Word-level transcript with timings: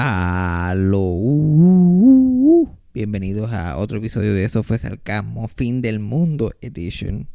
Aló. 0.00 1.10
Bienvenidos 2.94 3.52
a 3.52 3.76
otro 3.78 3.98
episodio 3.98 4.32
de 4.32 4.44
Eso 4.44 4.62
fue 4.62 4.78
Sarcasmo, 4.78 5.48
Fin 5.48 5.82
del 5.82 5.98
Mundo 5.98 6.52
Edition. 6.60 7.26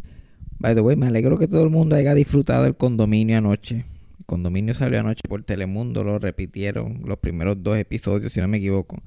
By 0.59 0.73
the 0.73 0.79
way, 0.79 0.95
me 0.95 1.07
alegro 1.07 1.37
que 1.37 1.49
todo 1.49 1.61
el 1.61 1.69
mundo 1.69 1.97
haya 1.97 2.13
disfrutado 2.13 2.63
del 2.63 2.77
condominio 2.77 3.37
anoche. 3.37 3.83
El 4.17 4.25
condominio 4.25 4.73
salió 4.73 5.01
anoche 5.01 5.23
por 5.27 5.43
Telemundo, 5.43 6.05
lo 6.05 6.19
repitieron 6.19 7.01
los 7.03 7.17
primeros 7.17 7.61
dos 7.61 7.77
episodios, 7.77 8.31
si 8.31 8.39
no 8.39 8.47
me 8.47 8.59
equivoco. 8.59 9.03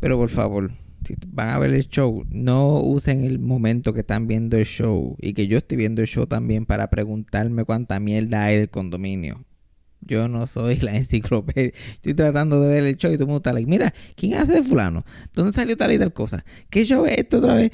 Pero 0.00 0.16
por 0.16 0.30
favor, 0.30 0.72
si 1.06 1.14
van 1.28 1.50
a 1.50 1.60
ver 1.60 1.74
el 1.74 1.86
show, 1.86 2.24
no 2.28 2.80
usen 2.80 3.20
el 3.20 3.38
momento 3.38 3.92
que 3.92 4.00
están 4.00 4.26
viendo 4.26 4.56
el 4.56 4.66
show 4.66 5.14
y 5.20 5.32
que 5.32 5.46
yo 5.46 5.58
estoy 5.58 5.78
viendo 5.78 6.00
el 6.02 6.08
show 6.08 6.26
también 6.26 6.66
para 6.66 6.90
preguntarme 6.90 7.64
cuánta 7.64 8.00
mierda 8.00 8.46
hay 8.46 8.58
del 8.58 8.70
condominio. 8.70 9.44
Yo 10.06 10.28
no 10.28 10.46
soy 10.46 10.76
la 10.76 10.96
enciclopedia. 10.96 11.72
Estoy 11.92 12.14
tratando 12.14 12.60
de 12.60 12.68
ver 12.68 12.84
el 12.84 12.96
show 12.96 13.12
y 13.12 13.14
todo 13.14 13.24
el 13.24 13.28
mundo 13.28 13.38
está 13.38 13.52
like, 13.52 13.68
mira, 13.68 13.92
¿quién 14.14 14.34
hace 14.34 14.62
fulano? 14.62 15.04
¿Dónde 15.34 15.52
salió 15.52 15.76
tal 15.76 15.92
y 15.92 15.98
tal 15.98 16.12
cosa? 16.12 16.44
¿Qué 16.70 16.84
show 16.84 17.04
es 17.06 17.18
esto 17.18 17.38
otra 17.38 17.54
vez? 17.54 17.72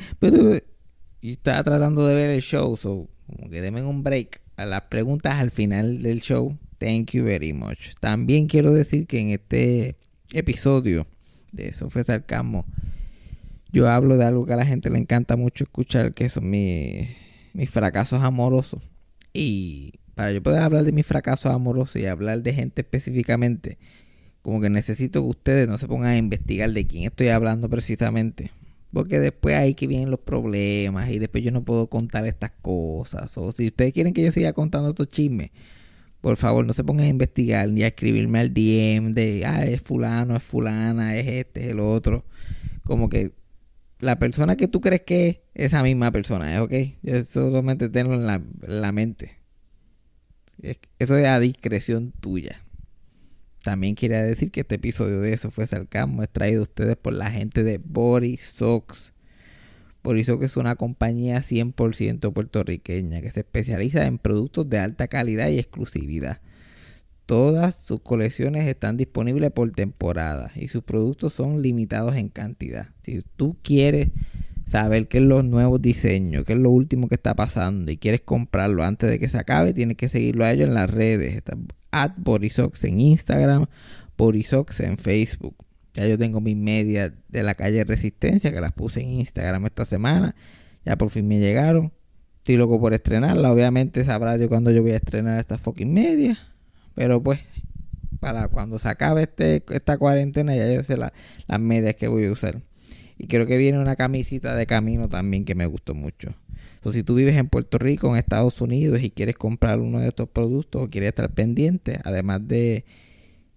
Y 1.20 1.32
estaba 1.32 1.62
tratando 1.62 2.06
de 2.06 2.14
ver 2.14 2.30
el 2.30 2.42
show, 2.42 2.76
so, 2.76 3.08
como 3.26 3.48
que 3.48 3.60
denme 3.60 3.82
un 3.84 4.02
break 4.02 4.40
a 4.56 4.66
las 4.66 4.82
preguntas 4.82 5.38
al 5.38 5.50
final 5.50 6.02
del 6.02 6.20
show. 6.20 6.58
Thank 6.78 7.12
you 7.12 7.24
very 7.24 7.52
much. 7.52 7.94
También 8.00 8.48
quiero 8.48 8.72
decir 8.72 9.06
que 9.06 9.20
en 9.20 9.30
este 9.30 9.96
episodio 10.32 11.06
de 11.52 11.68
Eso 11.68 11.90
fue 11.90 12.02
yo 13.72 13.88
hablo 13.88 14.18
de 14.18 14.24
algo 14.24 14.44
que 14.44 14.52
a 14.52 14.56
la 14.56 14.66
gente 14.66 14.90
le 14.90 14.98
encanta 14.98 15.36
mucho 15.36 15.64
escuchar, 15.64 16.12
que 16.12 16.28
son 16.28 16.50
mis, 16.50 17.08
mis 17.54 17.70
fracasos 17.70 18.22
amorosos. 18.22 18.82
Y 19.32 19.94
para 20.14 20.32
yo 20.32 20.42
poder 20.42 20.62
hablar 20.62 20.84
de 20.84 20.92
mis 20.92 21.06
fracasos 21.06 21.52
amorosos 21.52 21.96
y 21.96 22.06
hablar 22.06 22.42
de 22.42 22.52
gente 22.52 22.82
específicamente, 22.82 23.78
como 24.42 24.60
que 24.60 24.70
necesito 24.70 25.22
que 25.22 25.28
ustedes 25.28 25.68
no 25.68 25.78
se 25.78 25.86
pongan 25.86 26.10
a 26.10 26.16
investigar 26.16 26.70
de 26.70 26.86
quién 26.86 27.04
estoy 27.04 27.28
hablando 27.28 27.68
precisamente. 27.68 28.50
Porque 28.92 29.20
después 29.20 29.56
ahí 29.56 29.74
que 29.74 29.86
vienen 29.86 30.10
los 30.10 30.20
problemas 30.20 31.10
y 31.10 31.18
después 31.18 31.42
yo 31.42 31.50
no 31.50 31.64
puedo 31.64 31.86
contar 31.88 32.26
estas 32.26 32.50
cosas. 32.60 33.38
O 33.38 33.50
si 33.50 33.68
ustedes 33.68 33.92
quieren 33.94 34.12
que 34.12 34.22
yo 34.22 34.30
siga 34.30 34.52
contando 34.52 34.90
estos 34.90 35.08
chismes, 35.08 35.50
por 36.20 36.36
favor 36.36 36.66
no 36.66 36.72
se 36.74 36.84
pongan 36.84 37.06
a 37.06 37.08
investigar 37.08 37.68
ni 37.70 37.82
a 37.82 37.88
escribirme 37.88 38.40
al 38.40 38.52
DM 38.52 39.12
de, 39.12 39.44
ah, 39.46 39.64
es 39.64 39.80
fulano, 39.80 40.36
es 40.36 40.42
fulana, 40.42 41.16
es 41.16 41.26
este, 41.26 41.64
es 41.64 41.70
el 41.70 41.80
otro. 41.80 42.26
Como 42.84 43.08
que 43.08 43.32
la 43.98 44.18
persona 44.18 44.56
que 44.56 44.68
tú 44.68 44.80
crees 44.80 45.02
que 45.02 45.28
es 45.28 45.40
esa 45.54 45.82
misma 45.82 46.12
persona, 46.12 46.54
¿eh? 46.54 46.58
¿ok? 46.60 46.72
Yo 47.02 47.24
solamente 47.24 47.88
tengo 47.88 48.14
en 48.14 48.26
la, 48.26 48.34
en 48.34 48.80
la 48.82 48.92
mente. 48.92 49.41
Eso 50.62 51.16
es 51.16 51.26
a 51.26 51.40
discreción 51.40 52.12
tuya. 52.20 52.62
También 53.62 53.94
quería 53.94 54.22
decir 54.22 54.50
que 54.50 54.60
este 54.60 54.76
episodio 54.76 55.20
de 55.20 55.32
Eso 55.32 55.50
fue 55.50 55.66
Sarcasmo 55.66 56.22
es 56.22 56.30
traído 56.30 56.60
a 56.60 56.64
ustedes 56.64 56.96
por 56.96 57.12
la 57.12 57.30
gente 57.30 57.62
de 57.62 57.78
Borisox. 57.78 59.12
Borisox 60.02 60.44
es 60.44 60.56
una 60.56 60.74
compañía 60.74 61.38
100% 61.38 62.32
puertorriqueña 62.32 63.20
que 63.20 63.30
se 63.30 63.40
especializa 63.40 64.06
en 64.06 64.18
productos 64.18 64.68
de 64.68 64.78
alta 64.78 65.06
calidad 65.06 65.48
y 65.48 65.58
exclusividad. 65.58 66.40
Todas 67.26 67.76
sus 67.76 68.00
colecciones 68.00 68.66
están 68.66 68.96
disponibles 68.96 69.52
por 69.52 69.70
temporada 69.70 70.50
y 70.56 70.66
sus 70.68 70.82
productos 70.82 71.32
son 71.32 71.62
limitados 71.62 72.16
en 72.16 72.28
cantidad. 72.28 72.88
Si 73.02 73.22
tú 73.36 73.56
quieres 73.62 74.08
saber 74.72 75.06
qué 75.06 75.18
es 75.18 75.24
los 75.24 75.44
nuevos 75.44 75.82
diseños, 75.82 76.44
qué 76.46 76.54
es 76.54 76.58
lo 76.58 76.70
último 76.70 77.06
que 77.06 77.14
está 77.14 77.34
pasando 77.34 77.92
y 77.92 77.98
quieres 77.98 78.22
comprarlo 78.22 78.82
antes 78.84 79.10
de 79.10 79.18
que 79.18 79.28
se 79.28 79.36
acabe, 79.36 79.74
tienes 79.74 79.98
que 79.98 80.08
seguirlo 80.08 80.46
a 80.46 80.50
ellos 80.50 80.66
en 80.66 80.72
las 80.72 80.90
redes. 80.90 81.36
Está 81.36 81.58
Borisox 82.16 82.82
en 82.84 82.98
Instagram, 82.98 83.66
Borisox 84.16 84.80
en 84.80 84.96
Facebook. 84.96 85.56
Ya 85.92 86.06
yo 86.06 86.16
tengo 86.16 86.40
mis 86.40 86.56
medias 86.56 87.12
de 87.28 87.42
la 87.42 87.54
calle 87.54 87.84
Resistencia 87.84 88.50
que 88.50 88.62
las 88.62 88.72
puse 88.72 89.02
en 89.02 89.10
Instagram 89.10 89.66
esta 89.66 89.84
semana. 89.84 90.34
Ya 90.86 90.96
por 90.96 91.10
fin 91.10 91.28
me 91.28 91.38
llegaron. 91.38 91.92
Estoy 92.38 92.56
loco 92.56 92.80
por 92.80 92.94
estrenarla. 92.94 93.52
Obviamente 93.52 94.02
sabrá 94.04 94.38
yo 94.38 94.48
cuando 94.48 94.70
yo 94.70 94.80
voy 94.80 94.92
a 94.92 94.96
estrenar 94.96 95.38
estas 95.38 95.60
fucking 95.60 95.92
medias. 95.92 96.38
Pero 96.94 97.22
pues, 97.22 97.40
para 98.20 98.48
cuando 98.48 98.78
se 98.78 98.88
acabe 98.88 99.24
este, 99.24 99.62
esta 99.68 99.98
cuarentena, 99.98 100.56
ya 100.56 100.72
yo 100.72 100.82
sé 100.82 100.96
las 100.96 101.12
medias 101.60 101.94
que 101.94 102.08
voy 102.08 102.24
a 102.24 102.32
usar. 102.32 102.62
Y 103.22 103.28
creo 103.28 103.46
que 103.46 103.56
viene 103.56 103.78
una 103.78 103.94
camisita 103.94 104.56
de 104.56 104.66
camino 104.66 105.08
también 105.08 105.44
que 105.44 105.54
me 105.54 105.64
gustó 105.66 105.94
mucho. 105.94 106.34
Entonces, 106.74 107.00
si 107.00 107.04
tú 107.04 107.14
vives 107.14 107.36
en 107.36 107.48
Puerto 107.48 107.78
Rico, 107.78 108.08
en 108.08 108.16
Estados 108.16 108.60
Unidos 108.60 109.00
y 109.00 109.10
quieres 109.10 109.36
comprar 109.36 109.78
uno 109.78 110.00
de 110.00 110.08
estos 110.08 110.28
productos 110.28 110.82
o 110.82 110.90
quieres 110.90 111.10
estar 111.10 111.30
pendiente, 111.30 112.00
además 112.02 112.48
de 112.48 112.84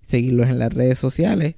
seguirlos 0.04 0.50
en 0.50 0.60
las 0.60 0.72
redes 0.72 1.00
sociales, 1.00 1.56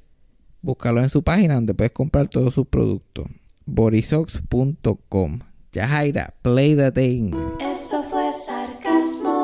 búscalos 0.61 1.03
en 1.03 1.09
su 1.09 1.21
página 1.21 1.55
donde 1.55 1.73
puedes 1.73 1.91
comprar 1.91 2.29
todos 2.29 2.53
sus 2.53 2.65
productos. 2.65 3.27
Borisox.com. 3.65 5.39
Yajaira, 5.73 6.33
play 6.41 6.77
the 6.77 6.89
thing. 6.93 7.33
Eso 7.59 8.03
fue 8.03 8.31
sarcasmo. 8.31 9.35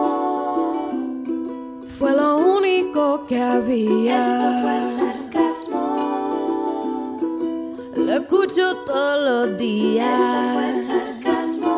Fue 1.99 2.15
lo 2.15 2.37
único 2.37 3.25
que 3.25 3.41
había. 3.41 4.19
Eso 4.19 4.61
fue 4.61 4.79
sarcasmo. 4.79 5.22
Lo 8.05 8.13
escucho 8.13 8.75
todos 8.85 9.49
los 9.49 9.57
días. 9.57 10.19
Eso 10.19 10.53
fue 10.53 10.73
sarcasmo. 10.73 11.75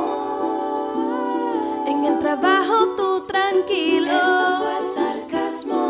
En 1.87 2.03
el 2.05 2.19
trabajo 2.19 2.95
tú 2.97 3.25
tranquilo. 3.27 4.07
Eso 4.07 4.63
fue 4.63 4.81
sarcasmo. 5.03 5.81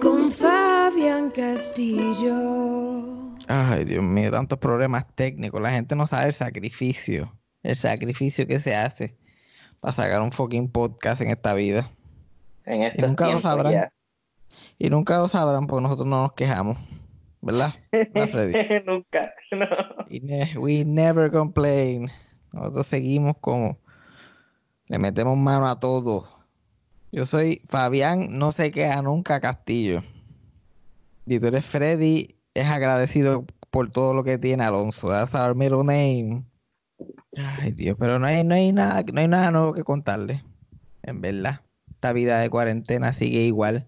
Con 0.00 0.30
Fabián 0.32 1.30
Castillo. 1.30 2.34
Ay, 3.46 3.84
Dios 3.84 4.02
mío, 4.02 4.30
tantos 4.30 4.58
problemas 4.58 5.04
técnicos. 5.14 5.60
La 5.62 5.70
gente 5.70 5.94
no 5.94 6.06
sabe 6.06 6.26
el 6.26 6.32
sacrificio. 6.32 7.32
El 7.62 7.76
sacrificio 7.76 8.46
que 8.46 8.58
se 8.60 8.74
hace 8.74 9.16
para 9.80 9.94
sacar 9.94 10.20
un 10.20 10.32
fucking 10.32 10.70
podcast 10.70 11.20
en 11.20 11.30
esta 11.30 11.54
vida. 11.54 11.90
En 12.66 12.82
Y 12.82 12.86
estos 12.86 13.10
nunca 13.10 13.30
lo 13.30 13.40
sabrán. 13.40 13.72
ya. 13.72 13.92
Y 14.78 14.90
nunca 14.90 15.18
lo 15.18 15.28
sabrán 15.28 15.66
porque 15.66 15.82
nosotros 15.82 16.06
no 16.08 16.22
nos 16.22 16.32
quejamos. 16.32 16.78
¿Verdad? 17.44 17.74
Nunca, 18.86 19.34
no. 19.52 19.66
Ne- 20.08 20.56
we 20.58 20.84
never 20.84 21.30
complain. 21.30 22.08
Nosotros 22.52 22.86
seguimos 22.86 23.36
como 23.40 23.78
le 24.86 24.98
metemos 24.98 25.36
mano 25.36 25.68
a 25.68 25.78
todo. 25.78 26.26
Yo 27.12 27.26
soy 27.26 27.60
Fabián, 27.66 28.38
no 28.38 28.50
se 28.50 28.70
queda 28.70 29.02
nunca 29.02 29.40
Castillo. 29.40 30.02
Y 31.26 31.38
tú 31.38 31.48
eres 31.48 31.66
Freddy, 31.66 32.36
es 32.54 32.66
agradecido 32.66 33.44
por 33.70 33.90
todo 33.90 34.14
lo 34.14 34.24
que 34.24 34.38
tiene 34.38 34.64
Alonso. 34.64 35.08
That's 35.08 35.34
our 35.34 35.54
middle 35.54 35.84
name. 35.84 36.44
Ay, 37.36 37.72
Dios, 37.72 37.96
pero 37.98 38.18
no 38.18 38.26
hay, 38.26 38.42
no 38.42 38.54
hay 38.54 38.72
nada, 38.72 39.02
no 39.12 39.20
hay 39.20 39.28
nada 39.28 39.50
nuevo 39.50 39.74
que 39.74 39.84
contarle. 39.84 40.42
En 41.02 41.20
verdad. 41.20 41.60
Esta 41.90 42.12
vida 42.14 42.38
de 42.38 42.48
cuarentena 42.48 43.12
sigue 43.12 43.40
igual. 43.40 43.86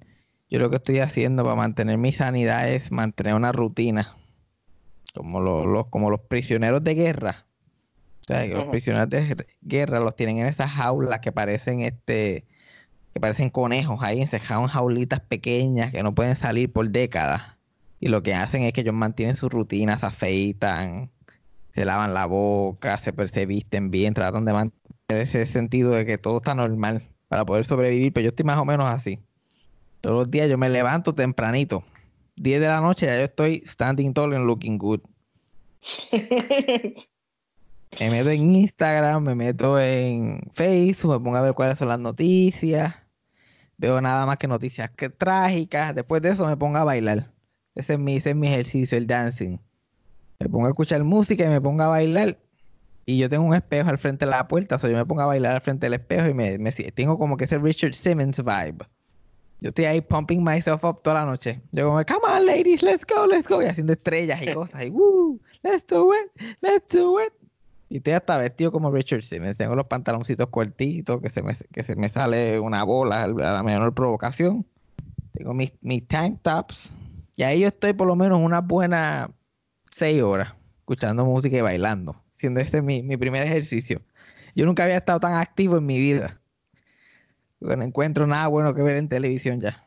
Yo 0.51 0.59
lo 0.61 0.71
que 0.71 0.77
estoy 0.77 1.01
haciendo 1.01 1.45
para 1.45 1.57
mantener 1.57 1.99
mi 1.99 2.13
sanidad 2.13 2.69
es 2.69 2.93
mantener 2.93 3.35
una 3.35 3.53
rutina 3.53 4.17
como 5.15 5.41
los, 5.41 5.67
los- 5.67 5.87
como 5.89 6.11
los 6.11 6.21
prisioneros 6.23 6.85
de 6.85 6.95
guerra. 6.95 7.47
O 8.23 8.25
sea, 8.27 8.47
que 8.47 8.55
los 8.55 8.67
prisioneros 8.67 9.11
de 9.11 9.23
guer- 9.37 9.47
guerra 9.63 10.01
los 10.01 10.17
tienen 10.17 10.39
en 10.39 10.47
esas 10.47 10.71
jaulas 10.73 11.21
que 11.21 11.33
parecen 11.33 11.81
este 11.83 12.47
que 13.15 13.21
parecen 13.21 13.51
conejos 13.51 14.01
ahí 14.03 14.23
encerrados 14.23 14.65
en 14.65 14.69
jaulitas 14.71 15.21
pequeñas 15.21 15.93
que 15.93 16.03
no 16.03 16.15
pueden 16.15 16.37
salir 16.37 16.73
por 16.73 16.91
décadas. 16.91 17.59
Y 18.01 18.09
lo 18.09 18.23
que 18.23 18.35
hacen 18.35 18.63
es 18.63 18.73
que 18.75 18.83
ellos 18.83 18.95
mantienen 18.95 19.37
su 19.37 19.49
rutina, 19.51 19.99
se 19.99 20.07
afeitan, 20.07 21.13
se 21.73 21.85
lavan 21.87 22.15
la 22.15 22.27
boca, 22.27 22.99
se, 22.99 23.15
se 23.29 23.47
visten 23.47 23.91
bien, 23.93 24.15
tratan 24.15 24.45
de 24.47 24.53
mantener 24.55 25.23
ese 25.23 25.47
sentido 25.47 25.93
de 25.93 26.07
que 26.07 26.19
todo 26.19 26.39
está 26.39 26.55
normal 26.55 27.05
para 27.29 27.47
poder 27.47 27.65
sobrevivir. 27.67 28.13
Pero 28.13 28.25
yo 28.27 28.29
estoy 28.31 28.47
más 28.47 28.59
o 28.59 28.65
menos 28.67 28.91
así. 28.91 29.21
Todos 30.01 30.17
los 30.17 30.31
días 30.31 30.49
yo 30.49 30.59
me 30.59 30.69
levanto 30.69 31.15
tempranito. 31.15 31.85
10 32.37 32.61
de 32.61 32.67
la 32.67 32.81
noche 32.81 33.07
ya 33.07 33.19
yo 33.19 33.25
estoy 33.25 33.63
standing 33.67 34.13
tall 34.13 34.35
and 34.35 34.47
looking 34.47 34.79
good. 34.79 35.01
Me 37.99 38.11
meto 38.11 38.29
en 38.29 38.55
Instagram, 38.55 39.23
me 39.23 39.35
meto 39.35 39.81
en 39.81 40.51
Facebook, 40.53 41.13
me 41.13 41.21
pongo 41.21 41.37
a 41.37 41.41
ver 41.41 41.55
cuáles 41.55 41.79
son 41.79 41.89
las 41.89 41.99
noticias. 41.99 42.95
Veo 43.79 44.01
nada 44.03 44.27
más 44.27 44.37
que 44.37 44.47
noticias 44.49 44.91
que 44.91 45.09
trágicas. 45.09 45.95
Después 45.95 46.21
de 46.21 46.31
eso 46.31 46.47
me 46.47 46.57
pongo 46.59 46.77
a 46.77 46.85
bailar. 46.85 47.31
Ese 47.75 47.95
es 47.95 47.99
mi, 47.99 48.17
ese 48.17 48.31
es 48.31 48.37
mi 48.37 48.49
ejercicio, 48.49 48.99
el 48.99 49.07
dancing. 49.07 49.59
Me 50.41 50.49
pongo 50.49 50.67
a 50.67 50.71
escuchar 50.71 51.03
música 51.05 51.45
y 51.45 51.49
me 51.49 51.61
pongo 51.61 51.85
a 51.85 51.89
bailar. 51.89 52.39
Y 53.07 53.19
yo 53.19 53.29
tengo 53.29 53.45
un 53.45 53.55
espejo 53.55 53.89
al 53.89 53.99
frente 53.99 54.25
de 54.25 54.33
la 54.33 54.49
puerta, 54.49 54.77
o 54.77 54.79
sea, 54.79 54.91
yo 54.91 54.97
me 54.97 55.07
pongo 55.07 55.23
a 55.23 55.27
bailar 55.27 55.55
al 55.55 55.61
frente 55.61 55.87
del 55.87 55.95
espejo 55.95 56.29
y 56.29 56.35
me, 56.35 56.59
tengo 56.93 57.19
como 57.19 57.37
que 57.37 57.45
ese 57.45 57.59
Richard 57.59 57.95
Simmons 57.95 58.43
vibe. 58.43 58.85
Yo 59.61 59.69
estoy 59.69 59.87
ahí 59.87 60.01
pumping 60.01 60.45
myself 60.45 60.85
up 60.85 61.01
toda 61.03 61.21
la 61.21 61.27
noche. 61.27 61.61
Yo 61.73 61.87
como, 61.89 62.05
come 62.05 62.35
on 62.35 62.47
ladies, 62.47 62.83
let's 62.83 63.05
go, 63.07 63.27
let's 63.27 63.49
go. 63.49 63.63
Y 63.63 63.67
haciendo 63.67 63.95
estrellas 63.95 64.41
y 64.43 64.47
cosas. 64.53 64.85
Y, 64.85 64.91
woo, 64.91 65.41
let's 65.63 65.87
do 65.87 66.13
it, 66.13 66.31
let's 66.61 66.87
do 66.89 67.21
it. 67.21 67.33
Y 67.89 67.99
estoy 67.99 68.15
hasta 68.15 68.37
vestido 68.37 68.73
como 68.73 68.91
Richard 68.91 69.23
Simmons. 69.23 69.57
Tengo 69.57 69.75
los 69.75 69.87
pantaloncitos 69.87 70.49
cortitos, 70.49 71.21
que 71.21 71.31
se 71.31 71.43
me, 71.43 71.55
que 71.73 71.85
se 71.85 71.97
me 71.97 72.09
sale 72.09 72.59
una 72.59 72.83
bola 72.83 73.25
a 73.25 73.29
la 73.29 73.63
menor 73.63 73.95
provocación. 73.95 74.67
Tengo 75.33 75.55
mis, 75.55 75.73
mis 75.83 76.07
tank 76.07 76.41
tops, 76.43 76.91
Y 77.37 77.43
ahí 77.43 77.61
yo 77.61 77.69
estoy 77.69 77.93
por 77.93 78.07
lo 78.07 78.17
menos 78.17 78.41
unas 78.41 78.67
buenas 78.67 79.31
seis 79.93 80.23
horas 80.23 80.55
escuchando 80.81 81.25
música 81.25 81.57
y 81.57 81.61
bailando, 81.61 82.17
siendo 82.37 82.61
este 82.61 82.83
mi, 82.83 83.03
mi 83.03 83.17
primer 83.17 83.45
ejercicio. 83.45 84.01
Yo 84.55 84.65
nunca 84.67 84.85
había 84.85 84.97
estado 84.97 85.21
tan 85.21 85.35
activo 85.35 85.77
en 85.77 85.87
mi 85.87 85.99
vida. 85.99 86.41
No 87.61 87.83
encuentro 87.83 88.27
nada 88.27 88.47
bueno 88.49 88.75
que 88.75 88.83
ver 88.83 88.97
en 88.97 89.09
televisión 89.09 89.61
ya. 89.61 89.83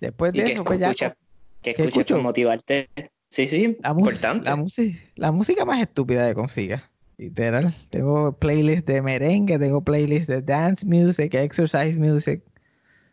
Después 0.00 0.32
de 0.32 0.42
eso, 0.42 0.64
pues 0.64 0.78
ya. 0.78 1.16
¿Qué 1.62 1.70
escuchas 1.70 2.04
para 2.06 2.22
motivarte? 2.22 2.88
Sí, 3.28 3.48
sí, 3.48 3.76
la 3.82 3.90
importante. 3.90 4.44
La, 4.44 4.64
la 5.16 5.32
música 5.32 5.64
más 5.64 5.80
estúpida 5.80 6.28
que 6.28 6.34
consiga. 6.34 6.90
Literal. 7.18 7.74
Tengo 7.90 8.32
playlists 8.32 8.86
de 8.86 9.00
merengue, 9.00 9.58
tengo 9.58 9.82
playlists 9.82 10.26
de 10.26 10.42
dance 10.42 10.84
music, 10.84 11.34
exercise 11.34 11.98
music. 11.98 12.42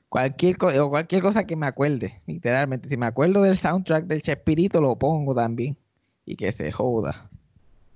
Cualquier, 0.10 0.58
o 0.62 0.90
cualquier 0.90 1.22
cosa 1.22 1.46
que 1.46 1.56
me 1.56 1.66
acuerde. 1.66 2.22
Literalmente. 2.28 2.90
Si 2.90 2.98
me 2.98 3.06
acuerdo 3.06 3.42
del 3.42 3.58
soundtrack 3.58 4.06
del 4.06 4.22
Chespirito, 4.22 4.82
lo 4.82 4.98
pongo 4.98 5.34
también. 5.34 5.78
Y 6.26 6.36
que 6.36 6.52
se 6.52 6.72
joda. 6.72 7.30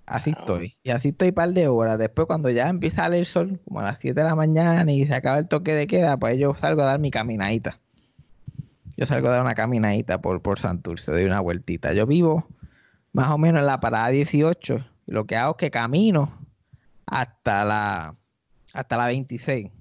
Así 0.08 0.32
estoy. 0.32 0.78
Y 0.84 0.90
así 0.90 1.10
estoy 1.10 1.30
un 1.30 1.34
par 1.36 1.50
de 1.50 1.68
horas. 1.68 2.00
Después, 2.00 2.28
cuando 2.28 2.50
ya 2.50 2.70
empieza 2.70 3.02
a 3.02 3.06
salir 3.06 3.20
el 3.20 3.26
sol, 3.26 3.60
como 3.66 3.82
a 3.82 3.84
las 3.84 4.00
7 4.00 4.20
de 4.20 4.26
la 4.26 4.36
mañana 4.36 4.92
y 4.92 5.06
se 5.06 5.14
acaba 5.14 5.38
el 5.38 5.48
toque 5.48 5.76
de 5.76 5.86
queda, 5.86 6.18
pues 6.18 6.40
yo 6.40 6.56
salgo 6.56 6.82
a 6.82 6.86
dar 6.86 7.00
mi 7.00 7.12
caminadita. 7.12 7.80
Yo 8.96 9.06
salgo 9.06 9.28
a 9.28 9.32
dar 9.32 9.42
una 9.42 9.54
caminadita 9.54 10.22
por, 10.22 10.42
por 10.42 10.58
Santurce, 10.58 11.12
doy 11.12 11.26
una 11.26 11.42
vueltita. 11.42 11.94
Yo 11.94 12.08
vivo 12.08 12.48
más 13.14 13.30
o 13.30 13.38
menos 13.38 13.60
en 13.60 13.68
la 13.68 13.80
parada 13.80 14.08
18 14.08 14.84
lo 15.08 15.26
que 15.26 15.38
hago 15.38 15.52
es 15.52 15.58
que 15.58 15.72
camino 15.72 16.38
hasta 17.06 17.64
la, 17.64 18.16
hasta 18.74 18.98
la 18.98 19.08
26. 19.08 19.72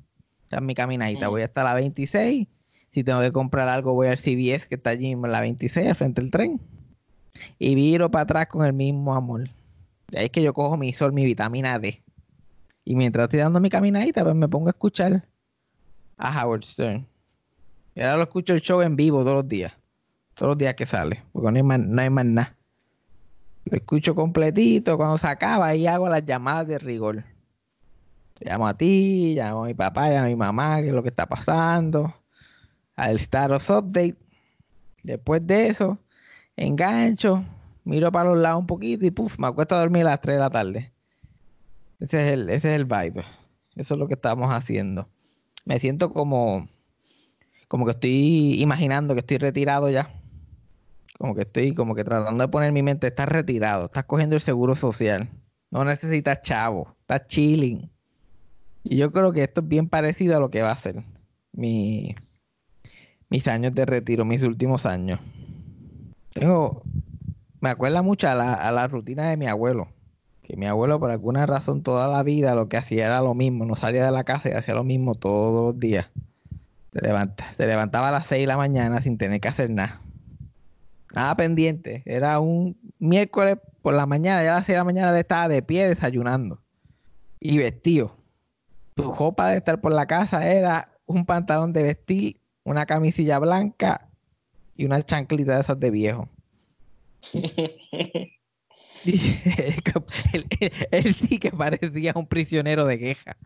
Esa 0.46 0.56
es 0.56 0.62
mi 0.62 0.74
caminadita. 0.74 1.28
Voy 1.28 1.42
hasta 1.42 1.64
la 1.64 1.74
26. 1.74 2.46
Si 2.92 3.04
tengo 3.04 3.20
que 3.20 3.32
comprar 3.32 3.68
algo, 3.68 3.92
voy 3.92 4.06
al 4.06 4.18
CBS 4.18 4.68
que 4.68 4.76
está 4.76 4.90
allí 4.90 5.10
en 5.10 5.20
la 5.20 5.40
26, 5.40 5.88
al 5.88 5.94
frente 5.96 6.22
del 6.22 6.30
tren. 6.30 6.60
Y 7.58 7.74
viro 7.74 8.10
para 8.10 8.22
atrás 8.22 8.46
con 8.46 8.64
el 8.64 8.72
mismo 8.72 9.14
amor. 9.14 9.50
Ahí 10.14 10.26
es 10.26 10.30
que 10.30 10.42
yo 10.42 10.54
cojo 10.54 10.76
mi 10.76 10.92
sol, 10.92 11.12
mi 11.12 11.24
vitamina 11.24 11.78
D. 11.78 12.02
Y 12.84 12.94
mientras 12.94 13.24
estoy 13.24 13.40
dando 13.40 13.60
mi 13.60 13.68
caminadita, 13.68 14.22
pues 14.22 14.34
me 14.34 14.48
pongo 14.48 14.68
a 14.68 14.70
escuchar 14.70 15.26
a 16.16 16.44
Howard 16.44 16.62
Stern. 16.62 17.06
Y 17.94 18.02
ahora 18.02 18.16
lo 18.18 18.22
escucho 18.24 18.52
el 18.52 18.60
show 18.60 18.80
en 18.82 18.94
vivo 18.94 19.22
todos 19.22 19.34
los 19.34 19.48
días. 19.48 19.76
Todos 20.34 20.50
los 20.50 20.58
días 20.58 20.74
que 20.74 20.86
sale. 20.86 21.24
Porque 21.32 21.50
no 21.50 21.56
hay 21.56 21.62
más, 21.62 21.80
no 21.80 22.10
más 22.10 22.24
nada. 22.26 22.56
Lo 23.64 23.76
escucho 23.76 24.14
completito. 24.14 24.96
Cuando 24.96 25.18
se 25.18 25.26
acaba, 25.26 25.66
ahí 25.66 25.86
hago 25.86 26.08
las 26.08 26.24
llamadas 26.24 26.68
de 26.68 26.78
rigor. 26.78 27.24
Llamo 28.38 28.68
a 28.68 28.76
ti, 28.76 29.34
llamo 29.34 29.64
a 29.64 29.66
mi 29.66 29.74
papá, 29.74 30.10
llamo 30.10 30.26
a 30.26 30.28
mi 30.28 30.36
mamá, 30.36 30.82
qué 30.82 30.88
es 30.88 30.94
lo 30.94 31.02
que 31.02 31.08
está 31.08 31.26
pasando. 31.26 32.14
Al 32.94 33.16
status 33.16 33.68
update. 33.70 34.16
Después 35.02 35.46
de 35.46 35.68
eso, 35.68 35.98
engancho, 36.56 37.44
miro 37.86 38.12
para 38.12 38.30
los 38.30 38.38
lados 38.38 38.60
un 38.60 38.66
poquito 38.66 39.06
y 39.06 39.10
puff, 39.10 39.38
me 39.38 39.46
acuesto 39.46 39.74
a 39.74 39.80
dormir 39.80 40.02
a 40.02 40.10
las 40.10 40.20
3 40.20 40.36
de 40.36 40.40
la 40.40 40.50
tarde. 40.50 40.92
Ese 42.00 42.26
es 42.26 42.32
el, 42.34 42.50
ese 42.50 42.74
es 42.74 42.76
el 42.76 42.84
vibe. 42.84 43.24
Eso 43.74 43.94
es 43.94 43.98
lo 43.98 44.06
que 44.06 44.14
estamos 44.14 44.52
haciendo. 44.52 45.08
Me 45.64 45.78
siento 45.78 46.12
como, 46.12 46.68
como 47.68 47.86
que 47.86 47.92
estoy 47.92 48.60
imaginando 48.60 49.14
que 49.14 49.20
estoy 49.20 49.38
retirado 49.38 49.88
ya 49.88 50.10
como 51.18 51.34
que 51.34 51.42
estoy 51.42 51.74
como 51.74 51.94
que 51.94 52.04
tratando 52.04 52.44
de 52.44 52.48
poner 52.48 52.72
mi 52.72 52.82
mente, 52.82 53.06
estás 53.06 53.28
retirado, 53.28 53.86
estás 53.86 54.04
cogiendo 54.04 54.34
el 54.34 54.40
seguro 54.40 54.74
social, 54.76 55.28
no 55.70 55.84
necesitas 55.84 56.42
chavo, 56.42 56.94
estás 57.00 57.26
chilling. 57.26 57.90
Y 58.84 58.96
yo 58.96 59.10
creo 59.12 59.32
que 59.32 59.42
esto 59.42 59.62
es 59.62 59.68
bien 59.68 59.88
parecido 59.88 60.36
a 60.36 60.40
lo 60.40 60.50
que 60.50 60.62
va 60.62 60.70
a 60.70 60.76
ser 60.76 60.96
mi, 61.52 62.14
mis 63.30 63.48
años 63.48 63.74
de 63.74 63.86
retiro, 63.86 64.24
mis 64.24 64.42
últimos 64.42 64.86
años. 64.86 65.20
Tengo, 66.32 66.82
me 67.60 67.70
acuerda 67.70 68.02
mucho 68.02 68.28
a 68.28 68.34
la, 68.34 68.54
a 68.54 68.70
la 68.72 68.86
rutina 68.86 69.28
de 69.28 69.36
mi 69.36 69.46
abuelo. 69.46 69.88
Que 70.42 70.56
mi 70.56 70.66
abuelo, 70.66 71.00
por 71.00 71.10
alguna 71.10 71.46
razón, 71.46 71.82
toda 71.82 72.06
la 72.08 72.22
vida 72.22 72.54
lo 72.54 72.68
que 72.68 72.76
hacía 72.76 73.06
era 73.06 73.20
lo 73.20 73.34
mismo. 73.34 73.64
No 73.64 73.74
salía 73.74 74.04
de 74.04 74.12
la 74.12 74.24
casa 74.24 74.48
y 74.48 74.52
hacía 74.52 74.74
lo 74.74 74.84
mismo 74.84 75.14
todos 75.14 75.62
los 75.62 75.80
días. 75.80 76.10
Se, 76.92 77.00
levanta, 77.00 77.44
se 77.56 77.66
levantaba 77.66 78.08
a 78.08 78.12
las 78.12 78.26
6 78.26 78.42
de 78.42 78.46
la 78.46 78.56
mañana 78.56 79.00
sin 79.00 79.18
tener 79.18 79.40
que 79.40 79.48
hacer 79.48 79.70
nada 79.70 80.00
nada 81.16 81.34
pendiente. 81.34 82.02
Era 82.04 82.38
un 82.40 82.76
miércoles 82.98 83.58
por 83.82 83.94
la 83.94 84.06
mañana, 84.06 84.44
ya 84.44 84.52
a 84.52 84.56
las 84.56 84.66
6 84.66 84.74
de 84.74 84.78
la 84.78 84.84
mañana 84.84 85.12
le 85.12 85.20
estaba 85.20 85.48
de 85.48 85.62
pie 85.62 85.88
desayunando 85.88 86.60
y 87.40 87.58
vestido. 87.58 88.14
Su 88.96 89.12
ropa 89.12 89.48
de 89.48 89.58
estar 89.58 89.80
por 89.80 89.92
la 89.92 90.06
casa 90.06 90.46
era 90.46 90.90
un 91.06 91.24
pantalón 91.24 91.72
de 91.72 91.82
vestir, 91.82 92.40
una 92.64 92.86
camisilla 92.86 93.38
blanca 93.38 94.08
y 94.76 94.84
una 94.84 95.02
chanclita 95.02 95.54
de 95.54 95.60
esas 95.62 95.80
de 95.80 95.90
viejo. 95.90 96.28
él, 100.90 101.14
sí 101.14 101.38
que 101.38 101.50
parecía 101.50 102.12
un 102.16 102.26
prisionero 102.26 102.84
de 102.86 102.98
queja. 102.98 103.36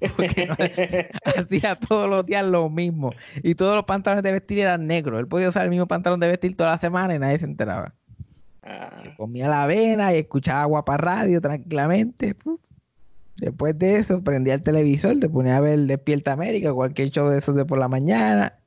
hacía 1.36 1.76
todos 1.76 2.10
los 2.10 2.26
días 2.26 2.44
lo 2.44 2.68
mismo. 2.68 3.12
Y 3.42 3.54
todos 3.54 3.76
los 3.76 3.84
pantalones 3.84 4.24
de 4.24 4.32
vestir 4.32 4.58
eran 4.60 4.86
negros. 4.86 5.20
Él 5.20 5.28
podía 5.28 5.48
usar 5.48 5.64
el 5.64 5.70
mismo 5.70 5.86
pantalón 5.86 6.20
de 6.20 6.28
vestir 6.28 6.56
toda 6.56 6.72
la 6.72 6.78
semana 6.78 7.14
y 7.14 7.18
nadie 7.18 7.38
se 7.38 7.44
enteraba. 7.44 7.94
Ah. 8.62 8.96
Se 9.02 9.14
comía 9.14 9.48
la 9.48 9.64
avena 9.64 10.14
y 10.14 10.18
escuchaba 10.18 10.62
agua 10.62 10.84
para 10.84 10.98
radio 10.98 11.40
tranquilamente. 11.40 12.34
Después 13.36 13.78
de 13.78 13.96
eso, 13.96 14.22
prendía 14.22 14.54
el 14.54 14.62
televisor, 14.62 15.20
te 15.20 15.28
ponía 15.28 15.58
a 15.58 15.60
ver 15.60 15.78
Despierta 15.80 16.32
América, 16.32 16.72
cualquier 16.74 17.10
show 17.10 17.28
de 17.28 17.38
esos 17.38 17.54
de 17.54 17.64
por 17.64 17.78
la 17.78 17.86
mañana. 17.86 18.58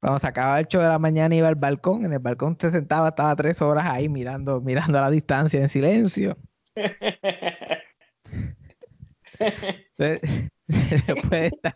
Cuando 0.00 0.18
se 0.18 0.26
acababa 0.26 0.60
el 0.60 0.66
show 0.68 0.80
de 0.80 0.88
la 0.88 0.98
mañana 0.98 1.34
iba 1.34 1.48
al 1.48 1.56
balcón, 1.56 2.04
en 2.04 2.12
el 2.12 2.18
balcón 2.20 2.56
se 2.60 2.70
sentaba, 2.70 3.08
estaba 3.08 3.34
tres 3.36 3.60
horas 3.62 3.86
ahí 3.88 4.08
mirando, 4.08 4.60
mirando 4.60 4.98
a 4.98 5.02
la 5.02 5.10
distancia 5.10 5.60
en 5.60 5.68
silencio. 5.68 6.36
se, 9.92 10.20
puede 11.28 11.46
estar, 11.46 11.74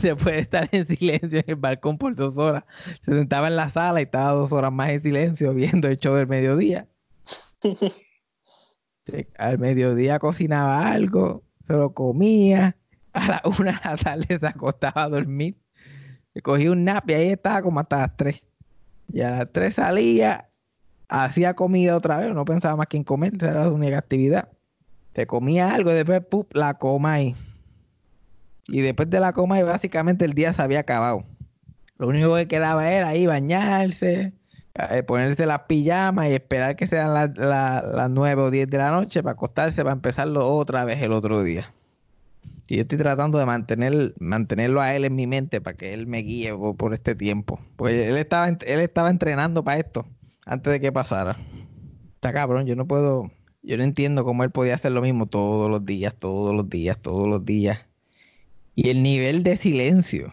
se 0.00 0.16
puede 0.16 0.40
estar 0.40 0.68
en 0.72 0.86
silencio 0.86 1.38
en 1.38 1.44
el 1.46 1.56
balcón 1.56 1.96
por 1.98 2.14
dos 2.14 2.36
horas. 2.38 2.64
Se 3.02 3.12
sentaba 3.12 3.48
en 3.48 3.56
la 3.56 3.70
sala 3.70 4.00
y 4.00 4.04
estaba 4.04 4.32
dos 4.32 4.52
horas 4.52 4.72
más 4.72 4.90
en 4.90 5.00
silencio 5.02 5.54
viendo 5.54 5.88
el 5.88 5.98
show 5.98 6.14
del 6.14 6.26
mediodía. 6.26 6.86
Al 9.38 9.58
mediodía 9.58 10.18
cocinaba 10.18 10.90
algo, 10.90 11.44
se 11.66 11.74
lo 11.74 11.92
comía. 11.94 12.76
A 13.12 13.28
la 13.28 13.42
una 13.44 13.72
de 13.72 13.90
la 13.90 13.96
tarde 13.96 14.38
se 14.38 14.46
acostaba 14.46 15.04
a 15.04 15.08
dormir. 15.08 15.56
Se 16.34 16.42
cogía 16.42 16.72
un 16.72 16.84
nap 16.84 17.08
y 17.08 17.14
ahí 17.14 17.28
estaba 17.28 17.62
como 17.62 17.80
hasta 17.80 17.98
las 17.98 18.16
tres. 18.16 18.42
Y 19.12 19.20
a 19.20 19.30
las 19.30 19.52
tres 19.52 19.74
salía, 19.74 20.48
hacía 21.08 21.54
comida 21.54 21.96
otra 21.96 22.18
vez, 22.18 22.34
no 22.34 22.44
pensaba 22.44 22.76
más 22.76 22.88
que 22.88 22.96
en 22.96 23.04
comer, 23.04 23.32
era 23.40 23.66
su 23.66 23.74
única 23.74 23.98
actividad. 23.98 24.48
Te 25.12 25.26
comía 25.26 25.72
algo 25.72 25.92
y 25.92 25.94
después 25.94 26.46
la 26.50 26.74
coma 26.74 27.20
y 27.22 27.36
Y 28.66 28.80
después 28.80 29.08
de 29.10 29.20
la 29.20 29.32
coma 29.32 29.60
y 29.60 29.62
básicamente 29.62 30.24
el 30.24 30.34
día 30.34 30.52
se 30.52 30.62
había 30.62 30.80
acabado. 30.80 31.24
Lo 31.98 32.08
único 32.08 32.34
que 32.34 32.48
quedaba 32.48 32.90
era 32.90 33.08
ahí 33.08 33.26
bañarse, 33.26 34.32
eh, 34.74 35.02
ponerse 35.04 35.46
las 35.46 35.60
pijamas 35.60 36.28
y 36.28 36.32
esperar 36.32 36.74
que 36.74 36.88
sean 36.88 37.14
las 37.14 37.36
la, 37.36 38.08
9 38.10 38.42
o 38.42 38.50
10 38.50 38.68
de 38.68 38.78
la 38.78 38.90
noche 38.90 39.22
para 39.22 39.34
acostarse 39.34 39.82
para 39.84 39.92
empezarlo 39.92 40.48
otra 40.48 40.84
vez 40.84 41.00
el 41.00 41.12
otro 41.12 41.44
día. 41.44 41.70
Y 42.66 42.76
yo 42.76 42.82
estoy 42.82 42.98
tratando 42.98 43.38
de 43.38 43.46
mantener, 43.46 44.14
mantenerlo 44.18 44.80
a 44.80 44.94
él 44.94 45.04
en 45.04 45.14
mi 45.14 45.26
mente 45.26 45.60
para 45.60 45.76
que 45.76 45.92
él 45.92 46.06
me 46.06 46.18
guíe 46.18 46.52
por, 46.76 46.94
este 46.94 47.14
tiempo. 47.14 47.60
Pues 47.76 47.94
él 47.94 48.16
estaba, 48.16 48.48
él 48.48 48.80
estaba 48.80 49.10
entrenando 49.10 49.62
para 49.64 49.78
esto 49.78 50.06
antes 50.46 50.72
de 50.72 50.80
que 50.80 50.92
pasara. 50.92 51.36
Está 52.14 52.32
cabrón, 52.32 52.66
yo 52.66 52.74
no 52.74 52.86
puedo, 52.86 53.30
yo 53.62 53.76
no 53.76 53.84
entiendo 53.84 54.24
cómo 54.24 54.44
él 54.44 54.50
podía 54.50 54.76
hacer 54.76 54.92
lo 54.92 55.02
mismo 55.02 55.26
todos 55.26 55.70
los 55.70 55.84
días, 55.84 56.14
todos 56.14 56.54
los 56.54 56.70
días, 56.70 56.98
todos 56.98 57.28
los 57.28 57.44
días. 57.44 57.86
Y 58.74 58.88
el 58.88 59.02
nivel 59.02 59.42
de 59.42 59.56
silencio. 59.56 60.32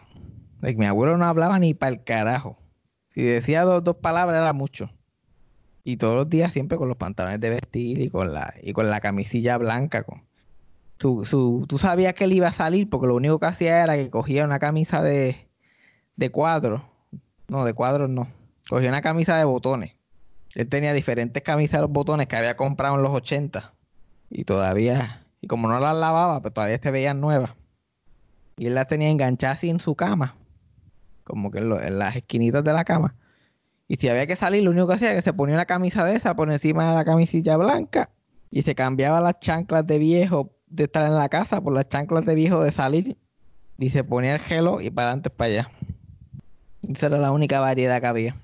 mi 0.62 0.86
abuelo 0.86 1.18
no 1.18 1.26
hablaba 1.26 1.58
ni 1.58 1.74
para 1.74 1.92
el 1.92 2.02
carajo. 2.02 2.56
Si 3.10 3.20
decía 3.22 3.62
dos, 3.64 3.84
dos 3.84 3.96
palabras 3.96 4.40
era 4.40 4.54
mucho. 4.54 4.90
Y 5.84 5.96
todos 5.98 6.14
los 6.14 6.30
días 6.30 6.52
siempre 6.52 6.78
con 6.78 6.88
los 6.88 6.96
pantalones 6.96 7.40
de 7.40 7.50
vestir 7.50 8.00
y 8.00 8.08
con 8.08 8.32
la, 8.32 8.54
y 8.62 8.72
con 8.72 8.88
la 8.88 9.00
camisilla 9.00 9.58
blanca. 9.58 10.04
Con, 10.04 10.22
tú, 11.02 11.66
tú 11.68 11.78
sabías 11.78 12.14
que 12.14 12.24
él 12.24 12.32
iba 12.32 12.48
a 12.48 12.52
salir 12.52 12.88
porque 12.88 13.06
lo 13.06 13.16
único 13.16 13.38
que 13.38 13.46
hacía 13.46 13.82
era 13.82 13.96
que 13.96 14.10
cogía 14.10 14.44
una 14.44 14.58
camisa 14.58 15.02
de, 15.02 15.48
de 16.16 16.30
cuadros. 16.30 16.82
No, 17.48 17.64
de 17.64 17.74
cuadros 17.74 18.08
no. 18.08 18.28
Cogía 18.68 18.88
una 18.88 19.02
camisa 19.02 19.36
de 19.36 19.44
botones 19.44 19.96
él 20.54 20.68
tenía 20.68 20.92
diferentes 20.92 21.42
camisas 21.42 21.80
de 21.80 21.86
botones 21.86 22.26
que 22.26 22.36
había 22.36 22.56
comprado 22.56 22.96
en 22.96 23.02
los 23.02 23.12
80 23.12 23.72
y 24.30 24.44
todavía, 24.44 25.26
y 25.40 25.46
como 25.46 25.68
no 25.68 25.78
las 25.80 25.96
lavaba, 25.96 26.40
pues 26.40 26.54
todavía 26.54 26.78
se 26.78 26.90
veían 26.90 27.20
nuevas. 27.20 27.52
Y 28.56 28.66
él 28.66 28.74
las 28.74 28.86
tenía 28.86 29.10
enganchadas 29.10 29.58
así 29.58 29.70
en 29.70 29.80
su 29.80 29.94
cama, 29.94 30.36
como 31.24 31.50
que 31.50 31.58
en, 31.58 31.98
las 31.98 32.16
esquinitas 32.16 32.64
de 32.64 32.72
la 32.72 32.84
cama. 32.84 33.14
Y 33.88 33.96
si 33.96 34.08
había 34.08 34.26
que 34.26 34.36
salir, 34.36 34.62
lo 34.62 34.70
único 34.70 34.88
que 34.88 34.94
hacía 34.94 35.08
era 35.08 35.18
que 35.18 35.22
se 35.22 35.32
ponía 35.32 35.54
una 35.54 35.66
camisa 35.66 36.04
de 36.04 36.16
esa 36.16 36.34
por 36.34 36.50
encima 36.50 36.90
de 36.90 36.94
la 36.96 37.04
camisilla 37.04 37.56
blanca 37.56 38.10
y 38.50 38.62
se 38.62 38.74
cambiaba 38.74 39.20
las 39.20 39.40
chanclas 39.40 39.86
de 39.86 39.98
viejo 39.98 40.52
de 40.72 40.84
estar 40.84 41.06
en 41.06 41.14
la 41.14 41.28
casa 41.28 41.60
por 41.60 41.74
las 41.74 41.88
chanclas 41.88 42.24
de 42.24 42.34
viejo 42.34 42.62
de 42.62 42.72
salir 42.72 43.16
y 43.78 43.90
se 43.90 44.04
ponía 44.04 44.34
el 44.34 44.40
gelo 44.40 44.80
y 44.80 44.90
para 44.90 45.08
adelante 45.08 45.30
para 45.30 45.50
allá. 45.50 45.70
Esa 46.88 47.06
era 47.06 47.18
la 47.18 47.30
única 47.30 47.60
variedad 47.60 48.00
que 48.00 48.06
había. 48.06 48.36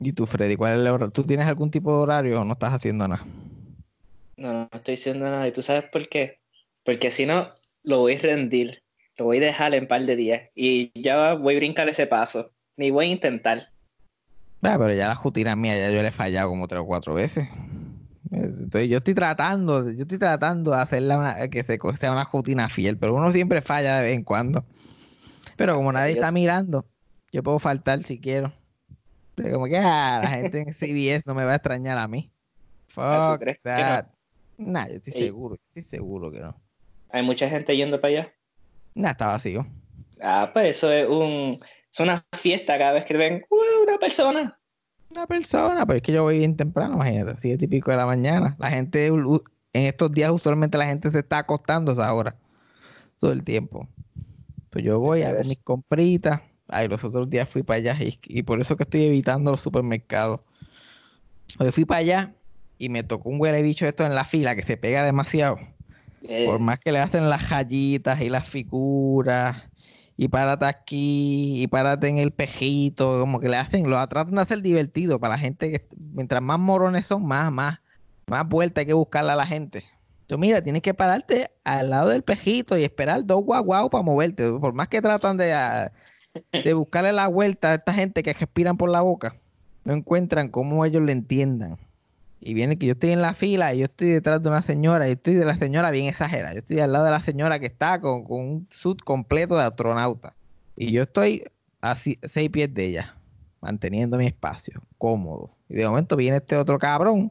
¿Y 0.00 0.12
tú, 0.12 0.26
Freddy? 0.26 0.56
¿Cuál 0.56 0.74
es 0.74 0.78
el 0.80 0.88
horario? 0.88 1.12
¿Tú 1.12 1.24
tienes 1.24 1.46
algún 1.46 1.70
tipo 1.70 1.92
de 1.92 1.98
horario 1.98 2.40
o 2.40 2.44
no 2.44 2.54
estás 2.54 2.72
haciendo 2.72 3.06
nada? 3.06 3.24
No, 4.36 4.52
no 4.52 4.68
estoy 4.72 4.94
haciendo 4.94 5.24
nada. 5.24 5.46
¿Y 5.46 5.52
tú 5.52 5.62
sabes 5.62 5.84
por 5.84 6.08
qué? 6.08 6.40
Porque 6.84 7.10
si 7.10 7.26
no, 7.26 7.44
lo 7.84 7.98
voy 7.98 8.14
a 8.14 8.18
rendir. 8.18 8.82
Lo 9.16 9.26
voy 9.26 9.36
a 9.38 9.40
dejar 9.40 9.74
en 9.74 9.84
un 9.84 9.88
par 9.88 10.02
de 10.02 10.16
días. 10.16 10.50
Y 10.54 10.90
ya 11.00 11.34
voy 11.34 11.54
a 11.54 11.58
brincar 11.58 11.88
ese 11.88 12.06
paso. 12.06 12.50
Ni 12.76 12.90
voy 12.90 13.06
a 13.06 13.12
intentar. 13.12 13.70
Ah, 14.62 14.76
pero 14.78 14.92
ya 14.94 15.08
la 15.08 15.14
rutina 15.14 15.54
mía, 15.56 15.76
ya 15.76 15.90
yo 15.90 16.02
le 16.02 16.08
he 16.08 16.12
fallado 16.12 16.48
como 16.48 16.68
tres 16.68 16.80
o 16.80 16.86
cuatro 16.86 17.14
veces. 17.14 17.48
Estoy, 18.32 18.88
yo 18.88 18.98
estoy 18.98 19.14
tratando, 19.14 19.90
yo 19.90 20.02
estoy 20.02 20.16
tratando 20.16 20.70
de 20.70 20.78
hacerla 20.78 21.48
que 21.50 21.62
se 21.64 21.78
sea 22.00 22.12
una 22.12 22.24
rutina 22.24 22.70
fiel, 22.70 22.96
pero 22.96 23.14
uno 23.14 23.30
siempre 23.30 23.60
falla 23.60 23.98
de 23.98 24.06
vez 24.06 24.16
en 24.16 24.24
cuando. 24.24 24.64
Pero 25.56 25.74
como 25.74 25.92
nadie 25.92 26.14
está 26.14 26.32
mirando, 26.32 26.86
yo 27.30 27.42
puedo 27.42 27.58
faltar 27.58 28.04
si 28.06 28.18
quiero. 28.18 28.50
Como 29.36 29.66
que 29.66 29.76
ah, 29.76 30.20
la 30.22 30.30
gente 30.30 30.60
en 30.60 30.72
CBS 30.72 31.24
no 31.26 31.34
me 31.34 31.44
va 31.44 31.52
a 31.52 31.56
extrañar 31.56 31.98
a 31.98 32.08
mí. 32.08 32.30
Fuck 32.88 33.44
that. 33.62 34.06
Nah, 34.56 34.88
yo 34.88 34.94
estoy 34.94 35.12
seguro, 35.12 35.58
estoy 35.68 35.82
seguro 35.82 36.30
que 36.30 36.40
no. 36.40 36.58
¿Hay 37.10 37.22
mucha 37.22 37.50
gente 37.50 37.76
yendo 37.76 38.00
para 38.00 38.12
allá? 38.12 38.34
Nah, 38.94 39.10
está 39.10 39.26
vacío. 39.26 39.66
Ah, 40.22 40.50
pues 40.54 40.78
eso 40.78 40.90
es 40.90 41.06
un 41.06 41.50
es 41.92 42.00
una 42.00 42.24
fiesta 42.34 42.78
cada 42.78 42.92
vez 42.92 43.04
que 43.04 43.16
ven 43.16 43.44
una 43.82 43.98
persona. 43.98 44.58
Una 45.12 45.26
persona, 45.26 45.84
pues 45.84 45.96
es 45.96 46.02
que 46.02 46.12
yo 46.12 46.22
voy 46.22 46.38
bien 46.38 46.56
temprano, 46.56 46.94
imagínate, 46.94 47.32
así 47.32 47.54
típico 47.58 47.90
de 47.90 47.98
la 47.98 48.06
mañana. 48.06 48.56
La 48.58 48.70
gente, 48.70 49.08
en 49.08 49.42
estos 49.72 50.10
días 50.10 50.30
usualmente 50.30 50.78
la 50.78 50.86
gente 50.86 51.10
se 51.10 51.18
está 51.18 51.38
acostando 51.38 51.92
a 52.02 52.14
hora, 52.14 52.34
todo 53.18 53.32
el 53.32 53.44
tiempo. 53.44 53.86
Pues 54.70 54.82
yo 54.82 55.00
voy, 55.00 55.22
a 55.22 55.34
mis 55.44 55.60
compritas. 55.60 56.40
Ay, 56.66 56.88
los 56.88 57.04
otros 57.04 57.28
días 57.28 57.46
fui 57.46 57.62
para 57.62 57.76
allá 57.76 57.98
y, 58.00 58.42
por 58.42 58.58
eso 58.58 58.74
que 58.74 58.84
estoy 58.84 59.02
evitando 59.04 59.50
los 59.50 59.60
supermercados. 59.60 60.40
Yo 61.60 61.70
fui 61.72 61.84
para 61.84 61.98
allá 61.98 62.34
y 62.78 62.88
me 62.88 63.02
tocó 63.02 63.28
un 63.28 63.38
huele 63.38 63.60
bicho 63.60 63.84
esto 63.84 64.06
en 64.06 64.14
la 64.14 64.24
fila 64.24 64.56
que 64.56 64.62
se 64.62 64.78
pega 64.78 65.04
demasiado. 65.04 65.58
Por 66.46 66.58
más 66.58 66.80
que 66.80 66.90
le 66.90 67.00
hacen 67.00 67.28
las 67.28 67.50
rayitas 67.50 68.22
y 68.22 68.30
las 68.30 68.48
figuras 68.48 69.62
y 70.22 70.28
párate 70.28 70.66
aquí 70.66 71.62
y 71.64 71.66
párate 71.66 72.06
en 72.06 72.18
el 72.18 72.30
pejito, 72.30 73.18
como 73.18 73.40
que 73.40 73.48
le 73.48 73.56
hacen, 73.56 73.90
lo 73.90 73.96
tratan 74.06 74.36
de 74.36 74.40
hacer 74.40 74.62
divertido 74.62 75.18
para 75.18 75.34
la 75.34 75.38
gente 75.38 75.72
que 75.72 75.88
mientras 76.14 76.40
más 76.40 76.60
morones 76.60 77.06
son, 77.06 77.26
más, 77.26 77.50
más, 77.50 77.80
más 78.28 78.48
vuelta 78.48 78.82
hay 78.82 78.86
que 78.86 78.92
buscarle 78.92 79.32
a 79.32 79.36
la 79.36 79.46
gente. 79.46 79.82
Tú 80.28 80.38
mira, 80.38 80.62
tienes 80.62 80.82
que 80.82 80.94
pararte 80.94 81.50
al 81.64 81.90
lado 81.90 82.10
del 82.10 82.22
pejito 82.22 82.78
y 82.78 82.84
esperar 82.84 83.26
dos 83.26 83.42
guau 83.42 83.64
guau 83.64 83.90
para 83.90 84.04
moverte. 84.04 84.48
Por 84.52 84.72
más 84.74 84.86
que 84.86 85.02
tratan 85.02 85.36
de, 85.36 85.54
ah, 85.54 85.90
de 86.52 86.72
buscarle 86.72 87.12
la 87.12 87.26
vuelta 87.26 87.72
a 87.72 87.74
esta 87.74 87.92
gente 87.92 88.22
que 88.22 88.32
respiran 88.32 88.76
por 88.76 88.90
la 88.90 89.00
boca, 89.00 89.34
no 89.82 89.92
encuentran 89.92 90.50
cómo 90.50 90.84
ellos 90.84 91.02
le 91.02 91.10
entiendan. 91.10 91.78
Y 92.44 92.54
viene 92.54 92.76
que 92.76 92.86
yo 92.86 92.94
estoy 92.94 93.10
en 93.10 93.22
la 93.22 93.34
fila 93.34 93.72
y 93.72 93.78
yo 93.78 93.84
estoy 93.84 94.08
detrás 94.08 94.42
de 94.42 94.48
una 94.48 94.62
señora 94.62 95.08
y 95.08 95.12
estoy 95.12 95.34
de 95.34 95.44
la 95.44 95.56
señora 95.56 95.92
bien 95.92 96.06
exagerada. 96.06 96.54
Yo 96.54 96.58
estoy 96.58 96.80
al 96.80 96.90
lado 96.90 97.04
de 97.04 97.12
la 97.12 97.20
señora 97.20 97.60
que 97.60 97.66
está 97.66 98.00
con, 98.00 98.24
un 98.28 98.66
suit 98.68 99.00
completo 99.04 99.56
de 99.56 99.62
astronauta. 99.62 100.34
Y 100.76 100.90
yo 100.90 101.02
estoy 101.02 101.44
a 101.80 101.94
seis 101.94 102.50
pies 102.50 102.74
de 102.74 102.86
ella, 102.86 103.16
manteniendo 103.60 104.16
mi 104.16 104.26
espacio, 104.26 104.82
cómodo. 104.98 105.54
Y 105.68 105.74
de 105.74 105.86
momento 105.86 106.16
viene 106.16 106.38
este 106.38 106.56
otro 106.56 106.80
cabrón 106.80 107.30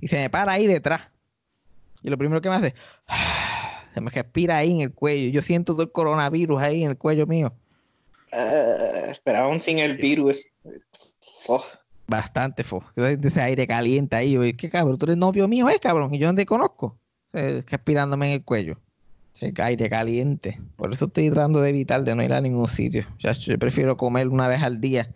y 0.00 0.08
se 0.08 0.16
me 0.16 0.28
para 0.28 0.52
ahí 0.52 0.66
detrás. 0.66 1.02
Y 2.02 2.10
lo 2.10 2.18
primero 2.18 2.40
que 2.40 2.48
me 2.48 2.56
hace, 2.56 2.74
se 3.94 4.00
me 4.00 4.10
respira 4.10 4.56
ahí 4.56 4.72
en 4.72 4.80
el 4.80 4.92
cuello. 4.92 5.30
Yo 5.30 5.40
siento 5.40 5.74
todo 5.74 5.84
el 5.84 5.92
coronavirus 5.92 6.60
ahí 6.60 6.82
en 6.82 6.90
el 6.90 6.96
cuello 6.96 7.28
mío. 7.28 7.52
Uh, 8.32 9.14
pero 9.22 9.38
aún 9.38 9.60
sin 9.60 9.78
el 9.78 9.98
virus. 9.98 10.48
Bastante 12.08 12.64
fo. 12.64 12.82
Ese 12.96 13.40
aire 13.40 13.66
caliente 13.66 14.16
ahí. 14.16 14.32
Yo, 14.32 14.40
¿Qué 14.56 14.70
cabrón? 14.70 14.96
Tú 14.96 15.04
eres 15.04 15.18
novio 15.18 15.46
mío, 15.46 15.68
¿eh, 15.68 15.78
cabrón? 15.78 16.14
Y 16.14 16.18
yo 16.18 16.28
no 16.28 16.34
te 16.34 16.46
conozco. 16.46 16.98
respirándome 17.32 18.28
en 18.28 18.32
el 18.32 18.44
cuello. 18.44 18.80
Ese 19.34 19.52
aire 19.58 19.90
caliente. 19.90 20.58
Por 20.76 20.92
eso 20.92 21.04
estoy 21.04 21.30
tratando 21.30 21.60
de 21.60 21.68
evitar 21.68 22.02
de 22.02 22.14
no 22.14 22.22
ir 22.22 22.32
a 22.32 22.40
ningún 22.40 22.66
sitio. 22.66 23.04
Ya, 23.18 23.32
yo 23.32 23.58
prefiero 23.58 23.98
comer 23.98 24.28
una 24.28 24.48
vez 24.48 24.62
al 24.62 24.80
día 24.80 25.14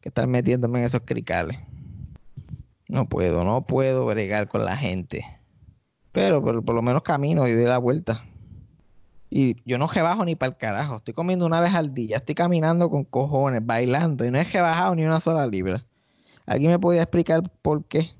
que 0.00 0.08
estar 0.08 0.26
metiéndome 0.26 0.80
en 0.80 0.86
esos 0.86 1.02
cricales. 1.04 1.58
No 2.88 3.08
puedo, 3.08 3.44
no 3.44 3.64
puedo 3.64 4.04
bregar 4.04 4.48
con 4.48 4.64
la 4.64 4.76
gente. 4.76 5.24
Pero 6.10 6.42
por, 6.42 6.64
por 6.64 6.74
lo 6.74 6.82
menos 6.82 7.02
camino 7.02 7.46
y 7.46 7.52
doy 7.52 7.64
la 7.64 7.78
vuelta. 7.78 8.24
Y 9.30 9.56
yo 9.64 9.78
no 9.78 9.86
rebajo 9.86 10.24
ni 10.24 10.34
para 10.34 10.50
el 10.50 10.56
carajo. 10.56 10.96
Estoy 10.96 11.14
comiendo 11.14 11.46
una 11.46 11.60
vez 11.60 11.74
al 11.74 11.94
día. 11.94 12.16
Estoy 12.16 12.34
caminando 12.34 12.90
con 12.90 13.04
cojones, 13.04 13.64
bailando. 13.64 14.24
Y 14.24 14.32
no 14.32 14.38
he 14.38 14.44
rebajado 14.44 14.96
ni 14.96 15.04
una 15.04 15.20
sola 15.20 15.46
libra. 15.46 15.84
¿Alguien 16.48 16.70
me 16.70 16.78
podía 16.78 17.02
explicar 17.02 17.42
por 17.60 17.84
qué? 17.84 18.12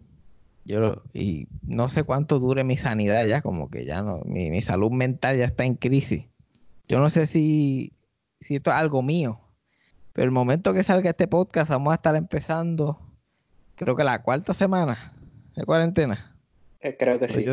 Yo 0.66 1.02
y 1.14 1.48
no 1.62 1.88
sé 1.88 2.04
cuánto 2.04 2.38
dure 2.38 2.62
mi 2.62 2.76
sanidad 2.76 3.24
ya, 3.26 3.40
como 3.40 3.70
que 3.70 3.86
ya 3.86 4.02
no, 4.02 4.20
mi, 4.26 4.60
salud 4.60 4.90
mental 4.90 5.38
ya 5.38 5.46
está 5.46 5.64
en 5.64 5.76
crisis. 5.76 6.26
Yo 6.88 7.00
no 7.00 7.08
sé 7.08 7.26
si, 7.26 7.94
si 8.42 8.56
esto 8.56 8.70
es 8.70 8.76
algo 8.76 9.00
mío, 9.00 9.40
pero 10.12 10.26
el 10.26 10.30
momento 10.30 10.74
que 10.74 10.82
salga 10.82 11.08
este 11.08 11.26
podcast 11.26 11.70
vamos 11.70 11.92
a 11.92 11.94
estar 11.94 12.14
empezando, 12.16 13.00
creo 13.76 13.96
que 13.96 14.04
la 14.04 14.22
cuarta 14.22 14.52
semana 14.52 15.14
de 15.56 15.64
cuarentena. 15.64 16.36
Eh, 16.80 16.98
creo 16.98 17.14
que 17.14 17.28
pues 17.28 17.32
sí. 17.32 17.46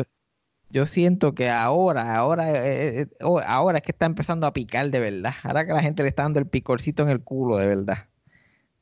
Yo, 0.68 0.84
siento 0.84 1.34
que 1.34 1.48
ahora, 1.48 2.16
ahora, 2.16 2.52
eh, 2.52 3.00
eh, 3.00 3.06
oh, 3.22 3.40
ahora 3.40 3.78
es 3.78 3.82
que 3.82 3.92
está 3.92 4.04
empezando 4.04 4.46
a 4.46 4.52
picar 4.52 4.90
de 4.90 5.00
verdad. 5.00 5.32
Ahora 5.42 5.64
que 5.64 5.72
la 5.72 5.80
gente 5.80 6.02
le 6.02 6.10
está 6.10 6.24
dando 6.24 6.38
el 6.38 6.46
picorcito 6.46 7.02
en 7.02 7.08
el 7.08 7.22
culo 7.22 7.56
de 7.56 7.66
verdad 7.66 8.08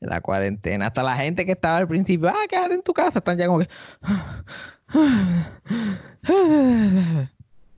la 0.05 0.21
cuarentena. 0.21 0.87
Hasta 0.87 1.03
la 1.03 1.15
gente 1.17 1.45
que 1.45 1.53
estaba 1.53 1.77
al 1.77 1.87
principio, 1.87 2.29
ah, 2.29 2.45
quédate 2.49 2.75
en 2.75 2.81
tu 2.81 2.93
casa, 2.93 3.19
están 3.19 3.37
ya 3.37 3.47
como 3.47 3.59
que. 3.59 3.67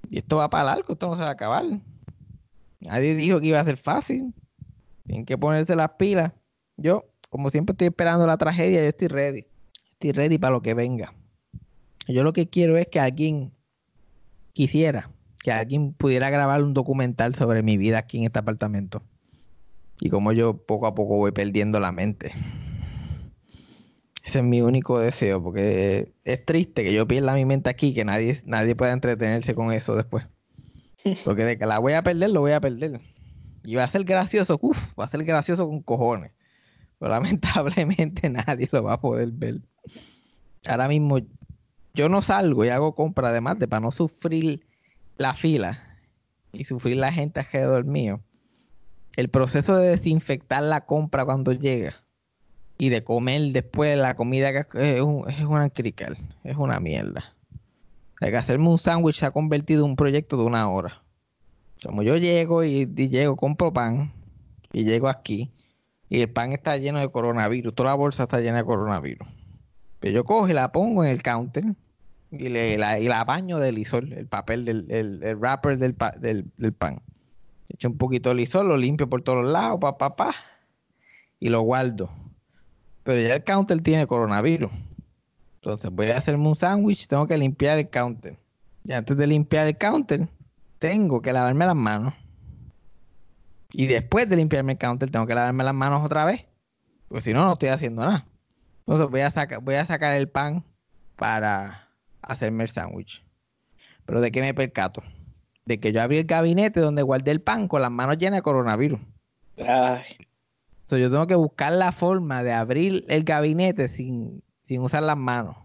Y 0.10 0.20
esto 0.20 0.38
va 0.38 0.50
para 0.50 0.64
largo, 0.64 0.94
esto 0.94 1.08
no 1.08 1.16
se 1.16 1.22
va 1.22 1.30
a 1.30 1.32
acabar. 1.32 1.66
Nadie 2.80 3.16
dijo 3.16 3.42
que 3.42 3.48
iba 3.48 3.60
a 3.60 3.66
ser 3.66 3.78
fácil. 3.78 4.34
Tienen 5.06 5.26
que 5.26 5.38
ponerse 5.38 5.76
las 5.76 5.92
pilas. 5.98 6.32
Yo, 6.78 7.06
como 7.30 7.50
siempre, 7.50 7.74
estoy 7.74 7.88
esperando 7.88 8.26
la 8.26 8.38
tragedia. 8.38 8.82
Yo 8.82 8.88
estoy 8.88 9.10
ready. 9.10 9.48
Estoy 9.92 10.14
ready 10.14 10.38
para 10.38 10.52
lo 10.52 10.62
que 10.62 10.74
venga. 10.74 11.14
Yo 12.08 12.24
lo 12.24 12.32
que 12.32 12.48
quiero 12.48 12.78
es 12.78 12.88
que 12.88 13.02
alguien 13.02 13.52
quisiera 14.54 15.10
que 15.40 15.52
alguien 15.52 15.94
pudiera 15.94 16.30
grabar 16.30 16.64
un 16.64 16.74
documental 16.74 17.36
sobre 17.36 17.64
mi 17.64 17.78
vida 17.78 18.00
aquí 18.00 18.18
en 18.18 18.26
este 18.26 18.40
apartamento 18.40 19.02
y 20.00 20.10
como 20.10 20.32
yo 20.32 20.58
poco 20.58 20.88
a 20.88 20.96
poco 20.96 21.18
voy 21.18 21.32
perdiendo 21.32 21.80
la 21.80 21.92
mente. 21.92 22.32
Ese 24.24 24.40
es 24.40 24.46
mi 24.46 24.62
único 24.62 25.00
deseo, 25.00 25.42
porque 25.42 26.14
es 26.26 26.46
triste 26.46 26.84
que 26.84 26.94
yo 26.94 27.08
pierda 27.08 27.34
mi 27.34 27.46
mente 27.46 27.70
aquí, 27.70 27.94
que 27.94 28.04
nadie, 28.04 28.42
nadie 28.46 28.76
pueda 28.76 28.92
entretenerse 28.92 29.56
con 29.56 29.72
eso 29.72 29.96
después. 29.96 30.28
Porque 31.24 31.46
de 31.46 31.58
que 31.58 31.66
la 31.66 31.80
voy 31.80 31.94
a 31.94 32.02
perder, 32.02 32.32
lo 32.32 32.42
voy 32.42 32.52
a 32.52 32.60
perder. 32.60 33.00
Y 33.64 33.76
va 33.76 33.86
a 33.86 33.88
ser 33.88 34.04
gracioso, 34.04 34.60
uff, 34.62 35.00
va 35.00 35.06
a 35.06 35.08
ser 35.08 35.24
gracioso 35.24 35.66
con 35.66 35.82
cojones. 35.82 36.32
Pero 37.00 37.12
lamentablemente 37.14 38.30
nadie 38.30 38.68
lo 38.72 38.84
va 38.84 38.94
a 38.94 39.00
poder 39.00 39.32
ver. 39.32 39.62
Ahora 40.68 40.90
mismo 40.90 41.20
yo 41.94 42.10
no 42.10 42.22
salgo 42.22 42.66
y 42.66 42.70
hago 42.70 42.96
compra, 42.96 43.30
además 43.30 43.58
de 43.60 43.68
para 43.70 43.80
no 43.80 43.92
sufrir 43.92 44.66
la 45.18 45.34
fila 45.34 45.82
y 46.52 46.66
sufrir 46.66 46.98
la 46.98 47.14
gente 47.14 47.40
alrededor 47.40 47.86
mío 47.86 48.22
el 49.18 49.30
proceso 49.30 49.76
de 49.78 49.90
desinfectar 49.90 50.64
la 50.64 50.86
compra 50.86 51.26
cuando 51.26 51.52
llega 51.52 51.96
y 52.78 52.90
de 52.90 53.04
comer 53.04 53.52
después 53.52 53.98
la 53.98 54.16
comida 54.16 54.50
es, 54.52 54.68
es 54.76 55.44
una 55.46 55.70
crical, 55.72 56.18
es 56.44 56.56
una 56.56 56.80
mierda. 56.80 57.34
Hay 58.22 58.30
que 58.30 58.38
hacerme 58.38 58.70
un 58.70 58.78
sándwich 58.78 59.18
se 59.18 59.26
ha 59.26 59.32
convertido 59.32 59.84
en 59.84 59.92
un 59.92 59.96
proyecto 59.96 60.38
de 60.38 60.46
una 60.46 60.70
hora. 60.70 61.02
Como 61.84 62.04
yo 62.04 62.16
llego 62.18 62.64
y, 62.64 62.86
llego, 62.86 63.36
compro 63.36 63.74
pan 63.74 64.12
y 64.72 64.84
llego 64.84 65.10
aquí 65.10 65.52
y 66.10 66.22
el 66.22 66.30
pan 66.30 66.54
está 66.54 66.78
lleno 66.78 67.00
de 67.00 67.10
coronavirus, 67.10 67.74
toda 67.74 67.90
la 67.90 67.96
bolsa 67.96 68.24
está 68.24 68.40
llena 68.40 68.58
de 68.58 68.66
coronavirus. 68.66 69.28
Pero 70.00 70.14
yo 70.14 70.24
cojo 70.26 70.48
y 70.48 70.54
la 70.54 70.72
pongo 70.72 71.04
en 71.04 71.10
el 71.10 71.24
counter 71.24 71.64
y, 72.32 72.50
le, 72.50 72.78
la, 72.78 73.24
baño 73.24 73.58
del 73.58 73.80
isol, 73.80 74.14
el 74.14 74.28
papel 74.28 74.64
del 74.64 74.86
el, 74.90 75.36
wrapper 75.38 75.80
del, 75.80 75.96
del 76.56 76.74
pan. 76.74 77.02
Echo 77.70 77.90
un 77.90 77.98
poquito 77.98 78.30
de 78.30 78.36
lisol, 78.36 78.68
lo 78.68 78.78
limpio 78.78 79.10
por 79.10 79.22
todos 79.22 79.46
lados, 79.46 79.80
pa, 79.80 79.98
pa, 79.98 80.16
pa, 80.16 80.36
y 81.40 81.50
lo 81.50 81.62
guardo. 81.62 82.10
Pero 83.04 83.22
ya 83.22 83.36
el 83.36 83.44
counter 83.44 83.82
tiene 83.82 84.08
coronavirus. 84.08 84.72
Entonces 85.56 85.92
voy 85.92 86.10
a 86.12 86.18
hacerme 86.18 86.48
un 86.48 86.56
sándwich, 86.56 87.08
tengo 87.08 87.28
que 87.28 87.38
limpiar 87.38 87.78
el 87.78 87.90
counter. 87.90 88.38
Y 88.84 88.94
antes 88.94 89.18
de 89.18 89.28
limpiar 89.28 89.68
el 89.68 89.78
counter, 89.78 90.28
tengo 90.80 91.22
que 91.22 91.34
lavarme 91.34 91.66
las 91.66 91.76
manos. 91.76 92.14
Y 93.74 93.88
después 93.88 94.30
de 94.30 94.38
limpiarme 94.38 94.74
el 94.74 94.78
counter, 94.78 95.10
tengo 95.10 95.28
que 95.28 95.36
lavarme 95.36 95.64
las 95.64 95.74
manos 95.74 96.06
otra 96.06 96.26
vez. 96.26 96.48
Porque 97.08 97.22
si 97.22 97.34
no, 97.34 97.44
no 97.44 97.54
estoy 97.54 97.70
haciendo 97.70 98.04
nada. 98.04 98.26
Entonces 98.80 99.10
voy 99.10 99.76
a 99.76 99.86
sacar 99.86 100.16
el 100.16 100.30
pan 100.30 100.64
para 101.18 101.90
hacerme 102.22 102.64
el 102.64 102.70
sándwich. 102.70 103.26
Pero 104.06 104.22
¿de 104.22 104.32
qué 104.32 104.42
me 104.42 104.54
percato? 104.54 105.04
De 105.68 105.80
que 105.80 105.92
yo 105.92 106.02
abrí 106.02 106.18
el 106.18 106.26
gabinete 106.26 106.80
donde 106.80 107.04
guardé 107.04 107.32
el 107.32 107.42
pan 107.42 107.68
con 107.68 107.82
las 107.82 107.92
manos 107.92 108.18
llenas 108.18 108.40
de 108.40 108.42
coronavirus. 108.42 109.00
Entonces 109.58 111.06
yo 111.06 111.12
tengo 111.12 111.28
que 111.28 111.36
buscar 111.36 111.74
la 111.74 111.92
forma 111.92 112.42
de 112.42 112.54
abrir 112.54 113.06
el 113.10 113.24
gabinete 113.24 113.90
sin, 113.90 114.42
sin 114.64 114.82
usar 114.82 115.04
las 115.04 115.18
manos. 115.18 115.58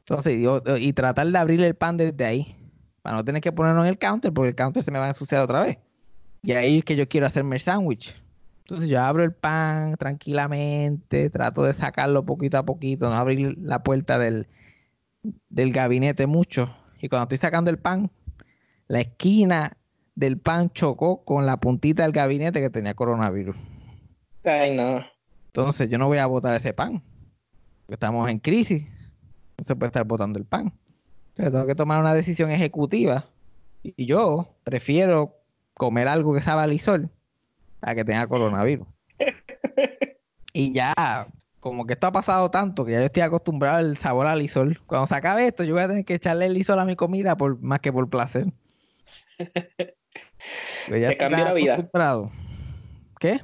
Entonces, 0.00 0.42
yo, 0.42 0.60
y 0.78 0.92
tratar 0.92 1.28
de 1.28 1.38
abrir 1.38 1.62
el 1.62 1.74
pan 1.74 1.96
desde 1.96 2.24
ahí. 2.24 2.56
Para 3.00 3.16
no 3.16 3.24
tener 3.24 3.40
que 3.40 3.52
ponerlo 3.52 3.82
en 3.82 3.88
el 3.88 3.98
counter, 3.98 4.32
porque 4.32 4.48
el 4.48 4.54
counter 4.54 4.82
se 4.82 4.90
me 4.90 4.98
va 4.98 5.06
a 5.06 5.08
ensuciar 5.08 5.42
otra 5.42 5.62
vez. 5.62 5.78
Y 6.42 6.52
ahí 6.52 6.78
es 6.78 6.84
que 6.84 6.96
yo 6.96 7.08
quiero 7.08 7.26
hacerme 7.26 7.56
el 7.56 7.62
sándwich. 7.62 8.20
Entonces 8.60 8.88
yo 8.88 9.00
abro 9.00 9.22
el 9.22 9.32
pan 9.32 9.96
tranquilamente, 9.96 11.30
trato 11.30 11.62
de 11.64 11.74
sacarlo 11.74 12.24
poquito 12.24 12.58
a 12.58 12.64
poquito, 12.64 13.08
no 13.08 13.14
abrir 13.14 13.56
la 13.58 13.82
puerta 13.82 14.18
del, 14.18 14.48
del 15.50 15.72
gabinete 15.72 16.26
mucho. 16.26 16.74
Y 17.00 17.08
cuando 17.08 17.24
estoy 17.24 17.38
sacando 17.38 17.70
el 17.70 17.78
pan, 17.78 18.10
la 18.88 19.00
esquina 19.00 19.76
del 20.14 20.38
pan 20.38 20.70
chocó 20.70 21.24
con 21.24 21.46
la 21.46 21.56
puntita 21.58 22.02
del 22.02 22.12
gabinete 22.12 22.60
que 22.60 22.70
tenía 22.70 22.94
coronavirus. 22.94 23.56
Ay, 24.44 24.76
no. 24.76 25.04
Entonces 25.46 25.88
yo 25.88 25.98
no 25.98 26.06
voy 26.06 26.18
a 26.18 26.26
botar 26.26 26.54
ese 26.54 26.72
pan. 26.72 27.02
Estamos 27.88 28.28
en 28.30 28.38
crisis. 28.38 28.86
No 29.58 29.64
se 29.64 29.76
puede 29.76 29.88
estar 29.88 30.04
botando 30.04 30.38
el 30.38 30.44
pan. 30.44 30.72
Entonces 31.28 31.52
tengo 31.52 31.66
que 31.66 31.74
tomar 31.74 32.00
una 32.00 32.14
decisión 32.14 32.50
ejecutiva. 32.50 33.26
Y 33.82 34.06
yo 34.06 34.48
prefiero 34.64 35.36
comer 35.74 36.08
algo 36.08 36.34
que 36.34 36.40
sabe 36.40 36.62
a 36.62 36.66
lisol 36.66 37.10
a 37.80 37.94
que 37.94 38.04
tenga 38.04 38.26
coronavirus. 38.26 38.86
y 40.52 40.72
ya, 40.72 41.28
como 41.60 41.86
que 41.86 41.94
esto 41.94 42.06
ha 42.06 42.12
pasado 42.12 42.50
tanto 42.50 42.84
que 42.84 42.92
ya 42.92 43.00
yo 43.00 43.06
estoy 43.06 43.22
acostumbrado 43.22 43.78
al 43.78 43.96
sabor 43.98 44.26
al 44.26 44.38
lisol. 44.38 44.80
Cuando 44.86 45.06
se 45.06 45.14
acabe 45.14 45.46
esto, 45.46 45.64
yo 45.64 45.74
voy 45.74 45.82
a 45.82 45.88
tener 45.88 46.04
que 46.04 46.14
echarle 46.14 46.46
el 46.46 46.54
lisol 46.54 46.78
a 46.78 46.84
mi 46.84 46.96
comida 46.96 47.36
por 47.36 47.60
más 47.60 47.80
que 47.80 47.92
por 47.92 48.08
placer. 48.08 48.52
Te 50.88 51.16
cambia 51.16 51.44
la 51.44 51.54
vida. 51.54 51.90
¿Qué? 53.18 53.40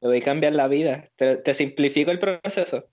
Te 0.00 0.06
voy 0.06 0.18
a 0.18 0.22
cambiar 0.22 0.52
la 0.52 0.68
vida. 0.68 1.04
Te, 1.16 1.36
te 1.36 1.54
simplifico 1.54 2.10
el 2.10 2.18
proceso. 2.18 2.88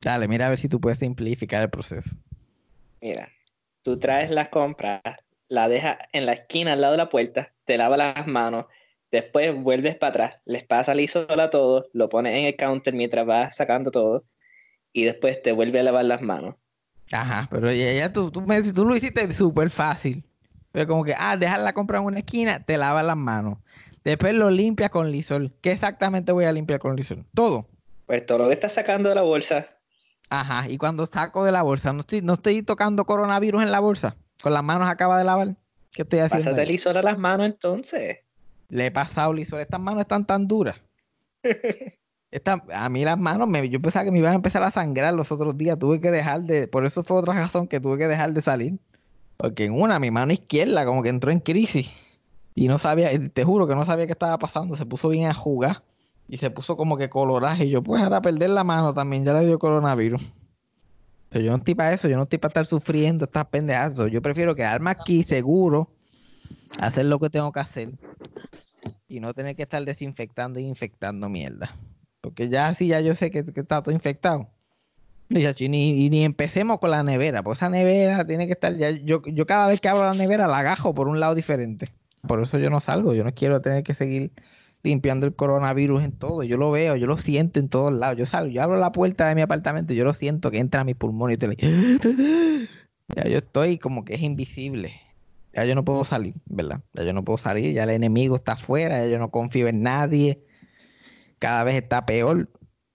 Dale, 0.00 0.28
mira 0.28 0.46
a 0.46 0.50
ver 0.50 0.58
si 0.58 0.68
tú 0.68 0.80
puedes 0.80 0.98
simplificar 0.98 1.62
el 1.62 1.70
proceso. 1.70 2.16
Mira, 3.00 3.28
tú 3.82 3.98
traes 3.98 4.30
las 4.30 4.48
compras, 4.48 5.00
la 5.48 5.68
dejas 5.68 5.98
en 6.12 6.26
la 6.26 6.32
esquina 6.32 6.72
al 6.72 6.80
lado 6.80 6.92
de 6.92 6.98
la 6.98 7.10
puerta, 7.10 7.52
te 7.64 7.76
lavas 7.76 7.98
las 7.98 8.26
manos, 8.26 8.66
después 9.10 9.54
vuelves 9.54 9.96
para 9.96 10.10
atrás, 10.10 10.40
les 10.44 10.64
pasas 10.64 10.94
el 10.94 11.00
isol 11.00 11.40
a 11.40 11.50
todos, 11.50 11.86
lo 11.92 12.08
pones 12.08 12.34
en 12.34 12.46
el 12.46 12.56
counter 12.56 12.94
mientras 12.94 13.26
vas 13.26 13.56
sacando 13.56 13.90
todo 13.90 14.24
y 14.92 15.04
después 15.04 15.42
te 15.42 15.52
vuelves 15.52 15.80
a 15.80 15.84
lavar 15.84 16.04
las 16.04 16.22
manos. 16.22 16.56
Ajá, 17.12 17.48
pero 17.50 17.72
ya, 17.72 18.12
tú, 18.12 18.30
tú, 18.30 18.40
me, 18.40 18.62
tú 18.62 18.84
lo 18.84 18.96
hiciste 18.96 19.32
súper 19.34 19.70
fácil. 19.70 20.24
Pero 20.72 20.86
como 20.86 21.04
que, 21.04 21.14
ah, 21.16 21.36
dejar 21.36 21.60
la 21.60 21.72
compra 21.72 21.98
en 21.98 22.04
una 22.04 22.18
esquina, 22.20 22.60
te 22.64 22.76
lavas 22.76 23.04
las 23.04 23.16
manos. 23.16 23.58
Después 24.04 24.34
lo 24.34 24.50
limpias 24.50 24.90
con 24.90 25.10
lisol. 25.10 25.52
¿Qué 25.60 25.72
exactamente 25.72 26.32
voy 26.32 26.44
a 26.44 26.52
limpiar 26.52 26.80
con 26.80 26.96
lisol? 26.96 27.24
Todo. 27.34 27.66
Pues 28.06 28.24
todo 28.24 28.38
lo 28.38 28.46
que 28.46 28.54
estás 28.54 28.72
sacando 28.72 29.08
de 29.08 29.14
la 29.14 29.22
bolsa. 29.22 29.68
Ajá, 30.30 30.68
y 30.68 30.78
cuando 30.78 31.06
saco 31.06 31.44
de 31.44 31.52
la 31.52 31.62
bolsa, 31.62 31.92
no 31.92 32.00
estoy, 32.00 32.22
no 32.22 32.34
estoy 32.34 32.62
tocando 32.62 33.04
coronavirus 33.04 33.62
en 33.62 33.72
la 33.72 33.80
bolsa. 33.80 34.16
Con 34.40 34.54
las 34.54 34.62
manos 34.62 34.88
acaba 34.88 35.18
de 35.18 35.24
lavar. 35.24 35.56
¿Qué 35.92 36.02
estoy 36.02 36.20
haciendo? 36.20 36.50
Pásate 36.50 36.66
lisol 36.66 36.96
a 36.96 37.02
las 37.02 37.18
manos 37.18 37.46
entonces. 37.46 38.18
Le 38.68 38.86
he 38.86 38.90
pasado 38.90 39.32
lisol. 39.32 39.60
Estas 39.60 39.80
manos 39.80 40.02
están 40.02 40.24
tan 40.24 40.46
duras. 40.46 40.80
a 42.72 42.88
mí 42.88 43.04
las 43.04 43.18
manos, 43.18 43.48
me, 43.48 43.68
yo 43.68 43.80
pensaba 43.82 44.04
que 44.04 44.12
me 44.12 44.18
iban 44.18 44.32
a 44.32 44.36
empezar 44.36 44.62
a 44.62 44.70
sangrar 44.70 45.12
los 45.14 45.32
otros 45.32 45.58
días. 45.58 45.78
Tuve 45.78 46.00
que 46.00 46.12
dejar 46.12 46.42
de. 46.42 46.68
Por 46.68 46.86
eso 46.86 47.02
fue 47.02 47.18
otra 47.18 47.34
razón 47.34 47.66
que 47.66 47.80
tuve 47.80 47.98
que 47.98 48.06
dejar 48.06 48.32
de 48.32 48.40
salir. 48.40 48.78
Porque 49.40 49.64
en 49.64 49.72
una, 49.72 49.98
mi 49.98 50.10
mano 50.10 50.34
izquierda 50.34 50.84
como 50.84 51.02
que 51.02 51.08
entró 51.08 51.30
en 51.30 51.40
crisis. 51.40 51.90
Y 52.54 52.68
no 52.68 52.78
sabía, 52.78 53.10
te 53.30 53.42
juro 53.42 53.66
que 53.66 53.74
no 53.74 53.86
sabía 53.86 54.04
qué 54.04 54.12
estaba 54.12 54.38
pasando. 54.38 54.76
Se 54.76 54.84
puso 54.84 55.08
bien 55.08 55.28
a 55.28 55.34
jugar. 55.34 55.82
Y 56.28 56.36
se 56.36 56.50
puso 56.50 56.76
como 56.76 56.98
que 56.98 57.08
coloraje. 57.08 57.64
Y 57.64 57.70
yo, 57.70 57.82
pues, 57.82 58.02
ahora 58.02 58.20
perder 58.20 58.50
la 58.50 58.64
mano 58.64 58.92
también. 58.92 59.24
Ya 59.24 59.32
le 59.32 59.46
dio 59.46 59.58
coronavirus. 59.58 60.20
Pero 61.30 61.44
yo 61.44 61.52
no 61.52 61.56
estoy 61.56 61.74
para 61.74 61.94
eso. 61.94 62.06
Yo 62.06 62.18
no 62.18 62.24
estoy 62.24 62.38
para 62.38 62.50
estar 62.50 62.66
sufriendo 62.66 63.24
estas 63.24 63.46
pendejas. 63.46 63.94
Yo 64.10 64.20
prefiero 64.20 64.54
quedarme 64.54 64.90
aquí 64.90 65.22
seguro. 65.22 65.88
Hacer 66.78 67.06
lo 67.06 67.18
que 67.18 67.30
tengo 67.30 67.50
que 67.50 67.60
hacer. 67.60 67.92
Y 69.08 69.20
no 69.20 69.32
tener 69.32 69.56
que 69.56 69.62
estar 69.62 69.82
desinfectando 69.82 70.58
e 70.58 70.62
infectando 70.62 71.30
mierda. 71.30 71.74
Porque 72.20 72.50
ya 72.50 72.68
así 72.68 72.88
ya 72.88 73.00
yo 73.00 73.14
sé 73.14 73.30
que, 73.30 73.42
que 73.42 73.60
está 73.60 73.82
todo 73.82 73.94
infectado. 73.94 74.48
Y 75.30 75.68
ni, 75.68 76.10
ni 76.10 76.24
empecemos 76.24 76.80
con 76.80 76.90
la 76.90 77.04
nevera, 77.04 77.44
pues 77.44 77.58
esa 77.58 77.70
nevera 77.70 78.26
tiene 78.26 78.46
que 78.46 78.52
estar. 78.52 78.76
Yo, 79.04 79.22
yo 79.24 79.46
cada 79.46 79.68
vez 79.68 79.80
que 79.80 79.88
abro 79.88 80.04
la 80.04 80.14
nevera 80.14 80.48
la 80.48 80.58
agajo 80.58 80.92
por 80.92 81.06
un 81.06 81.20
lado 81.20 81.36
diferente. 81.36 81.86
Por 82.26 82.42
eso 82.42 82.58
yo 82.58 82.68
no 82.68 82.80
salgo, 82.80 83.14
yo 83.14 83.22
no 83.22 83.32
quiero 83.32 83.60
tener 83.60 83.84
que 83.84 83.94
seguir 83.94 84.32
limpiando 84.82 85.26
el 85.26 85.34
coronavirus 85.34 86.02
en 86.02 86.12
todo. 86.12 86.42
Yo 86.42 86.56
lo 86.56 86.72
veo, 86.72 86.96
yo 86.96 87.06
lo 87.06 87.16
siento 87.16 87.60
en 87.60 87.68
todos 87.68 87.92
lados. 87.92 88.18
Yo 88.18 88.26
salgo, 88.26 88.50
yo 88.50 88.60
abro 88.60 88.78
la 88.78 88.90
puerta 88.90 89.28
de 89.28 89.36
mi 89.36 89.42
apartamento, 89.42 89.94
yo 89.94 90.04
lo 90.04 90.14
siento 90.14 90.50
que 90.50 90.58
entra 90.58 90.80
a 90.80 90.84
mis 90.84 90.96
pulmones 90.96 91.36
y 91.36 91.38
te 91.38 91.56
Ya 93.16 93.24
yo 93.24 93.38
estoy 93.38 93.78
como 93.78 94.04
que 94.04 94.14
es 94.14 94.22
invisible. 94.22 94.92
Ya 95.52 95.64
yo 95.64 95.74
no 95.74 95.84
puedo 95.84 96.04
salir, 96.04 96.34
¿verdad? 96.46 96.80
Ya 96.92 97.04
yo 97.04 97.12
no 97.12 97.24
puedo 97.24 97.38
salir, 97.38 97.72
ya 97.72 97.84
el 97.84 97.90
enemigo 97.90 98.36
está 98.36 98.52
afuera, 98.52 99.00
ya 99.00 99.06
yo 99.08 99.18
no 99.18 99.30
confío 99.30 99.68
en 99.68 99.82
nadie. 99.82 100.44
Cada 101.38 101.64
vez 101.64 101.76
está 101.76 102.06
peor. 102.06 102.48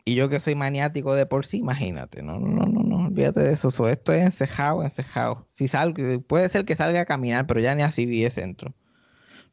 Y 0.07 0.13
yo 0.13 0.29
que 0.29 0.39
soy 0.39 0.53
maniático 0.53 1.15
de 1.15 1.25
por 1.25 1.47
sí, 1.47 1.57
imagínate. 1.57 2.21
No, 2.21 2.39
no, 2.39 2.65
no, 2.67 2.83
no, 2.83 3.07
olvídate 3.07 3.39
de 3.39 3.53
eso. 3.53 3.69
esto 3.89 4.13
es 4.13 4.23
encejado, 4.23 4.83
encejado. 4.83 5.47
Si 5.51 5.67
salgo, 5.67 6.21
puede 6.21 6.47
ser 6.49 6.63
que 6.63 6.75
salga 6.75 7.01
a 7.01 7.05
caminar, 7.05 7.47
pero 7.47 7.59
ya 7.59 7.73
ni 7.73 7.81
así 7.81 8.05
vi 8.05 8.29
centro. 8.29 8.75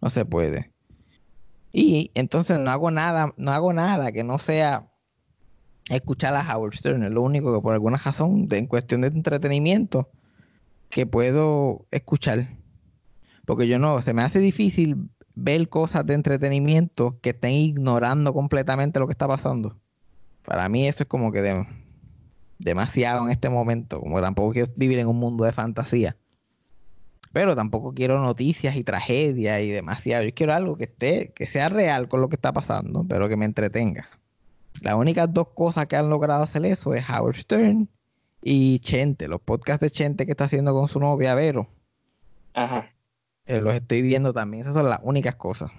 No 0.02 0.10
se 0.10 0.26
puede. 0.26 0.70
Y 1.72 2.10
entonces 2.14 2.58
no 2.58 2.70
hago 2.70 2.90
nada, 2.90 3.32
no 3.38 3.52
hago 3.52 3.72
nada 3.72 4.12
que 4.12 4.24
no 4.24 4.38
sea 4.38 4.90
escuchar 5.88 6.34
a 6.36 6.54
Howard 6.54 6.74
Stern. 6.74 7.02
Es 7.04 7.12
lo 7.12 7.22
único 7.22 7.54
que 7.54 7.62
por 7.62 7.72
alguna 7.72 7.96
razón, 7.96 8.46
en 8.50 8.66
cuestión 8.66 9.00
de 9.00 9.08
entretenimiento, 9.08 10.10
que 10.90 11.06
puedo 11.06 11.86
escuchar. 11.90 12.46
Porque 13.46 13.68
yo 13.68 13.78
no, 13.78 14.02
se 14.02 14.12
me 14.12 14.22
hace 14.22 14.38
difícil 14.38 15.08
ver 15.34 15.70
cosas 15.70 16.04
de 16.04 16.12
entretenimiento 16.12 17.18
que 17.22 17.30
estén 17.30 17.52
ignorando 17.52 18.34
completamente 18.34 19.00
lo 19.00 19.06
que 19.06 19.12
está 19.12 19.26
pasando. 19.26 19.81
Para 20.44 20.68
mí 20.68 20.86
eso 20.88 21.04
es 21.04 21.08
como 21.08 21.32
que 21.32 21.64
demasiado 22.58 23.24
en 23.24 23.30
este 23.30 23.48
momento, 23.48 24.00
como 24.00 24.16
que 24.16 24.22
tampoco 24.22 24.52
quiero 24.52 24.70
vivir 24.76 24.98
en 24.98 25.06
un 25.06 25.16
mundo 25.16 25.44
de 25.44 25.52
fantasía. 25.52 26.16
Pero 27.32 27.56
tampoco 27.56 27.94
quiero 27.94 28.20
noticias 28.20 28.76
y 28.76 28.84
tragedias 28.84 29.62
y 29.62 29.70
demasiado. 29.70 30.24
Yo 30.24 30.34
quiero 30.34 30.52
algo 30.52 30.76
que 30.76 30.84
esté, 30.84 31.32
que 31.34 31.46
sea 31.46 31.68
real 31.68 32.08
con 32.08 32.20
lo 32.20 32.28
que 32.28 32.34
está 32.34 32.52
pasando, 32.52 33.04
pero 33.08 33.28
que 33.28 33.36
me 33.36 33.46
entretenga. 33.46 34.08
Las 34.82 34.94
únicas 34.94 35.32
dos 35.32 35.48
cosas 35.54 35.86
que 35.86 35.96
han 35.96 36.10
logrado 36.10 36.42
hacer 36.42 36.64
eso 36.66 36.94
es 36.94 37.08
Howard 37.08 37.36
Stern 37.36 37.88
y 38.42 38.80
Chente, 38.80 39.28
los 39.28 39.40
podcasts 39.40 39.80
de 39.80 39.90
Chente 39.90 40.26
que 40.26 40.32
está 40.32 40.44
haciendo 40.44 40.74
con 40.74 40.88
su 40.88 41.00
novia 41.00 41.34
Vero. 41.34 41.68
Ajá. 42.54 42.90
Eh, 43.46 43.60
los 43.60 43.74
estoy 43.74 44.02
viendo 44.02 44.32
también, 44.32 44.62
esas 44.62 44.74
son 44.74 44.88
las 44.88 45.00
únicas 45.02 45.36
cosas 45.36 45.70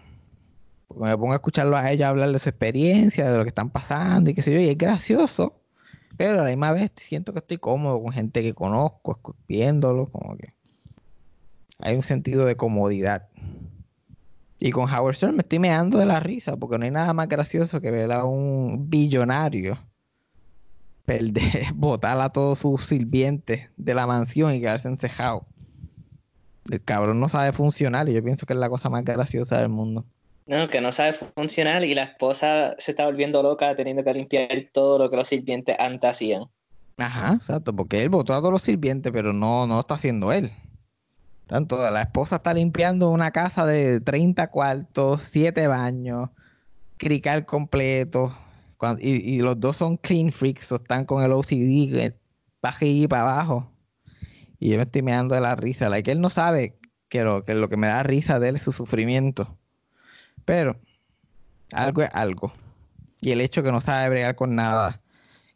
me 1.00 1.18
pongo 1.18 1.34
a 1.34 1.36
escucharlo 1.36 1.78
a 1.78 1.92
ella 1.92 2.10
hablar 2.10 2.32
de 2.32 2.40
su 2.40 2.50
experiencia, 2.50 3.32
de 3.32 3.38
lo 3.38 3.44
que 3.44 3.50
están 3.50 3.70
pasando 3.70 4.30
y 4.30 4.34
qué 4.34 4.42
sé 4.42 4.54
yo, 4.54 4.60
y 4.60 4.70
es 4.70 4.78
gracioso, 4.78 5.62
pero 6.18 6.40
a 6.40 6.44
la 6.44 6.50
misma 6.50 6.72
vez 6.72 6.92
siento 6.96 7.34
que 7.34 7.40
estoy 7.40 7.58
cómodo 7.58 8.02
con 8.02 8.12
gente 8.12 8.42
que 8.42 8.54
conozco, 8.54 9.36
viéndolo, 9.48 10.08
como 10.08 10.38
que 10.38 10.54
hay 11.80 11.96
un 11.96 12.04
sentido 12.04 12.46
de 12.46 12.56
comodidad. 12.56 13.28
Y 14.60 14.72
con 14.72 14.90
Howard 14.90 15.16
Stern 15.16 15.36
me 15.36 15.42
estoy 15.42 15.60
meando 15.60 15.98
de 15.98 16.06
la 16.06 16.20
risa, 16.20 16.56
porque 16.56 16.78
no 16.78 16.86
hay 16.86 16.92
nada 16.92 17.14
más 17.14 17.28
gracioso 17.28 17.82
que 17.82 17.92
ver 17.92 18.12
a 18.12 18.24
un 18.24 18.90
billonario 18.90 19.78
perder, 21.06 21.66
botar 21.76 22.20
a 22.22 22.30
todos 22.30 22.60
sus 22.60 22.86
sirvientes 22.86 23.70
de 23.78 23.94
la 23.94 24.08
mansión 24.08 24.54
y 24.54 24.62
quedarse 24.62 24.88
encejado. 24.88 25.46
El 26.70 26.82
cabrón 26.82 27.20
no 27.20 27.28
sabe 27.28 27.52
funcionar 27.52 28.08
y 28.08 28.14
yo 28.14 28.24
pienso 28.24 28.46
que 28.46 28.54
es 28.54 28.60
la 28.60 28.70
cosa 28.70 28.90
más 28.90 29.04
graciosa 29.04 29.58
del 29.58 29.70
mundo. 29.70 30.06
No, 30.46 30.68
que 30.68 30.82
no 30.82 30.92
sabe 30.92 31.14
funcionar 31.14 31.84
y 31.86 31.96
la 31.96 32.04
esposa 32.04 32.76
se 32.78 32.92
está 32.92 33.06
volviendo 33.06 33.42
loca 33.42 33.76
teniendo 33.76 34.04
que 34.04 34.14
limpiar 34.14 34.50
todo 34.74 34.98
lo 34.98 35.10
que 35.10 35.16
los 35.16 35.28
sirvientes 35.28 35.76
antes 35.80 36.10
hacían. 36.10 36.44
Ajá, 36.98 37.34
exacto, 37.36 37.76
porque 37.76 38.02
él 38.02 38.10
votó 38.10 38.34
a 38.34 38.40
todos 38.40 38.52
los 38.52 38.62
sirvientes, 38.62 39.12
pero 39.12 39.34
no, 39.34 39.66
no 39.68 39.80
está 39.80 39.96
haciendo 39.96 40.32
él. 40.32 40.52
Tanto 41.48 41.78
la 41.90 42.02
esposa 42.02 42.38
está 42.38 42.54
limpiando 42.54 43.10
una 43.10 43.32
casa 43.32 43.66
de 43.66 44.00
30 44.02 44.48
cuartos, 44.48 45.24
7 45.32 45.68
baños, 45.68 46.30
crical 46.98 47.46
completo, 47.46 48.36
y, 49.00 49.40
los 49.40 49.60
dos 49.60 49.78
son 49.78 49.98
clean 49.98 50.32
freaks, 50.32 50.72
o 50.72 50.76
están 50.76 51.06
con 51.06 51.24
el 51.24 51.32
OCD 51.32 52.14
para 52.60 52.78
y 52.82 53.08
para 53.08 53.22
abajo. 53.22 53.72
Y 54.60 54.70
yo 54.70 54.78
me 54.78 54.84
estoy 54.84 55.02
mirando 55.02 55.36
de 55.36 55.42
la 55.42 55.56
risa, 55.56 55.90
la 55.90 56.02
que 56.02 56.12
él 56.12 56.22
no 56.22 56.30
sabe 56.30 56.78
que 57.10 57.24
lo, 57.24 57.44
que 57.46 57.54
lo 57.54 57.70
que 57.70 57.78
me 57.78 57.88
da 57.88 58.04
risa 58.04 58.40
de 58.40 58.50
él 58.50 58.56
es 58.58 58.64
su 58.64 58.72
sufrimiento. 58.72 59.58
Pero 60.46 60.78
algo 61.72 62.02
es 62.02 62.10
algo. 62.14 62.52
Y 63.22 63.32
el 63.32 63.42
hecho 63.42 63.64
que 63.64 63.72
no 63.72 63.82
sabe 63.82 64.10
bregar 64.10 64.36
con 64.36 64.56
nada, 64.56 65.02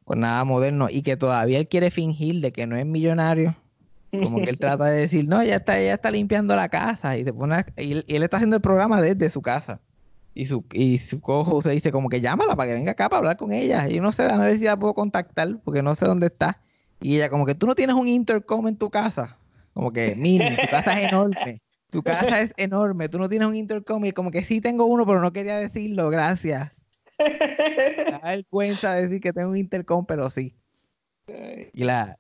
con 0.03 0.21
nada 0.21 0.43
moderno 0.45 0.87
y 0.89 1.01
que 1.01 1.17
todavía 1.17 1.59
él 1.59 1.67
quiere 1.67 1.91
fingir 1.91 2.41
de 2.41 2.51
que 2.51 2.65
no 2.65 2.77
es 2.77 2.85
millonario. 2.85 3.55
Como 4.11 4.37
que 4.41 4.49
él 4.49 4.57
trata 4.59 4.85
de 4.85 4.97
decir, 4.97 5.27
no, 5.27 5.43
ya 5.43 5.57
está, 5.57 5.79
ya 5.81 5.93
está 5.95 6.09
limpiando 6.11 6.55
la 6.55 6.69
casa 6.69 7.17
y, 7.17 7.23
se 7.23 7.33
pone 7.33 7.65
y, 7.77 8.03
él, 8.07 8.23
está 8.23 8.37
haciendo 8.37 8.55
el 8.55 8.61
programa 8.61 9.01
desde 9.01 9.29
su 9.29 9.41
casa. 9.41 9.81
Y 10.33 10.45
su, 10.45 10.63
y 10.71 10.99
su 10.99 11.19
cojo 11.19 11.61
se 11.61 11.71
dice 11.71 11.91
como 11.91 12.09
que 12.09 12.21
llámala 12.21 12.55
para 12.55 12.69
que 12.69 12.75
venga 12.75 12.91
acá 12.91 13.09
para 13.09 13.17
hablar 13.17 13.37
con 13.37 13.51
ella. 13.51 13.89
Y 13.89 13.99
no 13.99 14.11
sé, 14.11 14.23
a 14.23 14.37
ver 14.37 14.57
si 14.57 14.65
la 14.65 14.77
puedo 14.77 14.93
contactar 14.93 15.59
porque 15.63 15.81
no 15.81 15.95
sé 15.95 16.05
dónde 16.05 16.27
está. 16.27 16.61
Y 17.01 17.15
ella 17.15 17.29
como 17.29 17.45
que 17.45 17.55
tú 17.55 17.67
no 17.67 17.75
tienes 17.75 17.95
un 17.95 18.07
intercom 18.07 18.67
en 18.67 18.77
tu 18.77 18.89
casa. 18.89 19.37
Como 19.73 19.91
que, 19.91 20.15
mira, 20.17 20.49
tu 20.55 20.67
casa 20.69 20.93
es 20.99 21.09
enorme. 21.09 21.61
Tu 21.89 22.03
casa 22.03 22.41
es 22.41 22.53
enorme. 22.57 23.09
Tú 23.09 23.17
no 23.17 23.29
tienes 23.29 23.47
un 23.47 23.55
intercom. 23.55 24.03
Y 24.05 24.11
como 24.11 24.31
que 24.31 24.43
sí 24.43 24.61
tengo 24.61 24.85
uno, 24.85 25.05
pero 25.05 25.21
no 25.21 25.31
quería 25.31 25.57
decirlo. 25.57 26.09
Gracias. 26.09 26.83
Me 27.19 28.05
da 28.11 28.19
vergüenza 28.19 28.93
decir 28.93 29.21
que 29.21 29.33
tengo 29.33 29.49
un 29.49 29.57
intercom, 29.57 30.05
pero 30.05 30.29
sí. 30.29 30.55
Y 31.73 31.83
la, 31.83 32.17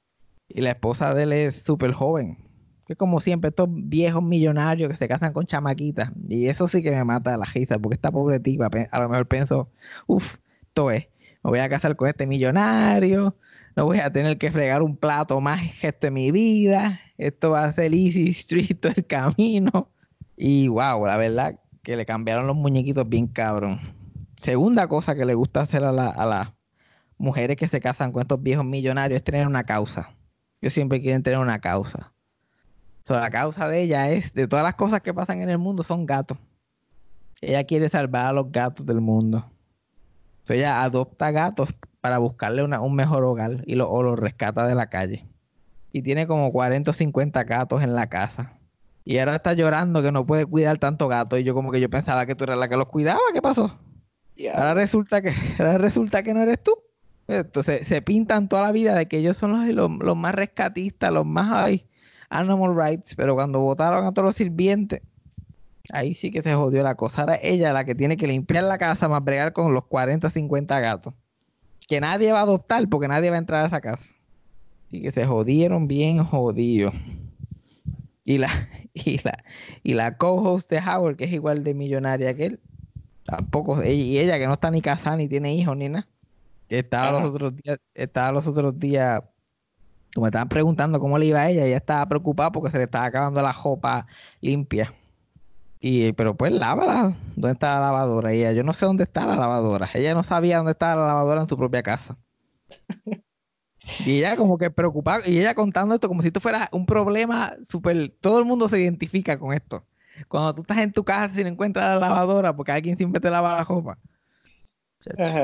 y 0.47 0.61
la 0.61 0.71
esposa 0.71 1.13
de 1.13 1.23
él 1.23 1.33
es 1.33 1.61
súper 1.61 1.91
joven. 1.91 2.37
Que 2.85 2.95
como 2.95 3.19
siempre, 3.19 3.49
estos 3.49 3.67
viejos 3.69 4.23
millonarios 4.23 4.89
que 4.89 4.97
se 4.97 5.07
casan 5.07 5.33
con 5.33 5.45
chamaquitas. 5.45 6.11
Y 6.29 6.47
eso 6.47 6.67
sí 6.67 6.81
que 6.81 6.91
me 6.91 7.03
mata 7.03 7.35
la 7.35 7.45
risa, 7.45 7.77
porque 7.77 7.95
esta 7.95 8.11
pobre 8.11 8.39
tipa, 8.39 8.69
a 8.91 9.01
lo 9.01 9.09
mejor 9.09 9.27
pienso, 9.27 9.69
uff, 10.07 10.37
esto 10.61 10.91
es, 10.91 11.07
me 11.43 11.49
voy 11.49 11.59
a 11.59 11.69
casar 11.69 11.95
con 11.95 12.07
este 12.07 12.25
millonario, 12.25 13.35
no 13.77 13.85
voy 13.85 13.99
a 13.99 14.11
tener 14.11 14.39
que 14.39 14.51
fregar 14.51 14.81
un 14.81 14.97
plato 14.97 15.39
más 15.39 15.79
resto 15.81 16.07
de 16.07 16.11
mi 16.11 16.31
vida, 16.31 16.99
esto 17.15 17.51
va 17.51 17.63
a 17.65 17.71
ser 17.71 17.93
easy 17.93 18.29
street 18.29 18.79
todo 18.81 18.91
el 18.95 19.05
camino. 19.05 19.91
Y 20.35 20.67
wow, 20.67 21.05
la 21.05 21.15
verdad 21.15 21.59
que 21.83 21.95
le 21.95 22.03
cambiaron 22.03 22.47
los 22.47 22.55
muñequitos 22.55 23.07
bien 23.07 23.27
cabrón. 23.27 23.79
Segunda 24.35 24.87
cosa 24.87 25.13
que 25.13 25.25
le 25.25 25.35
gusta 25.35 25.61
hacer 25.61 25.83
a, 25.83 25.91
la- 25.91 26.09
a 26.09 26.25
las 26.25 26.53
mujeres 27.19 27.55
que 27.55 27.67
se 27.67 27.79
casan 27.79 28.11
con 28.11 28.23
estos 28.23 28.41
viejos 28.41 28.65
millonarios 28.65 29.17
es 29.17 29.23
tener 29.23 29.45
una 29.45 29.63
causa. 29.63 30.09
Ellos 30.59 30.73
siempre 30.73 30.99
quieren 30.99 31.21
tener 31.21 31.37
una 31.37 31.59
causa. 31.59 32.13
So, 33.05 33.19
la 33.19 33.29
causa 33.29 33.69
de 33.69 33.83
ella 33.83 34.09
es, 34.09 34.33
de 34.33 34.47
todas 34.47 34.65
las 34.65 34.73
cosas 34.73 35.01
que 35.01 35.13
pasan 35.13 35.41
en 35.41 35.49
el 35.49 35.59
mundo, 35.59 35.83
son 35.83 36.07
gatos. 36.07 36.39
Ella 37.41 37.63
quiere 37.63 37.89
salvar 37.89 38.25
a 38.25 38.33
los 38.33 38.51
gatos 38.51 38.85
del 38.87 39.01
mundo. 39.01 39.51
Ella 40.47 40.81
adopta 40.81 41.29
gatos 41.29 41.69
para 42.07 42.19
buscarle 42.19 42.63
una- 42.63 42.79
un 42.79 42.95
mejor 42.95 43.25
hogar 43.25 43.63
y 43.65 43.75
lo, 43.75 43.89
o 43.89 44.01
los 44.01 44.17
rescata 44.17 44.65
de 44.65 44.75
la 44.75 44.87
calle. 44.87 45.25
Y 45.91 46.03
tiene 46.03 46.25
como 46.25 46.53
40 46.53 46.91
o 46.91 46.93
50 46.93 47.43
gatos 47.43 47.83
en 47.83 47.93
la 47.95 48.07
casa. 48.07 48.53
Y 49.03 49.17
ahora 49.19 49.35
está 49.35 49.51
llorando 49.51 50.01
que 50.01 50.13
no 50.13 50.25
puede 50.25 50.45
cuidar 50.45 50.77
tanto 50.77 51.09
gato. 51.09 51.37
Y 51.37 51.43
yo 51.43 51.53
como 51.53 51.69
que 51.69 51.81
yo 51.81 51.89
pensaba 51.89 52.25
que 52.25 52.33
tú 52.33 52.45
eras 52.45 52.57
la 52.57 52.69
que 52.69 52.77
los 52.77 52.85
cuidaba. 52.87 53.19
¿Qué 53.33 53.41
pasó? 53.41 53.77
Ya. 54.37 54.53
Ahora 54.53 54.73
resulta 54.73 55.21
que, 55.21 55.31
ahora 55.59 55.77
resulta 55.79 56.23
que 56.23 56.33
no 56.33 56.41
eres 56.41 56.63
tú. 56.63 56.75
Entonces 57.27 57.85
se 57.85 58.01
pintan 58.01 58.47
toda 58.47 58.61
la 58.61 58.71
vida 58.71 58.95
de 58.95 59.07
que 59.09 59.17
ellos 59.17 59.35
son 59.35 59.51
los, 59.51 59.75
los, 59.75 59.91
los 59.99 60.15
más 60.15 60.33
rescatistas, 60.33 61.11
los 61.11 61.25
más 61.25 61.51
ay, 61.51 61.85
animal 62.29 62.73
rights, 62.73 63.15
pero 63.15 63.35
cuando 63.35 63.59
votaron 63.59 64.05
a 64.05 64.13
todos 64.13 64.27
los 64.27 64.35
sirvientes, 64.37 65.01
ahí 65.91 66.15
sí 66.15 66.31
que 66.31 66.41
se 66.41 66.53
jodió 66.55 66.83
la 66.83 66.95
cosa. 66.95 67.21
Ahora 67.23 67.37
ella 67.41 67.73
la 67.73 67.83
que 67.83 67.95
tiene 67.95 68.15
que 68.15 68.27
limpiar 68.27 68.63
la 68.63 68.77
casa 68.77 69.09
más 69.09 69.21
bregar 69.25 69.51
con 69.51 69.73
los 69.73 69.83
40, 69.87 70.29
50 70.29 70.79
gatos. 70.79 71.13
Que 71.87 72.01
nadie 72.01 72.31
va 72.31 72.39
a 72.39 72.43
adoptar 72.43 72.87
porque 72.89 73.07
nadie 73.07 73.29
va 73.29 73.37
a 73.37 73.39
entrar 73.39 73.63
a 73.63 73.67
esa 73.67 73.81
casa. 73.81 74.05
Y 74.91 75.01
que 75.01 75.11
se 75.11 75.25
jodieron 75.25 75.87
bien 75.87 76.23
jodidos. 76.23 76.93
Y 78.25 78.37
la, 78.37 78.49
y 78.93 79.17
la, 79.23 79.43
y 79.83 79.93
la 79.93 80.17
co-host 80.17 80.69
de 80.69 80.79
Howard, 80.79 81.15
que 81.15 81.25
es 81.25 81.31
igual 81.31 81.63
de 81.63 81.73
millonaria 81.73 82.35
que 82.35 82.45
él, 82.45 82.59
tampoco, 83.25 83.83
y 83.83 84.19
ella 84.19 84.37
que 84.37 84.47
no 84.47 84.53
está 84.53 84.69
ni 84.71 84.81
casada 84.81 85.17
ni 85.17 85.27
tiene 85.27 85.55
hijos 85.55 85.77
ni 85.77 85.89
nada. 85.89 86.07
Estaba 86.69 87.11
los 87.11 87.29
otros 87.29 87.55
días, 87.55 87.79
estaba 87.93 88.31
los 88.33 88.45
otros 88.47 88.77
días, 88.77 89.21
como 90.13 90.25
me 90.25 90.29
estaban 90.29 90.49
preguntando 90.49 90.99
cómo 90.99 91.17
le 91.17 91.27
iba 91.27 91.39
a 91.39 91.49
ella, 91.49 91.65
ella 91.65 91.77
estaba 91.77 92.05
preocupada 92.07 92.51
porque 92.51 92.71
se 92.71 92.77
le 92.77 92.83
estaba 92.83 93.05
acabando 93.05 93.41
la 93.41 93.53
ropa 93.53 94.05
limpia. 94.41 94.93
Y, 95.89 96.11
pero 96.13 96.35
pues 96.35 96.51
lávala, 96.51 97.13
¿dónde 97.37 97.53
está 97.53 97.75
la 97.75 97.85
lavadora? 97.87 98.33
Y 98.33 98.39
ella, 98.39 98.51
yo 98.51 98.63
no 98.63 98.73
sé 98.73 98.85
dónde 98.85 99.03
está 99.05 99.25
la 99.25 99.37
lavadora. 99.37 99.89
Ella 99.93 100.13
no 100.13 100.21
sabía 100.21 100.57
dónde 100.57 100.73
estaba 100.73 100.95
la 100.99 101.07
lavadora 101.07 101.41
en 101.41 101.47
su 101.47 101.55
propia 101.57 101.81
casa. 101.81 102.17
Y 104.05 104.17
ella 104.17 104.35
como 104.35 104.57
que 104.57 104.69
preocupada, 104.69 105.21
y 105.25 105.37
ella 105.39 105.55
contando 105.55 105.95
esto 105.95 106.09
como 106.09 106.21
si 106.21 106.27
esto 106.27 106.41
fuera 106.41 106.67
un 106.73 106.85
problema 106.85 107.55
súper, 107.69 108.13
todo 108.19 108.39
el 108.39 108.43
mundo 108.45 108.67
se 108.67 108.81
identifica 108.81 109.39
con 109.39 109.53
esto. 109.53 109.85
Cuando 110.27 110.53
tú 110.55 110.61
estás 110.61 110.79
en 110.79 110.91
tu 110.91 111.05
casa 111.05 111.39
y 111.39 111.43
no 111.43 111.51
encuentras 111.51 111.99
la 111.99 112.09
lavadora 112.09 112.53
porque 112.53 112.73
alguien 112.73 112.97
siempre 112.97 113.21
te 113.21 113.29
lava 113.29 113.53
la 113.55 113.63
ropa. 113.63 113.97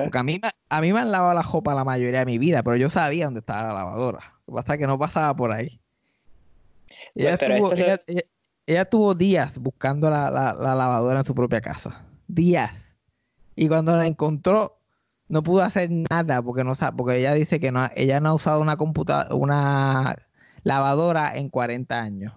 Porque 0.03 0.17
a 0.17 0.23
mí, 0.23 0.39
me- 0.43 0.51
a 0.67 0.81
mí 0.81 0.91
me 0.91 0.99
han 0.99 1.11
lavado 1.11 1.33
la 1.35 1.41
ropa 1.41 1.73
la 1.73 1.85
mayoría 1.85 2.19
de 2.19 2.25
mi 2.25 2.37
vida, 2.37 2.63
pero 2.63 2.75
yo 2.75 2.89
sabía 2.89 3.25
dónde 3.25 3.39
estaba 3.39 3.69
la 3.69 3.73
lavadora. 3.75 4.19
Lo 4.45 4.55
que 4.55 4.61
pasa 4.61 4.73
es 4.73 4.79
que 4.79 4.87
no 4.87 4.99
pasaba 4.99 5.33
por 5.35 5.51
ahí. 5.51 5.79
Ella, 7.15 7.37
pero 7.37 7.53
estuvo, 7.55 7.69
ella, 8.07 8.23
ella- 8.65 8.85
tuvo 8.85 9.13
días 9.15 9.57
buscando 9.59 10.09
la, 10.09 10.29
la- 10.31 10.53
la 10.53 10.75
lavadora 10.75 11.19
en 11.19 11.25
su 11.25 11.35
propia 11.35 11.61
casa. 11.61 12.05
Días. 12.27 12.95
Y 13.55 13.67
cuando 13.67 13.95
la 13.95 14.07
encontró, 14.07 14.79
no 15.27 15.43
pudo 15.43 15.61
hacer 15.63 15.89
nada 15.91 16.41
porque 16.41 16.63
no 16.63 16.73
porque 16.95 17.19
ella 17.19 17.33
dice 17.33 17.59
que 17.59 17.71
no, 17.71 17.87
ella 17.95 18.19
no 18.19 18.29
ha 18.29 18.33
usado 18.33 18.61
una 18.61 18.77
computa 18.77 19.27
una 19.33 20.15
lavadora 20.63 21.35
en 21.35 21.49
40 21.49 21.99
años. 22.01 22.33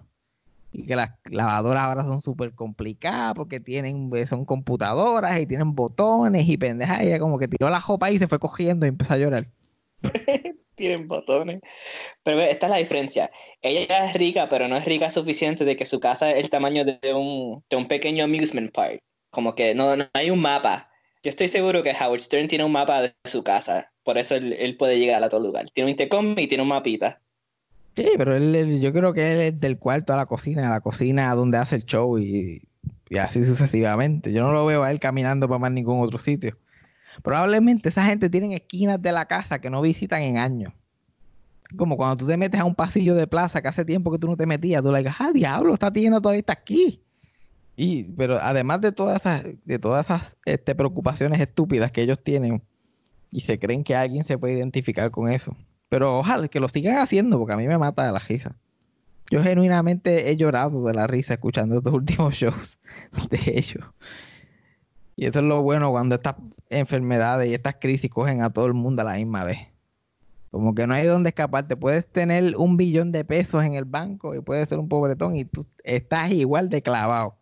Y 0.71 0.85
que 0.85 0.95
las 0.95 1.11
lavadoras 1.25 1.83
ahora 1.83 2.03
son 2.03 2.21
súper 2.21 2.53
complicadas 2.53 3.33
porque 3.35 3.59
tienen, 3.59 4.11
son 4.27 4.45
computadoras 4.45 5.39
y 5.39 5.47
tienen 5.47 5.73
botones 5.73 6.47
y 6.47 6.57
pendejas. 6.57 6.99
Ella 7.01 7.19
como 7.19 7.39
que 7.39 7.47
tiró 7.47 7.69
la 7.69 7.79
ropa 7.79 8.11
y 8.11 8.19
se 8.19 8.27
fue 8.27 8.37
cogiendo 8.37 8.85
y 8.85 8.89
empezó 8.89 9.13
a 9.13 9.17
llorar. 9.17 9.45
Tienen 10.77 11.07
botones. 11.07 11.59
Pero 12.23 12.39
esta 12.41 12.67
es 12.67 12.71
la 12.71 12.77
diferencia. 12.77 13.31
Ella 13.61 14.05
es 14.07 14.13
rica, 14.13 14.49
pero 14.49 14.67
no 14.67 14.77
es 14.77 14.85
rica 14.85 15.11
suficiente 15.11 15.65
de 15.65 15.75
que 15.77 15.85
su 15.87 15.99
casa 15.99 16.31
es 16.31 16.37
el 16.43 16.49
tamaño 16.51 16.85
de 16.85 16.99
un, 17.15 17.63
de 17.69 17.77
un 17.77 17.87
pequeño 17.87 18.25
amusement 18.25 18.71
park. 18.73 19.01
Como 19.31 19.55
que 19.55 19.75
no, 19.75 19.95
no 19.97 20.05
hay 20.13 20.29
un 20.31 20.39
mapa. 20.41 20.89
Yo 21.23 21.29
estoy 21.29 21.49
seguro 21.49 21.83
que 21.83 21.93
Howard 21.99 22.21
Stern 22.21 22.47
tiene 22.47 22.63
un 22.65 22.71
mapa 22.73 23.01
de 23.01 23.15
su 23.25 23.43
casa. 23.43 23.93
Por 24.03 24.17
eso 24.19 24.35
él, 24.35 24.53
él 24.53 24.77
puede 24.77 24.99
llegar 24.99 25.23
a 25.23 25.29
todo 25.29 25.41
lugar. 25.41 25.69
Tiene 25.71 25.87
un 25.87 25.91
intercom 25.91 26.35
y 26.37 26.47
tiene 26.47 26.61
un 26.63 26.69
mapita. 26.69 27.21
Sí, 27.95 28.05
pero 28.17 28.35
él, 28.35 28.55
él- 28.55 28.81
yo 28.81 28.93
creo 28.93 29.13
que 29.13 29.33
él 29.33 29.41
es 29.41 29.59
del 29.59 29.79
cuarto 29.79 30.13
a 30.13 30.17
la 30.17 30.27
cocina, 30.27 30.67
a 30.67 30.71
la 30.71 30.81
cocina 30.81 31.33
donde 31.35 31.57
hace 31.57 31.77
el 31.77 31.85
show 31.85 32.19
y, 32.19 32.61
y 33.09 33.17
así 33.17 33.43
sucesivamente. 33.43 34.31
Yo 34.31 34.41
no 34.43 34.51
lo 34.51 34.65
veo 34.65 34.83
a 34.83 34.91
él 34.91 34.99
caminando 34.99 35.47
para 35.47 35.59
más 35.59 35.71
ningún 35.71 36.01
otro 36.03 36.19
sitio. 36.19 36.57
Probablemente 37.23 37.89
esa 37.89 38.05
gente 38.05 38.29
tiene 38.29 38.55
esquinas 38.55 39.01
de 39.01 39.11
la 39.11 39.25
casa 39.25 39.59
que 39.59 39.69
no 39.69 39.81
visitan 39.81 40.21
en 40.21 40.37
años. 40.37 40.73
Como 41.75 41.97
cuando 41.97 42.17
tú 42.17 42.27
te 42.27 42.37
metes 42.37 42.59
a 42.59 42.65
un 42.65 42.75
pasillo 42.75 43.15
de 43.15 43.27
plaza 43.27 43.61
que 43.61 43.67
hace 43.67 43.83
tiempo 43.83 44.11
que 44.11 44.19
tú 44.19 44.27
no 44.27 44.37
te 44.37 44.45
metías, 44.45 44.81
tú 44.81 44.91
le 44.91 44.99
dices, 44.99 45.15
ah, 45.19 45.31
diablo, 45.33 45.73
esta 45.73 45.91
tienda 45.91 46.21
todavía 46.21 46.39
está 46.39 46.53
aquí. 46.53 47.01
Y, 47.75 48.03
pero 48.03 48.39
además 48.41 48.81
de 48.81 48.91
todas 48.91 49.21
esas, 49.21 49.43
de 49.65 49.79
todas 49.79 50.05
esas 50.05 50.37
este, 50.45 50.73
preocupaciones 50.73 51.39
estúpidas 51.39 51.91
que 51.91 52.01
ellos 52.01 52.23
tienen 52.23 52.63
y 53.29 53.41
se 53.41 53.59
creen 53.59 53.83
que 53.83 53.95
alguien 53.95 54.23
se 54.23 54.37
puede 54.37 54.55
identificar 54.55 55.11
con 55.11 55.29
eso. 55.29 55.55
Pero 55.89 56.19
ojalá 56.19 56.47
que 56.47 56.59
lo 56.59 56.69
sigan 56.69 56.97
haciendo 56.97 57.37
porque 57.37 57.53
a 57.53 57.57
mí 57.57 57.67
me 57.67 57.77
mata 57.77 58.11
la 58.11 58.19
risa. 58.19 58.55
Yo 59.29 59.43
genuinamente 59.43 60.29
he 60.29 60.37
llorado 60.37 60.85
de 60.85 60.93
la 60.93 61.05
risa 61.05 61.33
escuchando 61.33 61.77
estos 61.77 61.93
últimos 61.93 62.33
shows 62.33 62.79
de 63.29 63.39
ellos. 63.57 63.85
Y 65.17 65.25
eso 65.25 65.39
es 65.39 65.45
lo 65.45 65.63
bueno 65.63 65.89
cuando 65.89 66.15
estas 66.15 66.35
enfermedades 66.69 67.49
y 67.49 67.55
estas 67.55 67.75
crisis 67.81 68.09
cogen 68.09 68.41
a 68.43 68.51
todo 68.51 68.67
el 68.67 68.73
mundo 68.73 69.01
a 69.01 69.05
la 69.05 69.15
misma 69.15 69.43
vez. 69.43 69.57
Como 70.51 70.75
que 70.75 70.85
no 70.85 70.93
hay 70.93 71.07
donde 71.07 71.29
escaparte. 71.29 71.75
Puedes 71.75 72.05
tener 72.05 72.55
un 72.55 72.77
billón 72.77 73.11
de 73.11 73.25
pesos 73.25 73.63
en 73.63 73.73
el 73.73 73.85
banco 73.85 74.35
y 74.35 74.41
puedes 74.41 74.69
ser 74.69 74.77
un 74.77 74.87
pobretón 74.87 75.35
y 75.35 75.43
tú 75.43 75.65
estás 75.83 76.31
igual 76.31 76.69
de 76.69 76.83
clavado. 76.83 77.35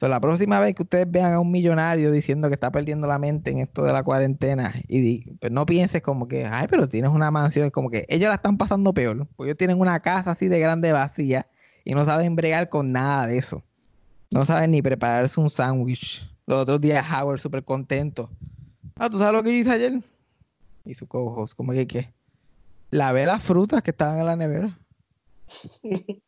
So, 0.00 0.08
la 0.08 0.18
próxima 0.18 0.58
vez 0.58 0.74
que 0.74 0.82
ustedes 0.82 1.08
vean 1.10 1.34
a 1.34 1.40
un 1.40 1.52
millonario 1.52 2.10
diciendo 2.10 2.48
que 2.48 2.54
está 2.54 2.72
perdiendo 2.72 3.06
la 3.06 3.18
mente 3.18 3.50
en 3.50 3.58
esto 3.58 3.84
de 3.84 3.92
la 3.92 4.02
cuarentena, 4.02 4.72
y 4.88 5.30
pues 5.32 5.52
no 5.52 5.66
pienses 5.66 6.00
como 6.00 6.26
que, 6.26 6.46
ay, 6.46 6.68
pero 6.70 6.88
tienes 6.88 7.10
una 7.10 7.30
mansión, 7.30 7.66
es 7.66 7.72
como 7.72 7.90
que 7.90 8.06
ellos 8.08 8.30
la 8.30 8.36
están 8.36 8.56
pasando 8.56 8.94
peor, 8.94 9.28
porque 9.36 9.50
ellos 9.50 9.58
tienen 9.58 9.78
una 9.78 10.00
casa 10.00 10.30
así 10.30 10.48
de 10.48 10.58
grande 10.58 10.90
vacía 10.92 11.48
y 11.84 11.92
no 11.92 12.02
saben 12.06 12.34
bregar 12.34 12.70
con 12.70 12.92
nada 12.92 13.26
de 13.26 13.36
eso. 13.36 13.62
No 14.30 14.46
saben 14.46 14.70
ni 14.70 14.80
prepararse 14.80 15.38
un 15.38 15.50
sándwich. 15.50 16.26
Los 16.50 16.62
otros 16.62 16.80
días 16.80 17.06
Howard 17.08 17.38
súper 17.38 17.62
contento. 17.62 18.28
Ah, 18.96 19.08
¿tú 19.08 19.18
sabes 19.18 19.34
lo 19.34 19.42
que 19.44 19.50
yo 19.52 19.58
hice 19.58 19.70
ayer? 19.70 20.02
Y 20.84 20.94
su 20.94 21.06
co-host, 21.06 21.54
como 21.54 21.70
que, 21.70 21.86
¿qué? 21.86 22.12
Lavé 22.90 23.24
las 23.24 23.40
frutas 23.40 23.84
que 23.84 23.92
estaban 23.92 24.18
en 24.18 24.26
la 24.26 24.34
nevera. 24.34 24.76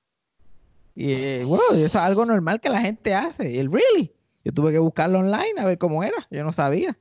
Y 0.95 1.11
eh, 1.11 1.45
bueno, 1.47 1.63
eso 1.73 1.87
es 1.87 1.97
algo 1.97 2.27
normal 2.27 2.61
que 2.61 2.69
la 2.69 2.83
gente 2.83 3.15
hace. 3.15 3.51
Y 3.51 3.59
él, 3.59 3.73
really? 3.73 4.13
Yo 4.45 4.53
tuve 4.53 4.73
que 4.73 4.79
buscarlo 4.79 5.21
online 5.21 5.55
a 5.59 5.65
ver 5.65 5.79
cómo 5.79 6.05
era. 6.05 6.29
Yo 6.31 6.45
no 6.45 6.53
sabía. 6.53 6.99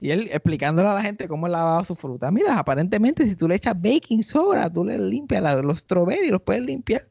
Y 0.00 0.10
él 0.12 0.28
explicándole 0.30 0.88
a 0.88 0.94
la 0.94 1.02
gente 1.02 1.26
cómo 1.26 1.48
lavaba 1.48 1.82
su 1.84 1.96
fruta. 1.96 2.30
Mira, 2.30 2.56
aparentemente 2.56 3.24
si 3.26 3.34
tú 3.34 3.48
le 3.48 3.56
echas 3.56 3.74
baking 3.78 4.22
soda, 4.22 4.72
tú 4.72 4.84
le 4.84 4.96
limpias 4.96 5.42
la- 5.42 5.60
los 5.60 5.80
strawberries, 5.80 6.30
los 6.30 6.40
puedes 6.40 6.62
limpiar. 6.62 7.10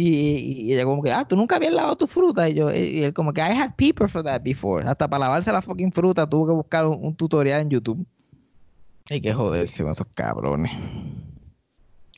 Y, 0.00 0.68
y 0.68 0.74
ella 0.74 0.84
como 0.84 1.02
que, 1.02 1.10
ah, 1.10 1.26
tú 1.26 1.34
nunca 1.34 1.56
habías 1.56 1.72
lavado 1.72 1.96
tu 1.96 2.06
fruta. 2.06 2.48
Y 2.48 2.54
yo, 2.54 2.72
y 2.72 3.02
él 3.02 3.12
como 3.12 3.32
que, 3.32 3.40
I 3.40 3.50
had 3.50 3.70
paper 3.70 4.08
for 4.08 4.22
that 4.22 4.42
before. 4.42 4.86
Hasta 4.86 5.08
para 5.08 5.24
lavarse 5.24 5.50
la 5.50 5.60
fucking 5.60 5.90
fruta 5.90 6.24
tuvo 6.24 6.46
que 6.46 6.52
buscar 6.52 6.86
un, 6.86 7.16
tutorial 7.16 7.62
en 7.62 7.70
YouTube. 7.70 8.06
Hay 9.10 9.20
que 9.20 9.34
joderse 9.34 9.82
con 9.82 9.90
esos 9.90 10.06
cabrones. 10.14 10.70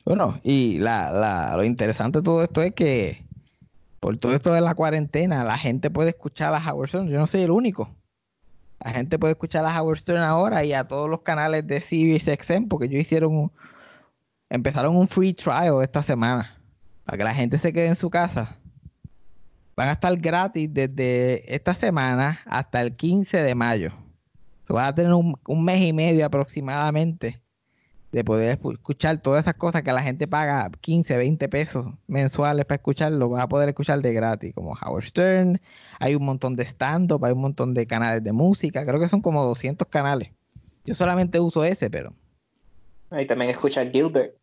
Bueno, 0.05 0.39
y 0.43 0.77
la, 0.77 1.11
la, 1.11 1.57
lo 1.57 1.63
interesante 1.63 2.19
de 2.19 2.23
todo 2.23 2.43
esto 2.43 2.61
es 2.61 2.75
que 2.75 3.25
por 3.99 4.15
todo 4.19 4.35
esto 4.35 4.53
de 4.53 4.61
la 4.61 4.75
cuarentena, 4.75 5.43
la 5.43 5.57
gente 5.57 5.89
puede 5.89 6.09
escuchar 6.09 6.53
a 6.53 6.71
Howard 6.71 6.89
Stern. 6.89 7.09
Yo 7.09 7.17
no 7.17 7.25
soy 7.25 7.41
el 7.41 7.49
único. 7.49 7.89
La 8.79 8.91
gente 8.91 9.17
puede 9.17 9.31
escuchar 9.31 9.65
a 9.65 9.81
Howard 9.81 9.97
Stern 9.97 10.21
ahora 10.21 10.63
y 10.63 10.73
a 10.73 10.83
todos 10.83 11.09
los 11.09 11.21
canales 11.21 11.65
de 11.65 11.81
XM 11.81 12.67
porque 12.67 12.85
ellos 12.85 13.01
hicieron 13.01 13.35
un, 13.35 13.51
empezaron 14.49 14.95
un 14.95 15.07
free 15.07 15.33
trial 15.33 15.81
esta 15.81 16.03
semana 16.03 16.60
para 17.05 17.17
que 17.17 17.23
la 17.23 17.33
gente 17.33 17.57
se 17.57 17.73
quede 17.73 17.87
en 17.87 17.95
su 17.95 18.09
casa. 18.09 18.57
Van 19.75 19.89
a 19.89 19.93
estar 19.93 20.15
gratis 20.17 20.69
desde 20.71 21.53
esta 21.53 21.73
semana 21.73 22.41
hasta 22.45 22.81
el 22.81 22.95
15 22.95 23.41
de 23.41 23.55
mayo. 23.55 23.91
So, 24.67 24.75
van 24.75 24.87
a 24.87 24.95
tener 24.95 25.13
un, 25.13 25.63
mes 25.63 25.81
y 25.81 25.93
medio 25.93 26.25
aproximadamente 26.25 27.41
de 28.11 28.23
poder 28.23 28.59
escuchar 28.61 29.21
todas 29.21 29.43
esas 29.43 29.55
cosas 29.55 29.83
que 29.83 29.91
la 29.91 30.03
gente 30.03 30.27
paga 30.27 30.69
15, 30.81 31.15
20 31.15 31.49
pesos 31.49 31.87
mensuales 32.07 32.65
para 32.65 32.75
escucharlo, 32.75 33.29
vas 33.29 33.43
a 33.43 33.47
poder 33.47 33.69
escuchar 33.69 34.01
de 34.01 34.13
gratis, 34.13 34.53
como 34.53 34.73
Howard 34.73 35.05
Stern, 35.05 35.61
hay 35.97 36.15
un 36.15 36.25
montón 36.25 36.57
de 36.57 36.65
stand-up, 36.65 37.23
hay 37.23 37.31
un 37.31 37.39
montón 37.39 37.73
de 37.73 37.87
canales 37.87 38.21
de 38.21 38.33
música, 38.33 38.85
creo 38.85 38.99
que 38.99 39.07
son 39.07 39.21
como 39.21 39.45
200 39.45 39.87
canales. 39.87 40.31
Yo 40.83 40.93
solamente 40.93 41.39
uso 41.39 41.63
ese, 41.63 41.89
pero... 41.89 42.13
Ahí 43.11 43.25
también 43.25 43.51
escucha 43.51 43.85
Gilbert. 43.85 44.35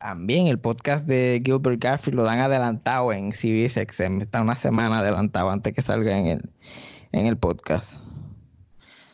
También 0.00 0.48
el 0.48 0.58
podcast 0.58 1.06
de 1.06 1.40
Gilbert 1.44 1.80
Garfield 1.80 2.16
lo 2.16 2.24
dan 2.24 2.40
adelantado 2.40 3.12
en 3.12 3.32
XM, 3.32 4.22
está 4.22 4.40
una 4.42 4.56
semana 4.56 4.98
adelantado 4.98 5.50
antes 5.50 5.74
que 5.74 5.82
salga 5.82 6.18
en 6.18 6.26
el, 6.26 6.50
en 7.12 7.26
el 7.26 7.36
podcast. 7.36 8.00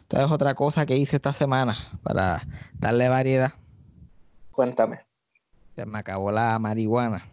Entonces 0.03 0.31
otra 0.31 0.55
cosa 0.55 0.87
que 0.87 0.97
hice 0.97 1.17
esta 1.17 1.33
semana 1.33 1.77
para 2.03 2.47
darle 2.79 3.09
variedad 3.09 3.53
Cuéntame. 4.57 5.01
Se 5.75 5.85
me 5.85 5.99
acabó 5.99 6.31
la 6.31 6.59
marihuana 6.59 7.27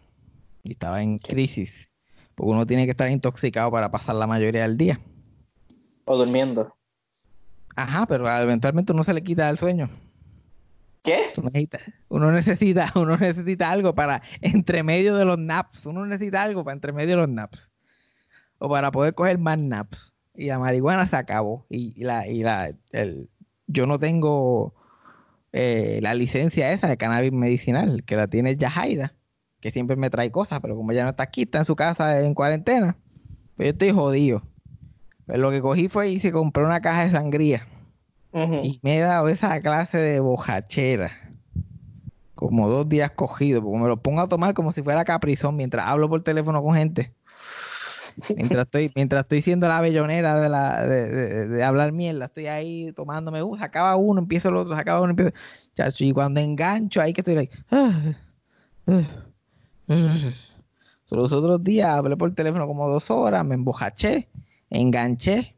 y 0.62 0.72
estaba 0.72 1.02
en 1.02 1.16
crisis. 1.18 1.90
Porque 2.34 2.50
uno 2.50 2.66
tiene 2.66 2.84
que 2.84 2.90
estar 2.90 3.10
intoxicado 3.10 3.70
para 3.70 3.90
pasar 3.90 4.16
la 4.16 4.26
mayoría 4.26 4.62
del 4.62 4.76
día. 4.76 5.00
O 6.04 6.18
durmiendo. 6.18 6.76
Ajá, 7.74 8.04
pero 8.04 8.28
eventualmente 8.28 8.92
uno 8.92 9.02
se 9.04 9.14
le 9.14 9.22
quita 9.24 9.48
el 9.48 9.58
sueño. 9.58 9.88
¿Qué? 11.04 11.20
Uno 12.08 12.32
necesita, 12.32 12.90
uno 12.96 13.18
necesita 13.18 13.70
algo 13.70 13.94
para 13.94 14.22
entre 14.40 14.82
medio 14.82 15.14
de 15.16 15.26
los 15.26 15.38
naps. 15.38 15.84
Uno 15.84 16.06
necesita 16.06 16.42
algo 16.42 16.64
para 16.64 16.74
entre 16.74 16.92
medio 16.92 17.10
de 17.10 17.16
los 17.16 17.28
naps. 17.28 17.70
O 18.58 18.70
para 18.70 18.90
poder 18.90 19.14
coger 19.14 19.38
más 19.38 19.58
naps. 19.58 20.12
Y 20.34 20.46
la 20.46 20.58
marihuana 20.58 21.04
se 21.04 21.16
acabó. 21.16 21.66
Y, 21.68 22.02
la, 22.02 22.26
y 22.26 22.42
la, 22.42 22.72
el, 22.90 23.28
yo 23.66 23.86
no 23.86 23.98
tengo 23.98 24.74
eh, 25.52 26.00
la 26.02 26.14
licencia 26.14 26.72
esa 26.72 26.88
de 26.88 26.96
cannabis 26.96 27.32
medicinal, 27.32 28.02
que 28.04 28.16
la 28.16 28.26
tiene 28.26 28.56
Yajaira, 28.56 29.14
que 29.60 29.70
siempre 29.70 29.96
me 29.96 30.08
trae 30.08 30.30
cosas, 30.32 30.60
pero 30.60 30.74
como 30.74 30.92
ya 30.92 31.04
no 31.04 31.10
está 31.10 31.24
aquí, 31.24 31.42
está 31.42 31.58
en 31.58 31.64
su 31.66 31.76
casa 31.76 32.22
en 32.22 32.34
cuarentena, 32.34 32.96
pues 33.56 33.66
yo 33.66 33.70
estoy 33.72 33.90
jodido. 33.90 34.42
Pues 35.26 35.38
lo 35.38 35.50
que 35.50 35.60
cogí 35.60 35.88
fue 35.88 36.08
y 36.08 36.18
se 36.18 36.32
compré 36.32 36.64
una 36.64 36.80
caja 36.80 37.04
de 37.04 37.10
sangría. 37.10 37.66
Y 38.34 38.80
me 38.82 38.98
he 38.98 39.00
dado 39.00 39.28
esa 39.28 39.60
clase 39.60 39.98
de 39.98 40.20
bojachera. 40.20 41.12
Como 42.34 42.68
dos 42.68 42.88
días 42.88 43.12
cogido, 43.12 43.62
porque 43.62 43.78
me 43.78 43.88
lo 43.88 43.96
pongo 43.96 44.20
a 44.20 44.28
tomar 44.28 44.54
como 44.54 44.72
si 44.72 44.82
fuera 44.82 45.04
caprizón 45.04 45.56
mientras 45.56 45.86
hablo 45.86 46.08
por 46.08 46.22
teléfono 46.22 46.60
con 46.62 46.74
gente. 46.74 47.14
Mientras 48.36 48.62
estoy, 48.66 48.90
mientras 48.96 49.20
estoy 49.22 49.40
siendo 49.40 49.68
la 49.68 49.80
bellonera 49.80 50.40
de, 50.40 50.48
la, 50.48 50.84
de, 50.86 51.64
hablar 51.64 51.92
mierda, 51.92 52.26
estoy 52.26 52.48
ahí 52.48 52.92
tomándome, 52.92 53.42
uh, 53.42 53.56
acaba 53.60 53.96
uno, 53.96 54.20
empiezo 54.20 54.48
el 54.48 54.56
otro, 54.56 54.74
acaba 54.76 55.00
uno, 55.00 55.10
empiezo. 55.10 55.32
Chacho, 55.74 56.04
y 56.04 56.12
cuando 56.12 56.40
engancho 56.40 57.00
ahí 57.00 57.12
que 57.12 57.20
estoy 57.20 57.36
ahí. 57.36 57.50
los 61.14 61.32
otros 61.32 61.62
días 61.62 61.90
hablé 61.90 62.16
por 62.16 62.34
teléfono 62.34 62.66
como 62.66 62.88
dos 62.88 63.10
horas, 63.10 63.44
me 63.44 63.54
embojaché, 63.54 64.28
enganché, 64.70 65.54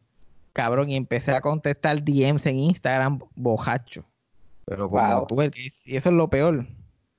cabrón, 0.56 0.88
y 0.88 0.96
empecé 0.96 1.32
a 1.32 1.42
contestar 1.42 2.02
DMs 2.02 2.46
en 2.46 2.58
Instagram 2.60 3.20
bojacho. 3.34 4.06
Pero 4.64 4.88
como 4.88 5.26
tú 5.26 5.42
y 5.42 5.96
eso 5.96 6.08
es 6.08 6.14
lo 6.14 6.28
peor. 6.28 6.64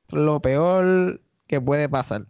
Lo 0.09 0.41
peor 0.41 1.21
que 1.45 1.61
puede 1.61 1.87
pasar. 1.87 2.25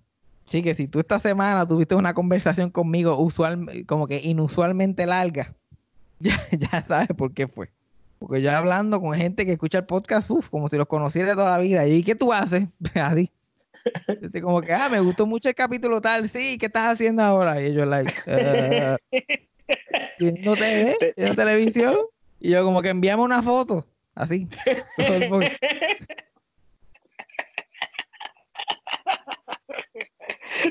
Sí, 0.46 0.62
que 0.62 0.76
si 0.76 0.90
tú 0.90 1.00
esta 1.00 1.18
semana 1.18 1.66
tuviste 1.66 1.96
una 1.96 2.14
conversación 2.14 2.72
conmigo 2.72 3.18
usual, 3.18 3.86
como 3.86 4.06
que 4.08 4.18
inusualmente 4.22 5.06
larga, 5.06 5.56
ya, 6.20 6.38
ya 6.52 6.86
sabes 6.86 7.08
por 7.16 7.34
qué 7.34 7.48
fue. 7.48 7.70
Porque 8.20 8.42
yo 8.42 8.52
hablando 8.52 9.00
con 9.00 9.14
gente 9.14 9.46
que 9.46 9.54
escucha 9.54 9.78
el 9.78 9.86
podcast, 9.86 10.30
uff, 10.30 10.50
como 10.50 10.68
si 10.68 10.76
los 10.76 10.88
conociera 10.88 11.36
toda 11.36 11.52
la 11.52 11.58
vida. 11.60 11.88
¿Y 11.88 12.04
qué 12.04 12.16
tú 12.16 12.34
haces? 12.34 12.68
Así. 12.96 13.32
Este, 14.08 14.42
como 14.42 14.60
que, 14.60 14.74
ah, 14.74 14.90
me 14.90 15.00
gustó 15.00 15.26
mucho 15.26 15.48
el 15.48 15.56
capítulo 15.56 16.02
tal, 16.02 16.30
sí, 16.30 16.58
¿qué 16.58 16.66
estás 16.66 16.92
haciendo 16.92 17.24
ahora? 17.24 17.62
Y 17.62 17.68
ellos, 17.68 17.88
like, 17.88 18.12
uh, 18.28 18.98
viendo 20.20 20.56
TV, 20.56 20.98
viendo 21.18 21.36
televisión. 21.36 21.96
Y 22.40 22.52
yo, 22.52 22.64
como 22.64 22.82
que 22.82 22.90
envíame 22.90 23.24
una 23.24 23.42
foto, 23.42 23.86
así. 24.16 24.48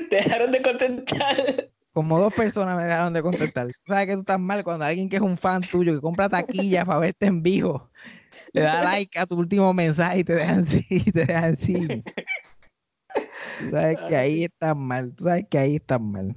Te 0.09 0.15
dejaron 0.15 0.51
de 0.51 0.61
contestar. 0.61 1.71
Como 1.93 2.19
dos 2.19 2.33
personas 2.33 2.77
me 2.77 2.83
dejaron 2.83 3.13
de 3.13 3.21
contestar. 3.23 3.67
sabes 3.87 4.05
que 4.05 4.13
tú 4.13 4.19
estás 4.19 4.39
mal 4.39 4.63
cuando 4.63 4.85
alguien 4.85 5.09
que 5.09 5.15
es 5.15 5.21
un 5.21 5.37
fan 5.37 5.61
tuyo, 5.61 5.95
que 5.95 6.01
compra 6.01 6.29
taquillas 6.29 6.85
para 6.85 6.99
verte 6.99 7.25
en 7.25 7.41
vivo, 7.41 7.89
le 8.53 8.61
da 8.61 8.83
like 8.83 9.17
a 9.17 9.25
tu 9.25 9.35
último 9.35 9.73
mensaje 9.73 10.19
y 10.19 10.23
te 10.23 10.35
dejan 10.35 10.67
sí, 10.67 10.85
te 11.11 11.25
dejan 11.25 11.57
sí. 11.57 12.03
Tú 13.59 13.71
sabes 13.71 13.97
que 14.07 14.15
ahí 14.15 14.43
estás 14.43 14.75
mal, 14.75 15.11
tú 15.15 15.23
sabes 15.23 15.45
que 15.49 15.57
ahí 15.57 15.77
estás 15.77 15.99
mal. 15.99 16.35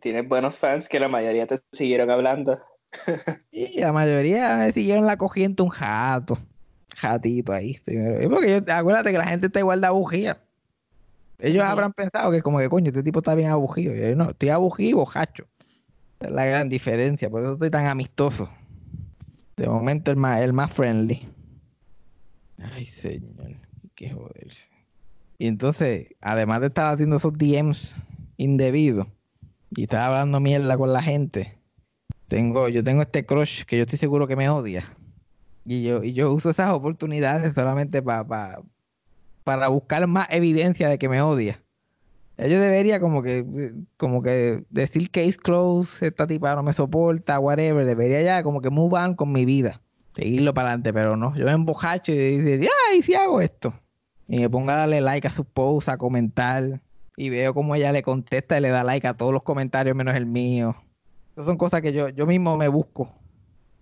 Tienes 0.00 0.28
buenos 0.28 0.56
fans 0.56 0.88
que 0.88 1.00
la 1.00 1.08
mayoría 1.08 1.46
te 1.46 1.58
siguieron 1.72 2.10
hablando. 2.10 2.58
Y 3.50 3.80
la 3.80 3.92
mayoría 3.92 4.56
me 4.56 4.72
siguieron 4.72 5.06
la 5.06 5.16
cogiendo 5.16 5.64
un 5.64 5.70
jato. 5.70 6.38
Jatito 6.94 7.52
ahí 7.52 7.78
primero. 7.84 8.30
Porque 8.30 8.62
yo, 8.66 8.72
acuérdate 8.72 9.12
que 9.12 9.18
la 9.18 9.26
gente 9.26 9.46
está 9.46 9.58
igual 9.58 9.80
de 9.80 9.90
bujía. 9.90 10.38
Ellos 11.38 11.64
habrán 11.64 11.92
pensado 11.92 12.30
que 12.30 12.40
como 12.40 12.58
que 12.58 12.68
coño, 12.68 12.88
este 12.88 13.02
tipo 13.02 13.18
está 13.18 13.34
bien 13.34 13.50
abugido. 13.50 13.94
yo 13.94 14.16
no, 14.16 14.30
estoy 14.30 14.48
abugido 14.48 14.90
y 14.90 14.92
bojacho. 14.94 15.46
Es 16.20 16.30
la 16.30 16.46
gran 16.46 16.70
diferencia, 16.70 17.28
por 17.28 17.42
eso 17.42 17.52
estoy 17.54 17.70
tan 17.70 17.86
amistoso. 17.86 18.48
De 19.56 19.68
momento 19.68 20.10
el 20.10 20.16
más, 20.16 20.40
el 20.40 20.54
más 20.54 20.72
friendly. 20.72 21.28
Ay, 22.58 22.86
señor, 22.86 23.56
qué 23.94 24.10
joderse. 24.10 24.68
Y 25.38 25.46
entonces, 25.46 26.08
además 26.22 26.62
de 26.62 26.68
estar 26.68 26.94
haciendo 26.94 27.16
esos 27.16 27.34
DMs 27.34 27.94
indebidos 28.38 29.06
y 29.70 29.84
estar 29.84 30.08
hablando 30.08 30.40
mierda 30.40 30.76
con 30.76 30.92
la 30.92 31.02
gente, 31.02 31.58
tengo, 32.28 32.68
yo 32.68 32.84
tengo 32.84 33.02
este 33.02 33.26
crush 33.26 33.64
que 33.64 33.76
yo 33.76 33.82
estoy 33.82 33.98
seguro 33.98 34.26
que 34.26 34.36
me 34.36 34.48
odia. 34.48 34.84
Y 35.64 35.82
yo, 35.82 36.02
y 36.04 36.12
yo 36.12 36.32
uso 36.32 36.50
esas 36.50 36.70
oportunidades 36.70 37.54
solamente 37.54 38.00
para 38.02 38.62
para 39.46 39.68
buscar 39.68 40.04
más 40.08 40.26
evidencia 40.32 40.88
de 40.88 40.98
que 40.98 41.08
me 41.08 41.22
odia. 41.22 41.62
Yo 42.36 42.60
debería 42.60 42.98
como 42.98 43.22
que, 43.22 43.72
como 43.96 44.20
que 44.20 44.64
decir 44.70 45.08
case 45.08 45.36
close, 45.36 46.04
esta 46.04 46.26
tipa 46.26 46.56
no 46.56 46.64
me 46.64 46.72
soporta, 46.72 47.38
whatever. 47.38 47.86
Debería 47.86 48.22
ya 48.22 48.42
como 48.42 48.60
que 48.60 48.70
move 48.70 48.98
on 48.98 49.14
con 49.14 49.30
mi 49.30 49.44
vida. 49.44 49.80
Seguirlo 50.16 50.52
para 50.52 50.70
adelante, 50.70 50.92
pero 50.92 51.16
no. 51.16 51.32
Yo 51.36 51.44
me 51.44 51.52
embojacho 51.52 52.10
y 52.10 52.38
digo, 52.38 52.72
ay, 52.90 53.02
si 53.02 53.14
hago 53.14 53.40
esto. 53.40 53.72
Y 54.26 54.40
me 54.40 54.50
pongo 54.50 54.72
a 54.72 54.78
darle 54.78 55.00
like 55.00 55.28
a 55.28 55.30
sus 55.30 55.46
posts, 55.46 55.90
a 55.90 55.96
comentar. 55.96 56.80
Y 57.16 57.30
veo 57.30 57.54
como 57.54 57.74
ella 57.74 57.92
le 57.92 58.02
contesta 58.02 58.58
y 58.58 58.60
le 58.60 58.68
da 58.68 58.84
like 58.84 59.06
a 59.06 59.14
todos 59.14 59.32
los 59.32 59.42
comentarios 59.42 59.96
menos 59.96 60.14
el 60.14 60.26
mío. 60.26 60.76
Esas 61.32 61.46
son 61.46 61.56
cosas 61.56 61.80
que 61.80 61.92
yo, 61.92 62.10
yo 62.10 62.26
mismo 62.26 62.56
me 62.56 62.68
busco. 62.68 63.10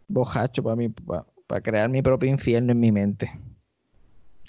Bojacho 0.08 0.62
para 0.62 0.76
mí, 0.76 0.88
para 0.88 1.60
crear 1.60 1.88
mi 1.88 2.02
propio 2.02 2.30
infierno 2.30 2.72
en 2.72 2.80
mi 2.80 2.92
mente 2.92 3.30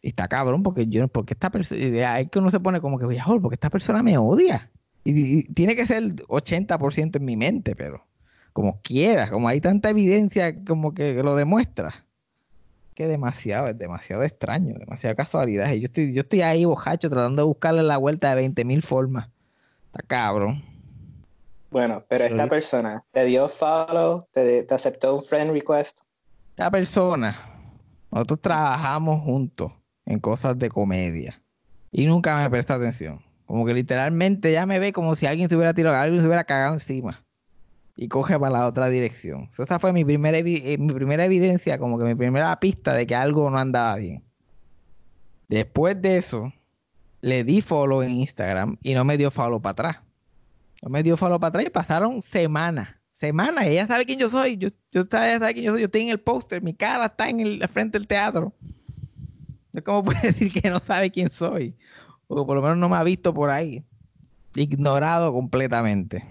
está 0.07 0.27
cabrón, 0.27 0.63
porque 0.63 0.87
yo, 0.87 1.07
porque 1.07 1.33
esta 1.33 1.49
persona, 1.49 2.13
hay 2.13 2.27
que 2.27 2.39
uno 2.39 2.49
se 2.49 2.59
pone 2.59 2.81
como 2.81 2.99
que, 2.99 3.05
porque 3.41 3.55
esta 3.55 3.69
persona 3.69 4.03
me 4.03 4.17
odia. 4.17 4.71
Y, 5.03 5.43
tiene 5.53 5.75
que 5.75 5.85
ser 5.85 6.03
80% 6.27 7.17
en 7.17 7.25
mi 7.25 7.37
mente, 7.37 7.75
pero 7.75 8.05
como 8.53 8.81
quiera, 8.81 9.29
como 9.29 9.47
hay 9.47 9.61
tanta 9.61 9.89
evidencia 9.89 10.63
como 10.63 10.93
que 10.93 11.13
lo 11.15 11.35
demuestra. 11.35 12.04
Que 12.95 13.07
demasiado, 13.07 13.67
es 13.67 13.77
demasiado 13.77 14.23
extraño, 14.23 14.75
demasiada 14.79 15.15
casualidad. 15.15 15.71
Y 15.73 15.81
yo 15.81 15.85
estoy, 15.87 16.13
yo 16.13 16.21
estoy 16.21 16.41
ahí 16.41 16.63
bojacho 16.63 17.09
tratando 17.09 17.41
de 17.41 17.47
buscarle 17.47 17.83
la 17.83 17.97
vuelta 17.97 18.29
de 18.29 18.35
20 18.35 18.63
mil 18.63 18.81
formas. 18.81 19.27
Está 19.87 20.01
cabrón. 20.07 20.63
Bueno, 21.71 22.05
pero 22.07 22.23
esta 22.23 22.47
persona 22.47 23.03
te 23.11 23.25
dio 23.25 23.49
follow, 23.49 24.25
te, 24.31 24.63
te 24.63 24.73
aceptó 24.73 25.15
un 25.15 25.21
friend 25.21 25.51
request. 25.51 25.99
Esta 26.51 26.71
persona, 26.71 27.37
nosotros 28.11 28.39
trabajamos 28.41 29.21
juntos 29.21 29.73
en 30.05 30.19
cosas 30.19 30.57
de 30.57 30.69
comedia. 30.69 31.41
Y 31.91 32.05
nunca 32.05 32.37
me 32.37 32.49
presta 32.49 32.75
atención. 32.75 33.19
Como 33.45 33.65
que 33.65 33.73
literalmente 33.73 34.53
ya 34.53 34.65
me 34.65 34.79
ve 34.79 34.93
como 34.93 35.15
si 35.15 35.25
alguien 35.25 35.49
se 35.49 35.57
hubiera 35.57 35.73
tirado, 35.73 35.97
alguien 35.97 36.21
se 36.21 36.27
hubiera 36.27 36.45
cagado 36.45 36.73
encima. 36.73 37.24
Y 37.95 38.09
coge 38.09 38.37
para 38.37 38.51
la 38.51 38.67
otra 38.67 38.89
dirección. 38.89 39.49
esa 39.57 39.79
fue 39.79 39.93
mi 39.93 40.03
primera, 40.03 40.37
eh, 40.37 40.77
mi 40.77 40.93
primera 40.93 41.25
evidencia, 41.25 41.77
como 41.79 41.97
que 41.97 42.03
mi 42.03 42.15
primera 42.15 42.59
pista 42.59 42.93
de 42.93 43.07
que 43.07 43.15
algo 43.15 43.49
no 43.49 43.57
andaba 43.57 43.95
bien. 43.95 44.23
Después 45.47 46.01
de 46.01 46.17
eso, 46.17 46.51
le 47.21 47.43
di 47.43 47.61
follow 47.61 48.01
en 48.01 48.11
Instagram 48.11 48.77
y 48.83 48.93
no 48.93 49.05
me 49.05 49.17
dio 49.17 49.31
follow 49.31 49.61
para 49.61 49.71
atrás. 49.71 50.01
Me 50.81 51.01
dio 51.03 51.17
follow 51.17 51.39
para 51.39 51.49
atrás 51.49 51.65
y 51.65 51.69
pasaron 51.69 52.21
semanas. 52.21 52.89
Semanas. 53.13 53.65
Ella 53.65 53.87
sabe 53.87 54.05
quién 54.05 54.19
yo 54.19 54.29
soy. 54.29 54.57
Yo, 54.57 54.69
yo 54.91 55.01
ella 55.01 55.39
sabe 55.39 55.53
quién 55.53 55.65
yo 55.65 55.71
soy. 55.71 55.81
Yo 55.81 55.85
estoy 55.85 56.01
en 56.01 56.09
el 56.09 56.19
póster. 56.19 56.61
Mi 56.61 56.73
cara 56.73 57.05
está 57.05 57.29
en 57.29 57.39
el 57.39 57.67
frente 57.69 57.97
del 57.97 58.07
teatro. 58.07 58.53
¿Cómo 59.83 60.03
puede 60.05 60.21
decir 60.21 60.51
que 60.51 60.69
no 60.69 60.79
sabe 60.79 61.09
quién 61.09 61.29
soy? 61.29 61.75
O 62.27 62.45
por 62.45 62.55
lo 62.55 62.61
menos 62.61 62.77
no 62.77 62.89
me 62.89 62.97
ha 62.97 63.03
visto 63.03 63.33
por 63.33 63.49
ahí. 63.49 63.83
Ignorado 64.55 65.33
completamente. 65.33 66.23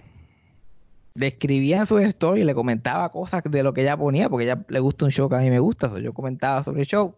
Describía 1.15 1.85
su 1.85 1.97
story 1.99 2.41
y 2.41 2.43
le 2.43 2.53
comentaba 2.53 3.11
cosas 3.11 3.41
de 3.43 3.63
lo 3.63 3.73
que 3.73 3.81
ella 3.81 3.97
ponía, 3.97 4.29
porque 4.29 4.43
ella 4.43 4.65
le 4.67 4.79
gusta 4.79 5.05
un 5.05 5.11
show 5.11 5.29
que 5.29 5.35
a 5.35 5.39
mí 5.39 5.49
me 5.49 5.59
gusta. 5.59 5.97
yo 5.99 6.13
comentaba 6.13 6.61
sobre 6.61 6.81
el 6.81 6.87
show. 6.87 7.15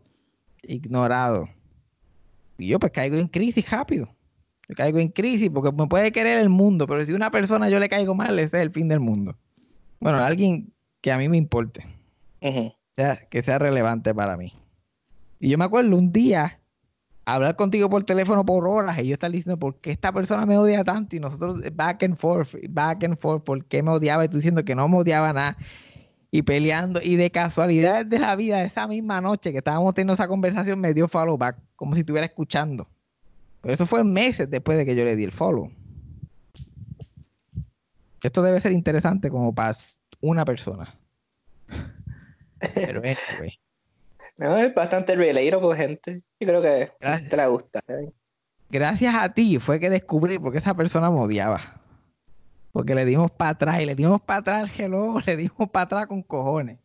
Ignorado. 0.64 1.50
Y 2.58 2.68
yo 2.68 2.80
pues 2.80 2.92
caigo 2.92 3.18
en 3.18 3.28
crisis 3.28 3.70
rápido. 3.70 4.08
Yo 4.70 4.76
caigo 4.76 5.00
en 5.00 5.10
crisis 5.10 5.50
porque 5.54 5.72
me 5.72 5.88
puede 5.88 6.12
querer 6.12 6.40
el 6.40 6.50
mundo, 6.50 6.88
pero 6.88 7.06
si 7.06 7.14
una 7.14 7.32
persona 7.32 7.70
yo 7.70 7.80
le 7.80 7.90
caigo 7.90 8.14
mal, 8.16 8.38
ese 8.40 8.58
es 8.58 8.64
el 8.64 8.72
fin 8.72 8.88
del 8.88 9.00
mundo. 9.00 9.36
Bueno, 10.00 10.20
alguien 10.20 10.74
que 11.02 11.12
a 11.12 11.18
mí 11.18 11.30
me 11.30 11.38
importe. 11.38 11.86
sea, 12.94 13.28
que 13.30 13.42
sea 13.42 13.60
relevante 13.60 14.14
para 14.14 14.38
mí. 14.38 14.54
Y 15.40 15.50
yo 15.50 15.58
me 15.58 15.66
acuerdo 15.66 15.96
un 15.98 16.12
día 16.12 16.60
hablar 17.28 17.58
contigo 17.58 17.90
por 17.90 18.04
teléfono 18.06 18.46
por 18.46 18.66
horas 18.66 18.98
y 19.00 19.08
yo 19.08 19.13
estar 19.13 19.30
diciendo 19.30 19.60
por 19.60 19.76
qué 19.82 19.92
esta 19.92 20.13
persona 20.13 20.46
me 20.46 20.58
odia 20.58 20.86
tanto 20.86 21.18
y 21.18 21.20
nosotros 21.20 21.62
back 21.74 22.02
and 22.04 22.16
forth, 22.16 22.56
back 22.70 23.04
and 23.04 23.18
forth, 23.18 23.44
por 23.44 23.66
qué 23.66 23.84
me 23.84 23.92
odiaba 23.92 24.24
y 24.24 24.30
tú 24.30 24.38
diciendo 24.38 24.63
que 24.63 24.76
no 24.76 24.88
me 24.88 24.98
odiaba 24.98 25.34
nada 25.34 25.58
y 26.32 26.44
peleando 26.44 27.02
y 27.04 27.18
de 27.18 27.30
casualidad 27.30 28.06
de 28.06 28.20
la 28.20 28.34
vida 28.38 28.63
esa 28.63 28.88
misma 28.88 29.20
noche 29.20 29.52
que 29.52 29.58
estábamos 29.58 29.94
teniendo 29.94 30.13
esa 30.13 30.30
conversación 30.30 30.80
me 30.80 30.94
dio 30.94 31.10
follow 31.10 31.38
back 31.38 31.58
como 31.76 31.94
si 31.96 32.00
estuviera 32.00 32.26
escuchando. 32.26 32.88
Pero 33.62 33.74
eso 33.74 33.86
fue 33.86 34.06
meses 34.06 34.50
después 34.50 34.78
de 34.78 34.86
que 34.86 34.96
yo 34.96 35.04
le 35.04 35.18
di 35.18 35.26
el 35.26 35.34
follow. 35.34 35.70
Esto 38.24 38.42
debe 38.42 38.62
ser 38.62 38.72
interesante 38.72 39.30
como 39.30 39.54
para 39.54 39.76
una 40.22 40.46
persona. 40.46 40.98
Pero 42.74 43.00
anyway. 43.00 43.60
No, 44.38 44.58
es 44.58 44.73
bastante 44.73 45.15
relatable, 45.15 45.76
gente. 45.76 46.19
Yo 46.39 46.47
creo 46.47 46.62
que 46.62 46.91
te 47.30 47.38
la 47.38 47.47
gusta. 47.47 47.80
Gracias 48.69 49.15
a 49.15 49.34
ti 49.34 49.60
fue 49.60 49.80
que 49.80 49.89
descubrí 49.89 50.38
por 50.38 50.52
qué 50.52 50.60
esa 50.60 50.73
persona 50.73 51.10
me 51.10 51.19
odiaba. 51.19 51.82
Porque 52.71 52.93
le 52.93 53.06
dimos 53.06 53.32
para 53.32 53.52
atrás 53.52 53.82
y 53.82 53.86
le 53.86 53.95
dimos 53.95 54.21
para 54.21 54.41
atrás 54.41 54.69
el 54.69 54.86
hello, 54.86 55.15
le 55.26 55.38
dimos 55.38 55.69
para 55.71 55.86
atrás 55.86 56.08
con 56.08 56.21
cojones. 56.21 56.78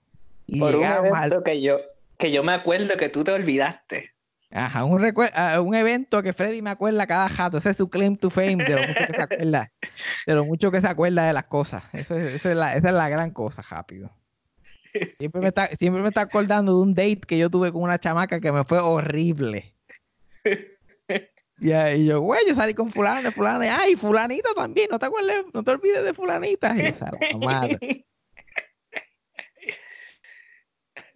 Y 0.47 0.59
por 0.59 0.77
un 0.77 0.85
evento 0.85 1.43
que, 1.43 1.61
yo, 1.61 1.79
que 2.17 2.31
yo 2.31 2.43
me 2.43 2.53
acuerdo 2.53 2.97
que 2.97 3.09
tú 3.09 3.25
te 3.25 3.33
olvidaste. 3.33 4.11
Ajá, 4.51 4.85
un, 4.85 5.03
un 5.03 5.75
evento 5.75 6.23
que 6.23 6.35
Freddy 6.35 6.61
me 6.61 6.71
acuerda 6.71 7.07
cada 7.07 7.29
jato. 7.29 7.57
Ese 7.59 7.71
es 7.71 7.77
su 7.77 7.89
claim 7.89 8.17
to 8.17 8.29
fame 8.29 8.57
de 8.57 8.75
lo 8.75 8.83
mucho 8.83 9.07
que 9.07 9.13
se 9.15 9.23
acuerda. 9.23 9.73
De 10.27 10.35
lo 10.35 10.45
mucho 10.45 10.71
que 10.71 10.81
se 10.81 10.89
acuerda 10.89 11.25
de 11.25 11.33
las 11.33 11.45
cosas. 11.45 11.85
Eso 11.95 12.19
es, 12.19 12.45
la, 12.45 12.75
esa 12.75 12.89
es 12.89 12.95
la 12.95 13.09
gran 13.09 13.31
cosa, 13.31 13.63
rápido. 13.63 14.11
Siempre 15.19 15.41
me, 15.41 15.49
está, 15.49 15.67
siempre 15.77 16.03
me 16.03 16.09
está 16.09 16.23
acordando 16.23 16.75
de 16.77 16.83
un 16.83 16.95
date 16.95 17.21
que 17.27 17.39
yo 17.39 17.51
tuve 17.51 17.73
con 17.73 17.83
una 17.83 17.99
chamaca 17.99 18.41
que 18.41 18.53
me 18.53 18.65
fue 18.65 18.79
horrible. 18.79 19.75
y 21.61 22.05
yo, 22.05 22.21
güey, 22.21 22.47
yo 22.47 22.55
salí 22.55 22.75
con 22.75 22.91
fulana, 22.91 23.31
fulana, 23.31 23.79
ay, 23.81 23.97
fulanita 23.97 24.51
también, 24.55 24.89
no 24.91 24.99
te 24.99 25.07
acuerdes, 25.07 25.45
no 25.53 25.63
te 25.63 25.71
olvides 25.71 26.05
de 26.05 26.15
fulanita. 26.15 26.75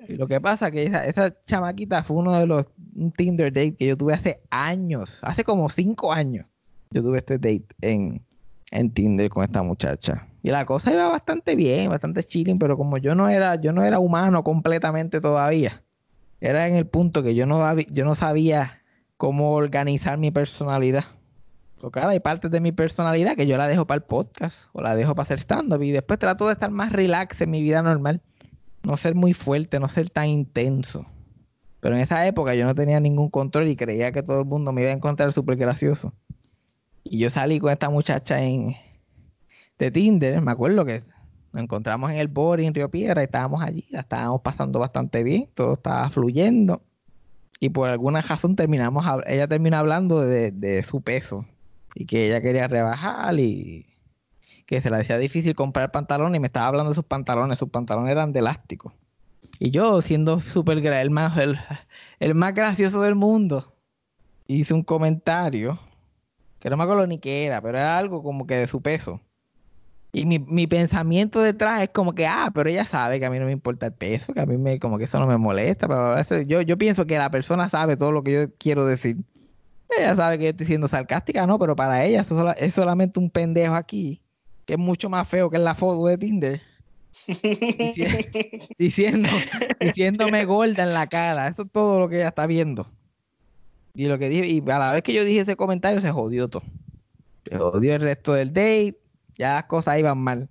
Y, 0.09 0.15
lo 0.15 0.29
que 0.29 0.41
pasa 0.41 0.71
que 0.71 0.85
esa, 0.85 1.07
esa 1.07 1.43
chamaquita 1.45 2.05
fue 2.05 2.19
uno 2.19 2.39
de 2.39 2.47
los 2.47 2.67
Tinder 3.17 3.53
date 3.53 3.75
que 3.77 3.87
yo 3.87 3.97
tuve 3.97 4.15
hace 4.15 4.41
años, 4.51 5.21
hace 5.23 5.43
como 5.43 5.69
cinco 5.69 6.13
años. 6.13 6.47
Yo 6.91 7.03
tuve 7.03 7.19
este 7.19 7.39
date 7.39 7.67
en, 7.81 8.26
en 8.71 8.91
Tinder 8.91 9.29
con 9.31 9.45
esta 9.45 9.63
muchacha. 9.63 10.29
Y 10.43 10.51
la 10.51 10.65
cosa 10.65 10.93
iba 10.93 11.09
bastante 11.09 11.57
bien, 11.57 11.91
bastante 11.91 12.23
chilling, 12.23 12.59
pero 12.59 12.77
como 12.77 12.99
yo 12.99 13.15
no 13.15 13.29
era, 13.29 13.61
yo 13.61 13.73
no 13.73 13.85
era 13.85 13.99
humano 13.99 14.45
completamente 14.45 15.21
todavía, 15.21 15.83
era 16.41 16.67
en 16.67 16.75
el 16.75 16.87
punto 16.87 17.23
que 17.23 17.35
yo 17.35 17.47
no, 17.47 17.79
yo 17.79 18.05
no 18.05 18.15
sabía 18.15 18.83
cómo 19.17 19.53
organizar 19.53 20.19
mi 20.19 20.31
personalidad. 20.31 21.05
Porque 21.81 22.01
ahora 22.01 22.13
hay 22.13 22.21
partes 22.21 22.51
de 22.51 22.61
mi 22.61 22.73
personalidad 22.73 23.37
que 23.37 23.47
yo 23.47 23.57
la 23.57 23.69
dejo 23.69 23.87
para 23.87 23.97
el 23.97 24.03
podcast 24.03 24.69
o 24.73 24.83
la 24.83 24.97
dejo 24.97 25.15
para 25.15 25.25
hacer 25.25 25.39
stand-up 25.39 25.83
y 25.83 25.91
después 25.91 26.19
trato 26.19 26.47
de 26.47 26.55
estar 26.55 26.71
más 26.71 26.93
relax 26.93 27.41
en 27.43 27.51
mi 27.51 27.63
vida 27.63 27.83
normal. 27.83 28.23
No 28.83 28.97
ser 28.97 29.15
muy 29.15 29.33
fuerte, 29.33 29.79
no 29.79 29.89
ser 29.89 30.11
tan 30.11 30.29
intenso. 30.29 31.07
Pero 31.81 31.97
en 31.97 32.01
esa 32.01 32.27
época 32.27 32.55
yo 32.55 32.65
no 32.65 32.75
tenía 32.75 32.99
ningún 32.99 33.31
control 33.31 33.69
y 33.69 33.77
creía 33.77 34.11
que 34.13 34.23
todo 34.23 34.41
el 34.41 34.47
mundo 34.47 34.73
me 34.73 34.83
iba 34.83 34.91
a 34.91 34.95
encontrar 34.95 35.33
súper 35.33 35.57
gracioso. 35.57 36.15
Y 37.09 37.19
yo 37.19 37.31
salí 37.31 37.61
con 37.61 37.73
esta 37.73 37.89
muchacha 37.89 38.43
en, 38.43 38.75
de 39.79 39.91
Tinder, 39.91 40.41
me 40.41 40.51
acuerdo 40.51 40.85
que 40.85 41.05
nos 41.53 41.63
encontramos 41.63 42.11
en 42.11 42.19
el 42.19 42.29
boarding 42.29 42.67
en 42.67 42.75
Río 42.75 42.91
Piedra 42.91 43.23
y 43.23 43.27
estábamos 43.27 43.63
allí, 43.63 43.87
la 43.91 44.01
estábamos 44.01 44.41
pasando 44.43 44.81
bastante 44.81 45.23
bien, 45.23 45.49
todo 45.55 45.75
estaba 45.75 46.11
fluyendo. 46.11 46.83
Y 47.61 47.71
por 47.71 47.89
alguna 47.89 48.21
razón 48.23 48.57
terminamos, 48.57 49.07
ella 49.27 49.47
terminó 49.47 49.77
hablando 49.77 50.21
de, 50.21 50.83
su 50.83 51.01
peso 51.01 51.47
y 51.95 52.07
que 52.07 52.27
ella 52.27 52.43
quería 52.43 52.69
rebajar 52.69 53.39
y 53.39 53.87
que 54.67 54.81
se 54.81 54.91
le 54.91 54.97
hacía 54.97 55.17
difícil 55.17 55.55
comprar 55.55 55.93
pantalones 55.93 56.37
y 56.37 56.41
me 56.41 56.49
estaba 56.49 56.67
hablando 56.67 56.91
de 56.91 56.97
sus 56.97 57.05
pantalones, 57.05 57.59
sus 57.59 57.71
pantalones 57.71 58.11
eran 58.11 58.33
de 58.33 58.41
elástico. 58.41 58.93
Y 59.61 59.71
yo, 59.71 60.03
siendo 60.03 60.41
súper 60.41 60.85
el 60.85 61.11
más, 61.11 61.39
el 62.19 62.35
más 62.35 62.53
gracioso 62.53 63.01
del 63.01 63.15
mundo, 63.15 63.73
hice 64.49 64.75
un 64.75 64.83
comentario 64.83 65.79
que 66.67 66.71
no 66.71 66.77
me 66.77 66.83
acuerdo 66.83 67.07
ni 67.07 67.21
qué 67.21 67.45
era, 67.45 67.61
pero 67.63 67.79
era 67.79 67.97
algo 67.97 68.25
como 68.25 68.45
que 68.45 68.57
de 68.57 68.67
su 68.67 68.83
peso. 68.83 69.21
Y 70.13 70.27
mi, 70.27 70.41
mi, 70.41 70.67
pensamiento 70.67 71.41
detrás 71.41 71.81
es 71.83 71.91
como 71.91 72.13
que, 72.13 72.27
ah, 72.27 72.51
pero 72.53 72.69
ella 72.69 72.85
sabe 72.85 73.21
que 73.21 73.27
a 73.27 73.31
mí 73.31 73.39
no 73.39 73.47
me 73.47 73.53
importa 73.53 73.87
el 73.87 73.93
peso, 73.93 74.35
que 74.35 74.41
a 74.41 74.47
mí 74.47 74.57
me, 74.57 74.81
como 74.81 74.99
que 74.99 75.05
eso 75.05 75.21
no 75.21 75.29
me 75.29 75.37
molesta. 75.39 75.87
Pero 75.87 76.43
yo, 76.43 76.63
yo 76.63 76.77
pienso 76.77 77.07
que 77.07 77.19
la 77.19 77.31
persona 77.31 77.69
sabe 77.69 77.97
todo 77.97 78.11
lo 78.11 78.25
que 78.25 78.33
yo 78.33 78.55
quiero 78.59 78.85
decir. 78.85 79.17
Ella 79.97 80.17
sabe 80.17 80.39
que 80.39 80.45
yo 80.45 80.51
estoy 80.51 80.67
siendo 80.67 80.89
sarcástica, 80.89 81.47
no, 81.47 81.57
pero 81.57 81.77
para 81.77 82.05
ella 82.05 82.23
eso 82.23 82.53
es 82.57 82.75
solamente 82.75 83.21
un 83.21 83.31
pendejo 83.31 83.77
aquí, 83.77 84.21
que 84.65 84.73
es 84.73 84.79
mucho 84.81 85.09
más 85.09 85.29
feo 85.29 85.49
que 85.49 85.59
en 85.59 85.65
la 85.65 85.77
foto 85.77 86.05
de 86.07 86.19
Tinder. 86.19 86.61
diciendo, 88.77 89.29
diciéndome 89.79 90.45
gorda 90.47 90.83
en 90.83 90.95
la 90.95 91.07
cara. 91.07 91.47
Eso 91.47 91.63
es 91.63 91.71
todo 91.71 92.01
lo 92.01 92.09
que 92.09 92.17
ella 92.17 92.29
está 92.29 92.49
viendo. 92.49 92.91
Y 93.97 94.05
lo 94.09 94.19
que 94.19 94.29
dije, 94.29 94.47
y 94.47 94.63
a 94.71 94.79
la 94.79 94.93
vez 94.93 95.03
que 95.03 95.15
yo 95.15 95.25
dije 95.25 95.41
ese 95.41 95.57
comentario, 95.57 95.99
se 96.01 96.11
jodió 96.11 96.49
todo. 96.49 96.63
Se 97.49 97.57
jodió 97.57 97.95
el 97.95 98.03
resto 98.03 98.35
del 98.35 98.49
date, 98.49 98.99
ya 99.39 99.55
las 99.55 99.65
cosas 99.65 99.99
iban 99.99 100.19
mal. 100.19 100.51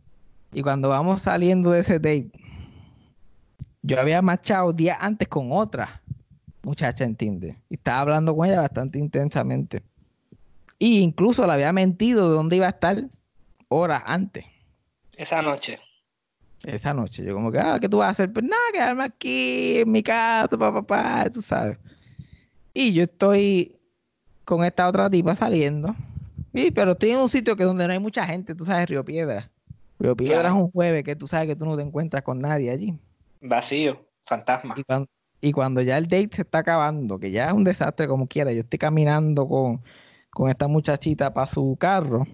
Y 0.52 0.64
cuando 0.64 0.90
vamos 0.90 1.22
saliendo 1.22 1.70
de 1.70 1.82
ese 1.82 2.00
date, 2.00 2.32
yo 3.84 4.00
había 4.02 4.24
marchado 4.24 4.74
días 4.74 4.98
antes 5.00 5.28
con 5.28 5.52
otra 5.52 6.02
muchacha 6.64 7.04
en 7.04 7.16
Tinder. 7.16 7.56
Y 7.70 7.76
estaba 7.76 8.00
hablando 8.00 8.36
con 8.36 8.48
ella 8.48 8.62
bastante 8.62 8.98
intensamente. 8.98 9.84
Y 10.80 11.02
incluso 11.02 11.46
le 11.46 11.54
había 11.54 11.72
mentido 11.72 12.28
de 12.28 12.36
dónde 12.36 12.56
iba 12.56 12.66
a 12.66 12.70
estar 12.70 13.04
horas 13.70 14.02
antes. 14.08 14.44
Esa 15.18 15.44
noche. 15.44 15.78
Esa 16.64 16.96
noche. 16.96 17.24
Yo 17.24 17.36
como 17.36 17.52
que, 17.52 17.60
ah, 17.60 17.78
¿qué 17.80 17.88
tú 17.88 17.98
vas 17.98 18.08
a 18.08 18.12
hacer? 18.12 18.34
Pues 18.34 18.44
nada, 18.44 18.64
quedarme 18.74 19.04
aquí 19.04 19.82
en 19.82 19.92
mi 19.92 20.02
casa, 20.02 20.58
papá, 20.58 20.84
papá, 20.84 21.30
tú 21.30 21.44
sabes. 21.44 21.78
Y 22.76 22.92
yo 22.92 23.04
estoy 23.04 23.80
con 24.44 24.64
esta 24.66 24.88
otra 24.88 25.10
tipa 25.10 25.34
saliendo. 25.34 25.96
Sí, 26.54 26.72
pero 26.72 26.92
estoy 26.92 27.12
en 27.12 27.20
un 27.20 27.30
sitio 27.30 27.56
que 27.56 27.64
donde 27.64 27.88
no 27.88 27.94
hay 27.94 28.00
mucha 28.00 28.26
gente, 28.26 28.54
tú 28.54 28.66
sabes, 28.66 28.90
Río 28.90 29.04
Piedra. 29.04 29.50
Río 29.98 30.16
Piedra 30.16 30.50
es 30.50 30.54
un 30.54 30.70
jueves 30.70 31.06
que 31.06 31.16
tú 31.16 31.26
sabes 31.26 31.48
que 31.48 31.56
tú 31.56 31.66
no 31.66 31.78
te 31.78 31.84
encuentras 31.84 32.22
con 32.22 32.40
nadie 32.40 32.70
allí. 32.70 32.94
Vacío, 33.40 34.06
fantasma. 34.22 34.76
Y 35.42 35.52
cuando, 35.54 35.82
ya 35.82 35.98
el 35.98 36.06
date 36.06 36.30
se 36.34 36.42
está 36.42 36.60
acabando, 36.60 37.18
que 37.18 37.32
ya 37.32 37.48
es 37.48 37.54
un 37.54 37.64
desastre 37.64 38.08
como 38.08 38.28
quiera, 38.28 38.52
yo 38.52 38.62
estoy 38.62 38.80
caminando 38.80 39.48
con, 39.48 39.82
con 40.32 40.50
esta 40.50 40.68
muchachita 40.68 41.34
para 41.34 41.48
su 41.48 41.78
carro, 41.80 42.26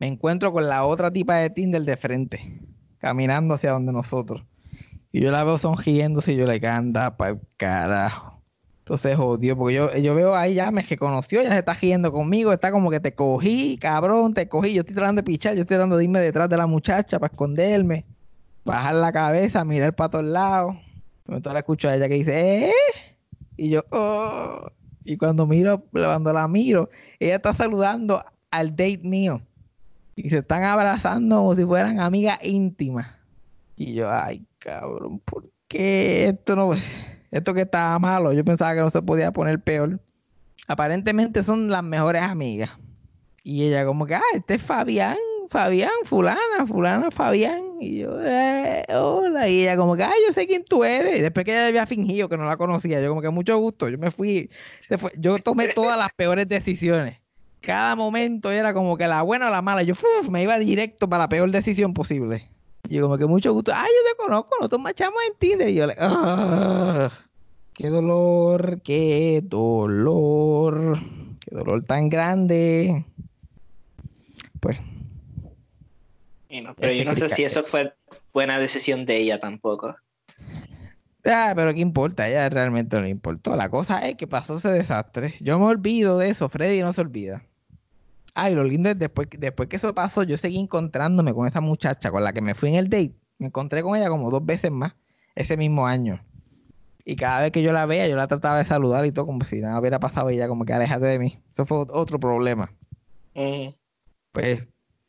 me 0.00 0.08
encuentro 0.08 0.52
con 0.52 0.68
la 0.68 0.84
otra 0.84 1.12
tipa 1.12 1.36
de 1.36 1.50
Tinder 1.50 1.82
de 1.82 1.96
frente, 1.96 2.60
caminando 2.98 3.54
hacia 3.54 3.70
donde 3.70 3.92
nosotros. 3.92 4.44
Y 5.12 5.20
yo 5.20 5.30
la 5.30 5.44
veo 5.44 5.58
sonriéndose 5.58 6.32
y 6.32 6.36
yo 6.36 6.46
le 6.46 6.66
anda 6.66 7.16
para 7.16 7.32
el 7.32 7.40
carajo. 7.56 8.37
Entonces 8.88 9.18
jodió, 9.18 9.54
porque 9.54 9.74
yo, 9.74 9.94
yo 9.96 10.14
veo 10.14 10.34
ahí 10.34 10.54
ya 10.54 10.70
me 10.70 10.80
reconoció, 10.80 11.42
ya 11.42 11.50
se 11.50 11.58
está 11.58 11.74
riendo 11.74 12.10
conmigo, 12.10 12.54
está 12.54 12.72
como 12.72 12.90
que 12.90 13.00
te 13.00 13.14
cogí, 13.14 13.76
cabrón, 13.76 14.32
te 14.32 14.48
cogí. 14.48 14.72
Yo 14.72 14.80
estoy 14.80 14.94
tratando 14.94 15.20
de 15.20 15.24
pichar, 15.24 15.54
yo 15.54 15.60
estoy 15.60 15.74
tratando 15.74 15.98
de 15.98 16.04
irme 16.04 16.22
detrás 16.22 16.48
de 16.48 16.56
la 16.56 16.66
muchacha 16.66 17.18
para 17.18 17.30
esconderme, 17.30 18.06
bajar 18.64 18.94
la 18.94 19.12
cabeza, 19.12 19.62
mirar 19.62 19.94
para 19.94 20.08
todos 20.08 20.24
lados. 20.24 20.74
Entonces 21.26 21.52
la 21.52 21.58
escucho 21.58 21.86
a 21.90 21.96
ella 21.96 22.08
que 22.08 22.14
dice, 22.14 22.68
¿eh? 22.68 22.72
Y 23.58 23.68
yo, 23.68 23.84
oh. 23.90 24.70
Y 25.04 25.18
cuando 25.18 25.46
miro, 25.46 25.84
cuando 25.92 26.32
la 26.32 26.48
miro, 26.48 26.88
ella 27.20 27.36
está 27.36 27.52
saludando 27.52 28.24
al 28.50 28.70
date 28.70 29.00
mío. 29.02 29.42
Y 30.16 30.30
se 30.30 30.38
están 30.38 30.64
abrazando 30.64 31.36
como 31.36 31.54
si 31.54 31.62
fueran 31.62 32.00
amigas 32.00 32.38
íntimas. 32.42 33.06
Y 33.76 33.92
yo, 33.92 34.10
ay, 34.10 34.46
cabrón, 34.58 35.18
¿por 35.18 35.44
qué 35.68 36.28
esto 36.28 36.56
no.? 36.56 36.72
Esto 37.30 37.54
que 37.54 37.62
estaba 37.62 37.98
malo, 37.98 38.32
yo 38.32 38.44
pensaba 38.44 38.74
que 38.74 38.80
no 38.80 38.90
se 38.90 39.02
podía 39.02 39.32
poner 39.32 39.60
peor. 39.60 40.00
Aparentemente 40.66 41.42
son 41.42 41.68
las 41.68 41.82
mejores 41.82 42.22
amigas. 42.22 42.70
Y 43.42 43.64
ella 43.64 43.86
como 43.86 44.06
que, 44.06 44.14
ah, 44.14 44.22
este 44.34 44.54
es 44.54 44.62
Fabián, 44.62 45.16
Fabián, 45.50 45.90
fulana, 46.04 46.66
fulana, 46.66 47.10
Fabián. 47.10 47.62
Y 47.80 48.00
yo, 48.00 48.18
eh, 48.22 48.84
hola. 48.90 49.48
Y 49.48 49.62
ella 49.62 49.76
como 49.76 49.96
que, 49.96 50.02
ay, 50.02 50.20
yo 50.26 50.32
sé 50.32 50.46
quién 50.46 50.64
tú 50.64 50.84
eres. 50.84 51.22
Después 51.22 51.46
que 51.46 51.52
ella 51.52 51.68
había 51.68 51.86
fingido 51.86 52.28
que 52.28 52.36
no 52.36 52.44
la 52.44 52.56
conocía, 52.56 53.00
yo 53.00 53.08
como 53.08 53.22
que 53.22 53.30
mucho 53.30 53.56
gusto. 53.58 53.88
Yo 53.88 53.98
me 53.98 54.10
fui, 54.10 54.50
yo 55.18 55.38
tomé 55.38 55.68
todas 55.68 55.98
las 55.98 56.12
peores 56.14 56.48
decisiones. 56.48 57.18
Cada 57.60 57.96
momento 57.96 58.50
era 58.50 58.72
como 58.74 58.96
que 58.96 59.08
la 59.08 59.22
buena 59.22 59.48
o 59.48 59.50
la 59.50 59.62
mala. 59.62 59.82
Yo 59.82 59.94
me 60.30 60.42
iba 60.42 60.58
directo 60.58 61.08
para 61.08 61.24
la 61.24 61.28
peor 61.28 61.50
decisión 61.50 61.94
posible. 61.94 62.50
Y 62.88 62.94
yo 62.94 63.02
como 63.02 63.18
que 63.18 63.26
mucho 63.26 63.52
gusto. 63.52 63.72
Ay, 63.74 63.88
yo 63.88 64.10
te 64.10 64.16
conozco, 64.16 64.56
nosotros 64.58 64.80
machamos 64.80 65.18
en 65.26 65.38
Tinder. 65.38 65.68
Y 65.68 65.74
yo 65.74 65.86
le, 65.86 65.96
ah, 65.98 67.10
qué 67.74 67.88
dolor, 67.88 68.80
qué 68.82 69.40
dolor, 69.42 70.98
qué 71.40 71.56
dolor 71.56 71.84
tan 71.84 72.08
grande. 72.08 73.04
Pues 74.60 74.78
pero 76.76 76.92
yo 76.92 77.04
no 77.04 77.14
sé 77.14 77.28
si 77.28 77.44
eso 77.44 77.62
fue 77.62 77.94
buena 78.32 78.58
decisión 78.58 79.04
de 79.04 79.18
ella 79.18 79.38
tampoco. 79.38 79.94
Ah, 81.24 81.52
pero 81.54 81.74
qué 81.74 81.80
importa, 81.80 82.28
ella 82.28 82.48
realmente 82.48 82.96
no 82.96 83.02
le 83.02 83.10
importó. 83.10 83.54
La 83.56 83.68
cosa 83.68 84.06
es 84.08 84.16
que 84.16 84.26
pasó 84.26 84.56
ese 84.56 84.70
desastre. 84.70 85.34
Yo 85.40 85.58
me 85.58 85.66
olvido 85.66 86.18
de 86.18 86.30
eso, 86.30 86.48
Freddy 86.48 86.80
no 86.80 86.92
se 86.92 87.02
olvida. 87.02 87.42
Ay, 88.40 88.54
lo 88.54 88.62
lindo 88.62 88.88
es 88.88 88.96
después, 88.96 89.26
después 89.36 89.68
que 89.68 89.74
eso 89.74 89.92
pasó, 89.92 90.22
yo 90.22 90.38
seguí 90.38 90.60
encontrándome 90.60 91.34
con 91.34 91.48
esa 91.48 91.60
muchacha 91.60 92.12
con 92.12 92.22
la 92.22 92.32
que 92.32 92.40
me 92.40 92.54
fui 92.54 92.68
en 92.68 92.76
el 92.76 92.88
date. 92.88 93.16
Me 93.38 93.48
encontré 93.48 93.82
con 93.82 93.96
ella 93.96 94.08
como 94.08 94.30
dos 94.30 94.46
veces 94.46 94.70
más 94.70 94.94
ese 95.34 95.56
mismo 95.56 95.88
año. 95.88 96.24
Y 97.04 97.16
cada 97.16 97.40
vez 97.40 97.50
que 97.50 97.62
yo 97.62 97.72
la 97.72 97.84
veía, 97.84 98.06
yo 98.06 98.14
la 98.14 98.28
trataba 98.28 98.58
de 98.58 98.64
saludar 98.64 99.04
y 99.06 99.10
todo, 99.10 99.26
como 99.26 99.42
si 99.42 99.60
nada 99.60 99.80
hubiera 99.80 99.98
pasado. 99.98 100.30
Y 100.30 100.34
ella, 100.36 100.46
como 100.46 100.64
que 100.64 100.72
alejate 100.72 101.06
de 101.06 101.18
mí. 101.18 101.42
Eso 101.52 101.64
fue 101.64 101.78
otro 101.78 102.20
problema. 102.20 102.72
Pues 104.30 104.62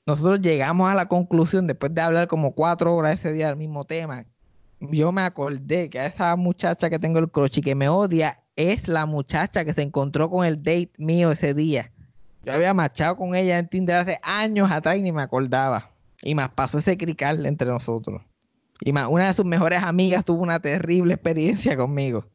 nosotros 0.07 0.41
llegamos 0.41 0.91
a 0.91 0.95
la 0.95 1.07
conclusión, 1.07 1.67
después 1.67 1.93
de 1.93 2.01
hablar 2.01 2.27
como 2.27 2.55
cuatro 2.55 2.95
horas 2.95 3.19
ese 3.19 3.31
día 3.31 3.49
del 3.49 3.57
mismo 3.57 3.85
tema, 3.85 4.25
yo 4.79 5.11
me 5.11 5.21
acordé 5.21 5.91
que 5.91 5.99
a 5.99 6.07
esa 6.07 6.35
muchacha 6.35 6.89
que 6.89 6.97
tengo 6.97 7.19
el 7.19 7.29
croche 7.29 7.59
y 7.59 7.63
que 7.63 7.75
me 7.75 7.89
odia 7.89 8.41
es 8.55 8.87
la 8.87 9.05
muchacha 9.05 9.63
que 9.65 9.73
se 9.73 9.83
encontró 9.83 10.31
con 10.31 10.47
el 10.47 10.63
date 10.63 10.93
mío 10.97 11.31
ese 11.31 11.53
día. 11.53 11.91
Yo 12.43 12.53
había 12.53 12.73
marchado 12.73 13.17
con 13.17 13.35
ella 13.35 13.59
en 13.59 13.67
Tinder 13.67 13.97
hace 13.97 14.19
años 14.23 14.71
atrás 14.71 14.97
y 14.97 15.01
ni 15.01 15.11
me 15.11 15.21
acordaba. 15.21 15.91
Y 16.21 16.35
más 16.35 16.49
pasó 16.49 16.77
ese 16.77 16.97
crical 16.97 17.45
entre 17.45 17.67
nosotros. 17.67 18.21
Y 18.81 18.93
más, 18.93 19.07
una 19.09 19.27
de 19.27 19.33
sus 19.33 19.45
mejores 19.45 19.83
amigas 19.83 20.23
tuvo 20.23 20.41
una 20.41 20.59
terrible 20.59 21.15
experiencia 21.15 21.75
conmigo. 21.75 22.25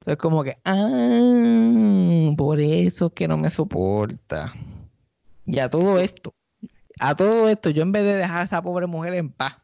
Entonces 0.00 0.18
como 0.18 0.44
que, 0.44 0.58
ah, 0.64 2.34
por 2.36 2.60
eso 2.60 3.06
es 3.06 3.12
que 3.12 3.26
no 3.26 3.36
me 3.36 3.50
soporta. 3.50 4.52
Y 5.46 5.58
a 5.58 5.70
todo 5.70 5.98
esto, 5.98 6.34
a 6.98 7.14
todo 7.14 7.48
esto, 7.48 7.70
yo 7.70 7.82
en 7.82 7.92
vez 7.92 8.04
de 8.04 8.14
dejar 8.14 8.40
a 8.40 8.44
esa 8.44 8.62
pobre 8.62 8.86
mujer 8.86 9.14
en 9.14 9.30
paz, 9.30 9.56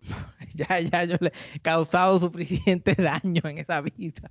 ya, 0.54 0.80
ya 0.80 1.04
yo 1.04 1.16
le 1.20 1.32
he 1.54 1.60
causado 1.60 2.18
suficiente 2.18 2.94
daño 2.98 3.42
en 3.44 3.58
esa 3.58 3.80
vida. 3.80 4.30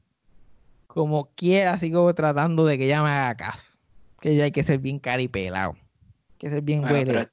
Como 0.87 1.29
quiera, 1.35 1.79
sigo 1.79 2.13
tratando 2.13 2.65
de 2.65 2.77
que 2.77 2.85
ella 2.85 3.03
me 3.03 3.09
haga 3.09 3.35
caso. 3.35 3.76
Que 4.27 4.35
ya 4.35 4.43
hay 4.43 4.51
que 4.51 4.61
ser 4.61 4.79
bien 4.79 4.99
caripelado. 4.99 5.71
Hay 5.71 6.37
que 6.37 6.49
ser 6.49 6.61
bien 6.61 6.81
bueno, 6.81 7.25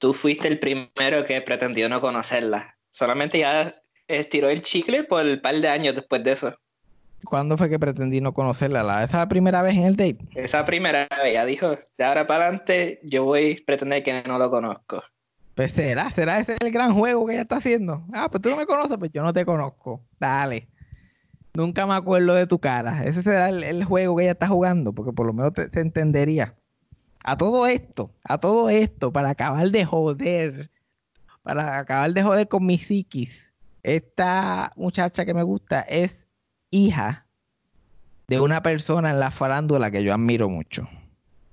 Tú 0.00 0.12
fuiste 0.12 0.48
el 0.48 0.58
primero 0.58 1.24
que 1.24 1.40
pretendió 1.42 1.88
no 1.88 2.00
conocerla. 2.00 2.76
Solamente 2.90 3.38
ya 3.38 3.80
estiró 4.08 4.48
el 4.48 4.62
chicle 4.62 5.04
por 5.04 5.24
el 5.24 5.40
par 5.40 5.54
de 5.54 5.68
años 5.68 5.94
después 5.94 6.24
de 6.24 6.32
eso. 6.32 6.52
¿Cuándo 7.22 7.56
fue 7.56 7.68
que 7.68 7.78
pretendí 7.78 8.20
no 8.20 8.34
conocerla? 8.34 8.82
¿La, 8.82 9.04
¿Esa 9.04 9.28
primera 9.28 9.62
vez 9.62 9.74
en 9.74 9.84
el 9.84 9.94
date? 9.94 10.18
Esa 10.34 10.64
primera 10.64 11.06
vez, 11.08 11.26
ella 11.26 11.44
dijo, 11.44 11.78
de 11.96 12.04
ahora 12.04 12.26
para 12.26 12.46
adelante 12.46 12.98
yo 13.04 13.22
voy 13.22 13.60
a 13.62 13.64
pretender 13.64 14.02
que 14.02 14.24
no 14.26 14.40
lo 14.40 14.50
conozco. 14.50 15.04
Pues 15.54 15.70
será, 15.70 16.10
será 16.10 16.40
ese 16.40 16.56
el 16.58 16.72
gran 16.72 16.94
juego 16.94 17.24
que 17.26 17.34
ella 17.34 17.42
está 17.42 17.58
haciendo. 17.58 18.04
Ah, 18.12 18.28
pues 18.28 18.42
tú 18.42 18.50
no 18.50 18.56
me 18.56 18.66
conoces, 18.66 18.98
pues 18.98 19.12
yo 19.14 19.22
no 19.22 19.32
te 19.32 19.44
conozco. 19.44 20.02
Dale. 20.18 20.66
Nunca 21.54 21.86
me 21.86 21.94
acuerdo 21.94 22.34
de 22.34 22.46
tu 22.46 22.58
cara. 22.58 23.04
Ese 23.04 23.22
será 23.22 23.48
el, 23.48 23.84
juego 23.84 24.16
que 24.16 24.24
ella 24.24 24.32
está 24.32 24.48
jugando, 24.48 24.92
porque 24.92 25.12
por 25.12 25.26
lo 25.26 25.32
menos 25.32 25.52
te, 25.52 25.68
te 25.68 25.80
entendería. 25.80 26.54
A 27.24 27.36
todo 27.36 27.66
esto, 27.66 28.12
a 28.24 28.38
todo 28.38 28.70
esto, 28.70 29.12
para 29.12 29.30
acabar 29.30 29.70
de 29.70 29.84
joder, 29.84 30.70
para 31.42 31.78
acabar 31.78 32.12
de 32.12 32.22
joder 32.22 32.48
con 32.48 32.64
mi 32.64 32.78
psiquis, 32.78 33.50
esta 33.82 34.72
muchacha 34.76 35.24
que 35.24 35.34
me 35.34 35.42
gusta 35.42 35.80
es 35.80 36.26
hija 36.70 37.26
de 38.28 38.40
una 38.40 38.62
persona 38.62 39.10
en 39.10 39.20
la 39.20 39.30
farándula 39.30 39.90
que 39.90 40.04
yo 40.04 40.14
admiro 40.14 40.48
mucho. 40.48 40.88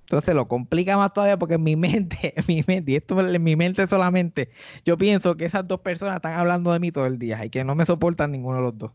Entonces 0.01 0.35
lo 0.35 0.47
complica 0.47 0.95
más 0.95 1.11
todavía 1.11 1.37
porque 1.37 1.55
en 1.55 1.63
mi 1.63 1.75
mente, 1.75 2.33
en 2.37 2.45
mi 2.47 2.63
mente, 2.65 2.91
y 2.91 2.95
esto 2.95 3.19
en 3.19 3.43
mi 3.43 3.55
mente 3.55 3.87
solamente, 3.87 4.51
yo 4.85 4.97
pienso 4.97 5.35
que 5.35 5.45
esas 5.45 5.67
dos 5.67 5.81
personas 5.81 6.17
están 6.17 6.39
hablando 6.39 6.71
de 6.71 6.79
mí 6.79 6.91
todo 6.91 7.05
el 7.05 7.19
día 7.19 7.43
y 7.43 7.49
que 7.49 7.63
no 7.63 7.75
me 7.75 7.85
soportan 7.85 8.31
ninguno 8.31 8.57
de 8.57 8.63
los 8.63 8.77
dos. 8.77 8.91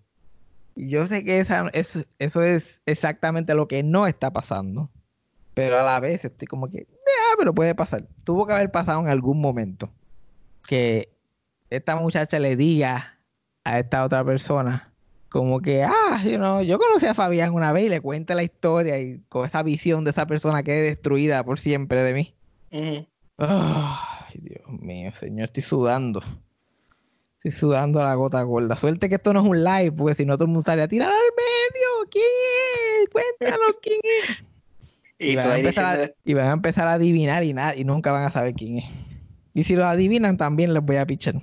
Y 0.75 0.89
yo 0.89 1.07
sé 1.07 1.25
que 1.25 1.39
esa, 1.39 1.69
eso, 1.73 2.03
eso 2.19 2.43
es 2.43 2.83
exactamente 2.87 3.55
lo 3.55 3.69
que 3.69 3.83
no 3.83 4.07
está 4.07 4.31
pasando. 4.33 4.91
Pero 5.55 5.79
a 5.79 5.83
la 5.83 6.01
vez 6.01 6.25
estoy 6.25 6.47
como 6.47 6.71
que, 6.71 6.87
ah, 6.91 7.35
pero 7.39 7.55
puede 7.55 7.75
pasar. 7.75 8.07
Tuvo 8.25 8.47
que 8.47 8.55
haber 8.55 8.71
pasado 8.71 9.01
en 9.01 9.09
algún 9.09 9.41
momento 9.41 9.91
que 10.67 11.11
esta 11.69 11.97
muchacha 11.97 12.39
le 12.39 12.57
diga 12.57 13.19
a 13.65 13.79
esta 13.79 14.05
otra 14.05 14.25
persona 14.25 14.93
como 15.33 15.61
que, 15.61 15.83
ah, 15.83 16.23
yo 16.23 16.79
conocí 16.79 17.07
a 17.07 17.15
Fabián 17.15 17.55
una 17.55 17.73
vez 17.73 17.87
y 17.87 17.89
le 17.89 18.01
cuenta 18.03 18.35
la 18.35 18.43
historia 18.43 18.99
y 18.99 19.21
con 19.31 19.47
esa 19.47 19.63
visión 19.63 20.05
de 20.05 20.11
esa 20.11 20.27
persona 20.27 20.63
que 20.63 20.79
es 20.79 20.95
destruida 20.95 21.43
por 21.43 21.59
siempre 21.59 22.03
de 22.03 22.13
mí. 22.13 22.35
Ay, 23.39 24.41
Dios 24.41 24.69
mío, 24.69 25.11
señor, 25.15 25.47
estoy 25.47 25.63
sudando. 25.63 26.23
Estoy 27.45 27.59
sudando 27.59 28.01
a 28.01 28.05
la 28.05 28.15
gota 28.15 28.41
gorda. 28.43 28.77
Suerte 28.77 29.09
que 29.09 29.17
esto 29.17 29.33
no 29.33 29.41
es 29.41 29.47
un 29.47 29.65
live, 29.65 29.91
porque 29.93 30.15
si 30.15 30.25
no 30.25 30.37
todo 30.37 30.45
el 30.45 30.49
mundo 30.49 30.61
estaría 30.61 30.87
tirar 30.87 31.09
al 31.09 31.15
medio. 31.17 32.09
¿Quién 32.09 32.25
es? 33.03 33.11
Cuéntanos 33.11 33.77
quién 33.83 33.99
es. 34.21 34.45
Y, 35.19 35.37
van 35.37 35.53
a 36.47 36.53
empezar 36.53 36.89
a, 36.89 36.93
adivinar 36.95 37.45
y, 37.45 37.53
nada, 37.53 37.77
y 37.77 37.85
nunca 37.85 38.13
van 38.13 38.25
a 38.25 38.31
saber 38.31 38.55
quién 38.55 38.79
es. 38.79 38.85
Y 39.55 39.65
si 39.65 39.77
lo 39.77 39.87
adivinan, 39.87 40.37
también 40.37 40.73
les 40.73 40.83
voy 40.85 40.97
a 40.97 41.07
pichar. 41.07 41.37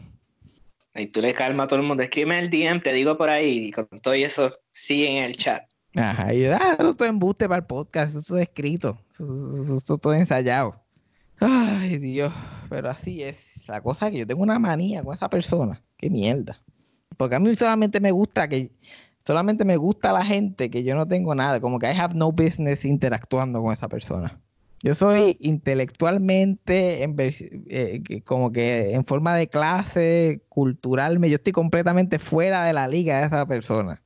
Y 0.96 1.08
tú 1.08 1.22
le 1.22 1.34
calmas 1.34 1.66
a 1.66 1.68
todo 1.68 1.80
el 1.80 1.86
mundo, 1.86 2.04
escribe 2.04 2.40
el 2.40 2.50
DM, 2.50 2.82
te 2.82 2.92
digo 2.92 3.18
por 3.18 3.30
ahí, 3.30 3.68
y 3.68 3.72
con 3.72 3.88
todo 4.02 4.14
eso, 4.14 4.52
sigue 4.72 5.18
en 5.18 5.26
el 5.26 5.38
chat. 5.38 5.64
Ajá, 5.96 6.34
y 6.34 6.46
ah, 6.46 6.78
eso 6.78 6.90
es 6.90 7.02
embuste 7.02 7.48
para 7.48 7.60
el 7.60 7.66
podcast, 7.66 8.16
eso 8.16 8.38
es 8.38 8.44
escrito, 8.44 9.00
eso, 9.12 9.78
es 9.78 9.86
todo 9.86 10.14
ensayado. 10.14 10.76
Ay, 11.40 11.98
Dios, 12.00 12.34
pero 12.70 12.90
así 12.90 13.24
es. 13.24 13.38
La 13.68 13.82
cosa 13.82 14.08
es 14.08 14.12
que 14.12 14.20
yo 14.20 14.28
tengo 14.28 14.44
una 14.44 14.60
manía 14.60 15.04
con 15.04 15.16
esa 15.16 15.30
persona. 15.30 15.82
Qué 16.00 16.10
mierda. 16.10 16.62
Porque 17.18 17.36
a 17.36 17.40
mí 17.40 17.56
solamente 17.56 18.00
me 18.00 18.12
gusta 18.12 18.48
que 18.48 18.72
solamente 19.26 19.66
me 19.66 19.78
gusta 19.78 20.14
la 20.14 20.26
gente 20.26 20.72
que 20.72 20.84
yo 20.84 20.96
no 20.96 21.08
tengo 21.08 21.36
nada, 21.36 21.60
como 21.60 21.78
que 21.78 21.86
I 21.88 21.96
have 21.96 22.16
no 22.16 22.32
business 22.32 22.86
interactuando 22.86 23.62
con 23.62 23.74
esa 23.74 23.88
persona. 23.90 24.40
Yo 24.82 24.96
soy 24.96 25.38
intelectualmente, 25.42 27.04
eh, 27.04 28.22
como 28.24 28.52
que 28.54 28.94
en 28.94 29.06
forma 29.06 29.36
de 29.36 29.50
clase, 29.50 30.42
culturalmente, 30.48 31.30
yo 31.30 31.36
estoy 31.36 31.52
completamente 31.52 32.18
fuera 32.18 32.64
de 32.64 32.72
la 32.72 32.88
liga 32.88 33.20
de 33.20 33.26
esa 33.26 33.46
persona. 33.46 34.02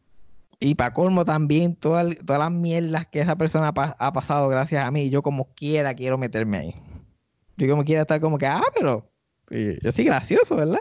Y 0.59 0.73
para 0.75 0.93
colmo 0.93 1.25
también, 1.25 1.75
todas, 1.75 2.17
todas 2.25 2.39
las 2.39 2.51
mierdas 2.51 3.05
que 3.05 3.19
esa 3.19 3.35
persona 3.35 3.67
ha, 3.67 4.13
pasado 4.13 4.47
gracias 4.49 4.83
a 4.83 4.89
mí, 4.89 5.11
yo 5.11 5.21
como 5.21 5.53
quiera 5.53 5.93
quiero 5.93 6.17
meterme 6.17 6.57
ahí. 6.57 6.75
Yo 7.57 7.69
como 7.69 7.83
quiera 7.85 8.01
estar 8.01 8.19
como 8.19 8.39
que, 8.39 8.47
ah, 8.47 8.63
pero 8.73 9.11
yo 9.49 9.91
soy 9.91 10.05
gracioso, 10.05 10.55
¿verdad? 10.55 10.79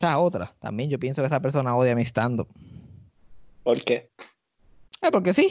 O 0.00 0.06
sea, 0.06 0.18
otra, 0.20 0.54
también 0.60 0.90
yo 0.90 0.98
pienso 1.00 1.22
que 1.22 1.26
esa 1.26 1.40
persona 1.40 1.74
odia 1.74 1.96
mi 1.96 2.02
stand-up. 2.02 2.46
¿Por 3.64 3.82
qué? 3.82 4.10
Eh, 5.02 5.10
porque 5.10 5.34
sí. 5.34 5.50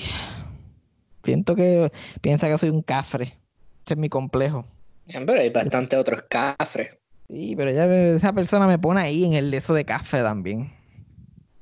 Siento 1.26 1.54
que 1.54 1.91
piensa 2.22 2.48
que 2.48 2.58
soy 2.58 2.70
un 2.70 2.82
cafre. 2.82 3.38
Este 3.80 3.93
es 3.93 3.98
mi 3.98 4.08
complejo. 4.08 4.66
Pero 5.06 5.34
hay 5.34 5.50
bastante 5.50 5.98
otros 5.98 6.24
cafres. 6.30 6.91
Sí, 7.28 7.56
pero 7.58 7.72
ya 7.72 7.86
esa 7.86 8.32
persona 8.32 8.68
me 8.68 8.80
pone 8.80 9.02
ahí 9.02 9.26
en 9.26 9.34
el 9.34 9.52
de 9.52 9.58
eso 9.58 9.74
de 9.74 9.84
café 9.84 10.22
también. 10.22 10.72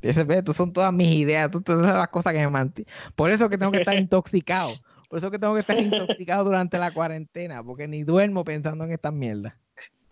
Ese, 0.04 0.44
tú 0.44 0.54
son 0.54 0.72
todas 0.72 0.94
mis 0.94 1.10
ideas, 1.10 1.50
tú, 1.50 1.62
todas 1.62 1.96
las 1.96 2.10
cosas 2.10 2.34
que 2.34 2.40
me 2.40 2.50
mantienen. 2.50 2.94
Por 3.16 3.32
eso 3.32 3.50
que 3.50 3.58
tengo 3.58 3.72
que 3.72 3.80
estar 3.80 3.96
intoxicado. 4.00 4.74
Por 5.10 5.18
eso 5.18 5.32
que 5.32 5.40
tengo 5.40 5.56
que 5.56 5.62
estar 5.62 5.80
intoxicado 5.80 6.44
durante 6.44 6.78
la 6.78 6.92
cuarentena, 6.92 7.64
porque 7.64 7.88
ni 7.88 8.04
duermo 8.04 8.44
pensando 8.44 8.84
en 8.84 8.92
estas 8.92 9.14
mierdas. 9.14 9.56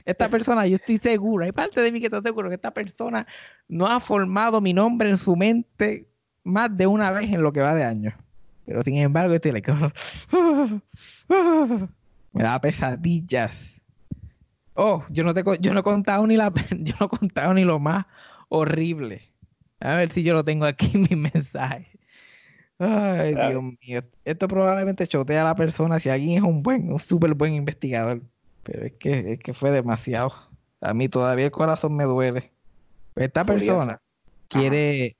Esta 0.06 0.28
persona, 0.30 0.68
yo 0.68 0.76
estoy 0.76 0.98
seguro, 0.98 1.46
hay 1.46 1.52
parte 1.52 1.80
de 1.82 1.92
mí 1.92 2.00
que 2.00 2.08
está 2.08 2.22
seguro 2.22 2.50
que 2.50 2.56
esta 2.56 2.72
persona 2.72 3.26
no 3.68 3.88
ha 3.88 4.00
formado 4.00 4.60
mi 4.60 4.74
nombre 4.74 5.10
en 5.10 5.18
su 5.18 5.36
mente 5.36 6.08
más 6.44 6.76
de 6.76 6.88
una 6.88 7.12
vez 7.12 7.32
en 7.32 7.42
lo 7.42 7.54
que 7.54 7.62
va 7.62 7.74
de 7.74 7.84
años. 7.84 8.14
Pero 8.66 8.82
sin 8.82 8.98
embargo, 8.98 9.34
estoy 9.34 9.52
like, 9.54 9.72
Me 12.34 12.44
da 12.44 12.60
pesadillas. 12.60 13.82
Oh, 14.76 15.06
yo 15.10 15.24
no 15.24 15.34
te 15.34 15.44
yo 15.60 15.74
no 15.74 15.82
he 15.82 15.84
contado 15.84 16.26
ni 16.26 16.36
la 16.36 16.52
yo 16.72 16.96
no 17.00 17.06
he 17.06 17.10
contado 17.10 17.54
ni 17.54 17.64
lo 17.64 17.80
más 17.80 18.06
horrible. 18.50 19.22
A 19.80 19.96
ver 19.96 20.12
si 20.12 20.24
yo 20.24 20.34
lo 20.34 20.44
tengo 20.44 20.66
aquí 20.66 20.92
en 20.94 21.08
mi 21.10 21.16
mensaje. 21.16 22.00
Ay, 22.80 23.36
Dios 23.36 23.64
mío. 23.64 24.04
Esto 24.26 24.48
probablemente 24.48 25.06
chotea 25.08 25.42
a 25.42 25.46
la 25.46 25.56
persona 25.56 26.00
si 26.00 26.10
alguien 26.10 26.38
es 26.38 26.44
un 26.44 26.64
buen, 26.64 26.92
un 26.92 27.00
súper 27.00 27.34
buen 27.34 27.54
investigador. 27.54 28.22
Pero 28.64 28.86
es 28.86 28.94
que, 28.94 29.34
es 29.34 29.40
que 29.40 29.54
fue 29.54 29.72
demasiado. 29.72 30.34
A 30.82 30.94
mí 30.94 31.10
todavía 31.10 31.46
el 31.46 31.52
corazón 31.52 31.96
me 31.96 32.04
duele. 32.06 32.52
Esta 33.16 33.46
Furiosa. 33.46 33.74
persona 33.78 34.02
quiere, 34.48 35.16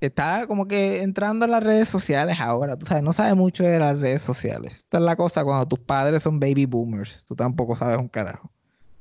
está 0.00 0.46
como 0.46 0.66
que 0.66 1.02
entrando 1.02 1.44
en 1.44 1.50
las 1.52 1.62
redes 1.62 1.88
sociales 1.88 2.38
ahora, 2.40 2.76
tú 2.76 2.86
sabes, 2.86 3.02
no 3.02 3.12
sabe 3.12 3.34
mucho 3.34 3.64
de 3.64 3.78
las 3.78 3.98
redes 3.98 4.22
sociales. 4.22 4.74
Esta 4.76 4.98
es 4.98 5.04
la 5.04 5.16
cosa 5.16 5.44
cuando 5.44 5.66
tus 5.66 5.78
padres 5.80 6.22
son 6.22 6.40
baby 6.40 6.66
boomers, 6.66 7.24
tú 7.24 7.34
tampoco 7.36 7.76
sabes 7.76 7.98
un 7.98 8.08
carajo. 8.08 8.50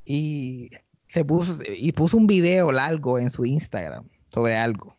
Y 0.06 0.70
se 1.10 1.24
puso, 1.26 1.58
y 1.68 1.92
puso 1.94 2.18
un 2.18 2.28
video 2.28 2.72
largo 2.72 3.20
en 3.20 3.30
su 3.30 3.46
Instagram 3.46 4.06
sobre 4.30 4.56
algo, 4.58 4.96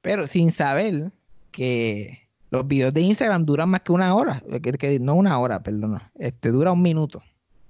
pero 0.00 0.26
sin 0.26 0.50
saber 0.52 1.12
que 1.50 2.28
los 2.50 2.66
videos 2.66 2.94
de 2.94 3.00
Instagram 3.02 3.44
duran 3.44 3.68
más 3.68 3.82
que 3.82 3.92
una 3.92 4.14
hora, 4.14 4.42
que, 4.62 4.72
que- 4.72 4.98
no 5.00 5.14
una 5.14 5.38
hora, 5.38 5.62
perdona, 5.62 6.10
este 6.18 6.50
dura 6.50 6.72
un 6.72 6.82
minuto. 6.82 7.22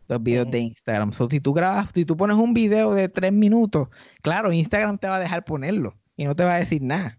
Los 0.08 0.22
videos 0.22 0.50
de. 0.50 0.58
Instagram. 0.58 1.12
So, 1.12 1.28
si 1.30 1.38
tú 1.40 1.52
grabas, 1.52 1.90
si 1.94 2.04
tú 2.04 2.16
pones 2.16 2.36
un 2.36 2.54
video 2.54 2.94
de 2.94 3.08
tres 3.08 3.32
minutos, 3.32 3.88
claro, 4.22 4.52
Instagram 4.52 4.98
te 4.98 5.06
va 5.06 5.16
a 5.16 5.20
dejar 5.20 5.44
ponerlo 5.44 5.94
y 6.16 6.24
no 6.24 6.34
te 6.34 6.44
va 6.44 6.54
a 6.54 6.58
decir 6.58 6.82
nada. 6.82 7.18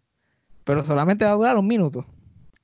Pero 0.64 0.84
solamente 0.84 1.26
va 1.26 1.32
a 1.32 1.36
durar 1.36 1.58
un 1.58 1.68
minuto. 1.68 2.06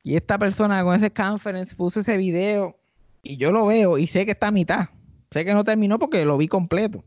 Y 0.03 0.15
esta 0.15 0.37
persona 0.37 0.83
con 0.83 0.95
ese 0.95 1.11
conference 1.11 1.75
puso 1.75 2.01
ese 2.01 2.17
video 2.17 2.77
y 3.23 3.37
yo 3.37 3.51
lo 3.51 3.65
veo 3.65 3.97
y 3.97 4.07
sé 4.07 4.25
que 4.25 4.31
está 4.31 4.47
a 4.47 4.51
mitad. 4.51 4.89
Sé 5.31 5.45
que 5.45 5.53
no 5.53 5.63
terminó 5.63 5.97
porque 5.97 6.23
lo 6.25 6.37
vi 6.37 6.47
completo. 6.47 7.03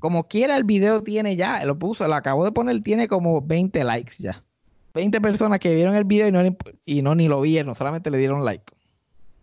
Como 0.00 0.28
quiera, 0.28 0.56
el 0.56 0.64
video 0.64 1.02
tiene 1.02 1.36
ya, 1.36 1.64
lo 1.64 1.78
puso, 1.78 2.06
lo 2.06 2.14
acabo 2.14 2.44
de 2.44 2.52
poner, 2.52 2.82
tiene 2.82 3.08
como 3.08 3.40
20 3.40 3.82
likes 3.84 4.16
ya. 4.18 4.44
20 4.92 5.20
personas 5.20 5.58
que 5.58 5.74
vieron 5.74 5.94
el 5.94 6.04
video 6.04 6.28
y 6.28 6.32
no, 6.32 6.56
y 6.84 7.02
no 7.02 7.14
ni 7.14 7.28
lo 7.28 7.40
vieron, 7.40 7.74
solamente 7.74 8.10
le 8.10 8.18
dieron 8.18 8.44
like. 8.44 8.75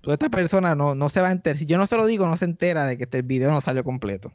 Entonces 0.04 0.16
esta 0.16 0.30
persona 0.30 0.76
no, 0.76 0.95
no 0.95 1.08
se 1.08 1.22
va 1.22 1.30
a 1.30 1.32
enterar. 1.32 1.58
Si 1.58 1.66
yo 1.66 1.78
no 1.78 1.88
se 1.88 1.95
lo 1.95 2.06
digo, 2.06 2.28
no 2.28 2.36
se 2.36 2.43
entera 2.43 2.86
de 2.86 2.97
que 2.97 3.06
este 3.06 3.22
video 3.22 3.51
no 3.51 3.62
salió 3.62 3.86
completo. 3.86 4.34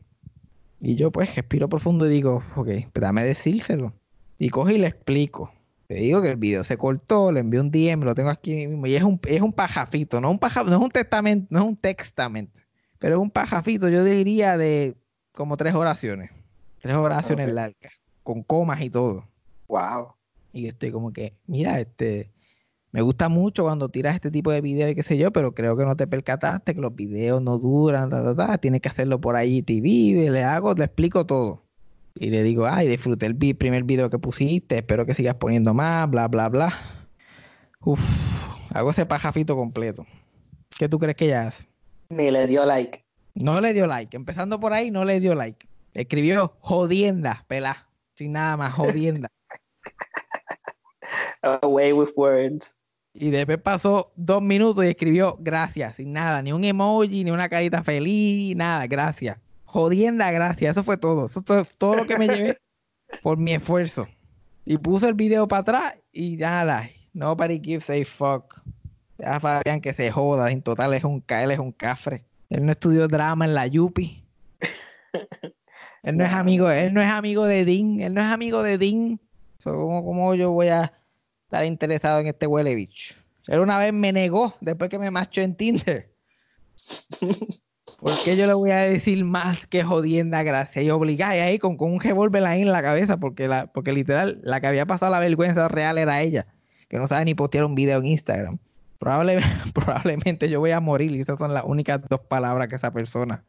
Y 0.81 0.95
yo 0.95 1.11
pues 1.11 1.35
respiro 1.37 1.69
profundo 1.69 2.07
y 2.07 2.11
digo, 2.11 2.43
ok, 2.57 2.69
pues 2.91 3.01
dame 3.03 3.23
decírselo. 3.23 3.93
Y 4.39 4.49
cojo 4.49 4.71
y 4.71 4.79
le 4.79 4.87
explico. 4.87 5.53
Te 5.87 5.97
digo 5.97 6.23
que 6.23 6.31
el 6.31 6.37
video 6.37 6.65
se 6.65 6.79
cortó, 6.79 7.33
le 7.33 7.41
envié 7.41 7.61
un 7.61 7.71
DM, 7.71 8.03
lo 8.03 8.15
tengo 8.15 8.31
aquí 8.31 8.67
mismo. 8.67 8.87
Y 8.87 8.95
es 8.97 9.03
un, 9.03 9.21
es 9.27 9.43
un 9.43 9.53
pajafito, 9.53 10.23
no 10.23 10.31
un 10.31 10.39
paja, 10.39 10.65
no 10.65 10.75
es 10.75 10.83
un 10.83 10.91
testamento, 10.91 11.47
no 11.51 11.59
es 11.59 11.65
un 11.67 11.77
textamento. 11.77 12.59
Pero 12.99 13.17
es 13.17 13.21
un 13.21 13.31
pajafito, 13.31 13.91
yo 13.91 14.03
diría 14.05 14.57
de 14.57 14.97
como 15.33 15.59
tres 15.59 15.75
oraciones. 15.75 16.31
Tres 16.81 16.95
oraciones 16.97 17.49
Ok. 17.49 17.53
largas, 17.55 17.93
con 18.23 18.43
comas 18.43 18.81
y 18.81 18.89
todo. 18.89 19.27
Wow. 19.67 20.15
Y 20.55 20.67
estoy 20.67 20.93
como 20.93 21.13
que, 21.13 21.35
mira, 21.47 21.79
este, 21.79 22.31
me 22.91 23.03
gusta 23.03 23.29
mucho 23.29 23.65
cuando 23.65 23.91
tiras 23.91 24.15
este 24.15 24.31
tipo 24.31 24.51
de 24.51 24.63
videos 24.63 24.91
y 24.91 24.95
qué 24.95 25.03
sé 25.03 25.19
yo, 25.19 25.31
pero 25.31 25.55
creo 25.55 25.77
que 25.77 25.85
no 25.85 25.97
te 25.97 26.07
percataste 26.07 26.75
que 26.75 26.81
los 26.81 26.95
videos 26.95 27.43
no 27.43 27.59
duran, 27.59 28.09
ta, 28.09 28.25
ta, 28.25 28.35
ta, 28.35 28.59
tienes 28.59 28.81
que 28.81 28.89
hacerlo 28.89 29.21
por 29.21 29.37
ahí 29.37 29.63
TV, 29.63 30.31
le 30.31 30.43
hago, 30.43 30.73
le 30.75 30.85
explico 30.85 31.27
todo. 31.27 31.65
Y 32.15 32.31
le 32.31 32.43
digo, 32.43 32.67
ay, 32.67 32.89
disfruté 32.89 33.27
el 33.27 33.37
primer 33.37 33.85
video 33.85 34.09
que 34.09 34.19
pusiste, 34.19 34.79
espero 34.79 35.05
que 35.05 35.15
sigas 35.15 35.35
poniendo 35.35 35.75
más, 35.75 36.11
bla, 36.11 36.29
bla, 36.29 36.49
bla. 36.49 36.75
Uf, 37.81 38.01
hago 38.73 38.91
ese 38.91 39.05
pajafito 39.05 39.55
completo. 39.55 40.05
¿Qué 40.79 40.89
tú 40.89 40.99
crees 40.99 41.17
que 41.17 41.27
ella 41.27 41.49
hace? 41.49 41.69
Ni 42.09 42.31
le 42.31 42.47
dio 42.47 42.65
like. 42.65 43.05
No 43.35 43.61
le 43.61 43.73
dio 43.75 43.87
like, 43.87 44.17
empezando 44.17 44.59
por 44.59 44.73
ahí, 44.73 44.91
no 44.91 45.05
le 45.05 45.21
dio 45.21 45.35
like. 45.35 45.69
Escribió 45.93 46.57
jodienda, 46.61 47.45
pelá, 47.49 47.87
sin 48.17 48.33
nada 48.33 48.57
más, 48.57 48.75
jodienda. 48.75 49.31
Away 51.63 51.93
with 51.93 52.11
words. 52.17 52.78
Y 53.21 53.31
después 53.31 53.59
pasó 53.59 54.13
dos 54.15 54.41
minutos 54.41 54.85
y 54.85 54.89
escribió 54.91 55.37
gracias, 55.41 55.97
sin 55.97 56.13
nada, 56.13 56.41
ni 56.41 56.53
un 56.53 56.63
emoji, 56.63 57.25
ni 57.25 57.33
una 57.33 57.49
carita 57.49 57.83
feliz, 57.83 58.55
nada, 58.55 58.87
gracias. 58.87 59.39
Jodienda, 59.65 60.31
gracias, 60.31 60.77
eso 60.77 60.85
fue 60.85 60.99
todo. 60.99 61.27
Eso 61.27 61.43
fue 61.43 61.65
todo 61.79 61.97
lo 61.97 62.07
que 62.07 62.17
me 62.17 62.29
llevé 62.29 62.61
por 63.25 63.37
mi 63.37 63.55
esfuerzo. 63.55 64.07
Y 64.65 64.79
puso 64.79 65.09
el 65.09 65.15
video 65.15 65.49
para 65.49 65.63
atrás 65.63 65.95
y 66.13 66.37
nada, 66.37 66.89
nobody 67.13 67.61
gives 67.61 67.91
a 67.91 68.05
fuck. 68.05 68.63
Ya 69.19 69.41
Fabián 69.41 69.81
que 69.81 69.93
se 69.95 70.13
joda, 70.13 70.53
en 70.53 70.63
total 70.63 70.95
es 70.95 71.03
un, 71.03 71.25
él 71.27 71.51
es 71.51 71.59
un 71.59 71.73
cafre. 71.73 72.23
Él 72.51 72.65
no 72.65 72.71
estudió 72.71 73.09
drama 73.09 73.47
en 73.47 73.55
la 73.55 73.67
Yupi. 73.67 74.23
Él 76.05 76.17
no 76.17 76.25
es 76.25 76.33
amigo, 76.33 76.71
él 76.71 76.95
no 76.95 77.03
es 77.03 77.09
amigo 77.09 77.45
de 77.45 77.65
Dean, 77.65 78.01
él 78.01 78.15
no 78.15 78.21
es 78.21 78.29
amigo 78.29 78.63
de 78.63 78.79
Dean. 78.79 79.21
So, 79.59 79.75
¿cómo, 79.75 80.05
cómo 80.05 80.35
yo 80.37 80.53
voy 80.53 80.69
a 80.69 80.93
estar 81.49 81.65
interesado 81.65 82.21
en 82.21 82.27
este 82.27 82.47
huele 82.47 82.75
bicho? 82.75 83.15
Él 83.47 83.61
una 83.61 83.79
vez 83.79 83.93
me 83.95 84.13
negó 84.13 84.55
después 84.61 84.91
que 84.91 84.99
me 84.99 85.11
machó 85.11 85.41
en 85.41 85.55
Tinder. 85.55 86.11
¿Por 88.01 88.13
qué 88.25 88.37
yo 88.37 88.47
le 88.47 88.53
voy 88.53 88.71
a 88.71 88.77
decir 88.83 89.25
más 89.25 89.67
que 89.67 89.83
jodienda 89.83 90.43
gracia? 90.43 90.83
Y 90.83 90.91
obligáis 90.91 91.43
ahí 91.43 91.59
con, 91.59 91.77
con 91.79 91.91
un 91.93 92.01
revólver 92.01 92.45
ahí 92.45 92.61
en 92.63 92.71
la 92.71 92.83
cabeza, 92.83 93.17
porque, 93.17 93.49
la, 93.49 93.67
porque 93.67 93.93
literal, 93.93 94.39
la 94.43 94.61
que 94.61 94.67
había 94.67 94.85
pasado 94.87 95.11
la 95.11 95.19
vergüenza 95.19 95.69
real 95.69 95.97
era 95.97 96.21
ella, 96.21 96.47
que 96.89 96.99
no 96.99 97.09
sabe 97.09 97.25
ni 97.25 97.35
postear 97.35 97.65
un 97.65 97.75
video 97.75 97.99
en 97.99 98.07
Instagram. 98.07 98.59
Probable- 99.01 99.41
probablemente 99.75 100.49
yo 100.51 100.61
voy 100.61 100.73
a 100.73 100.81
morir 100.81 101.13
y 101.13 101.21
esas 101.23 101.39
son 101.39 101.55
las 101.55 101.65
únicas 101.65 102.01
dos 102.09 102.21
palabras 102.21 102.69
que 102.69 102.77
esa 102.77 102.93
persona 102.93 103.43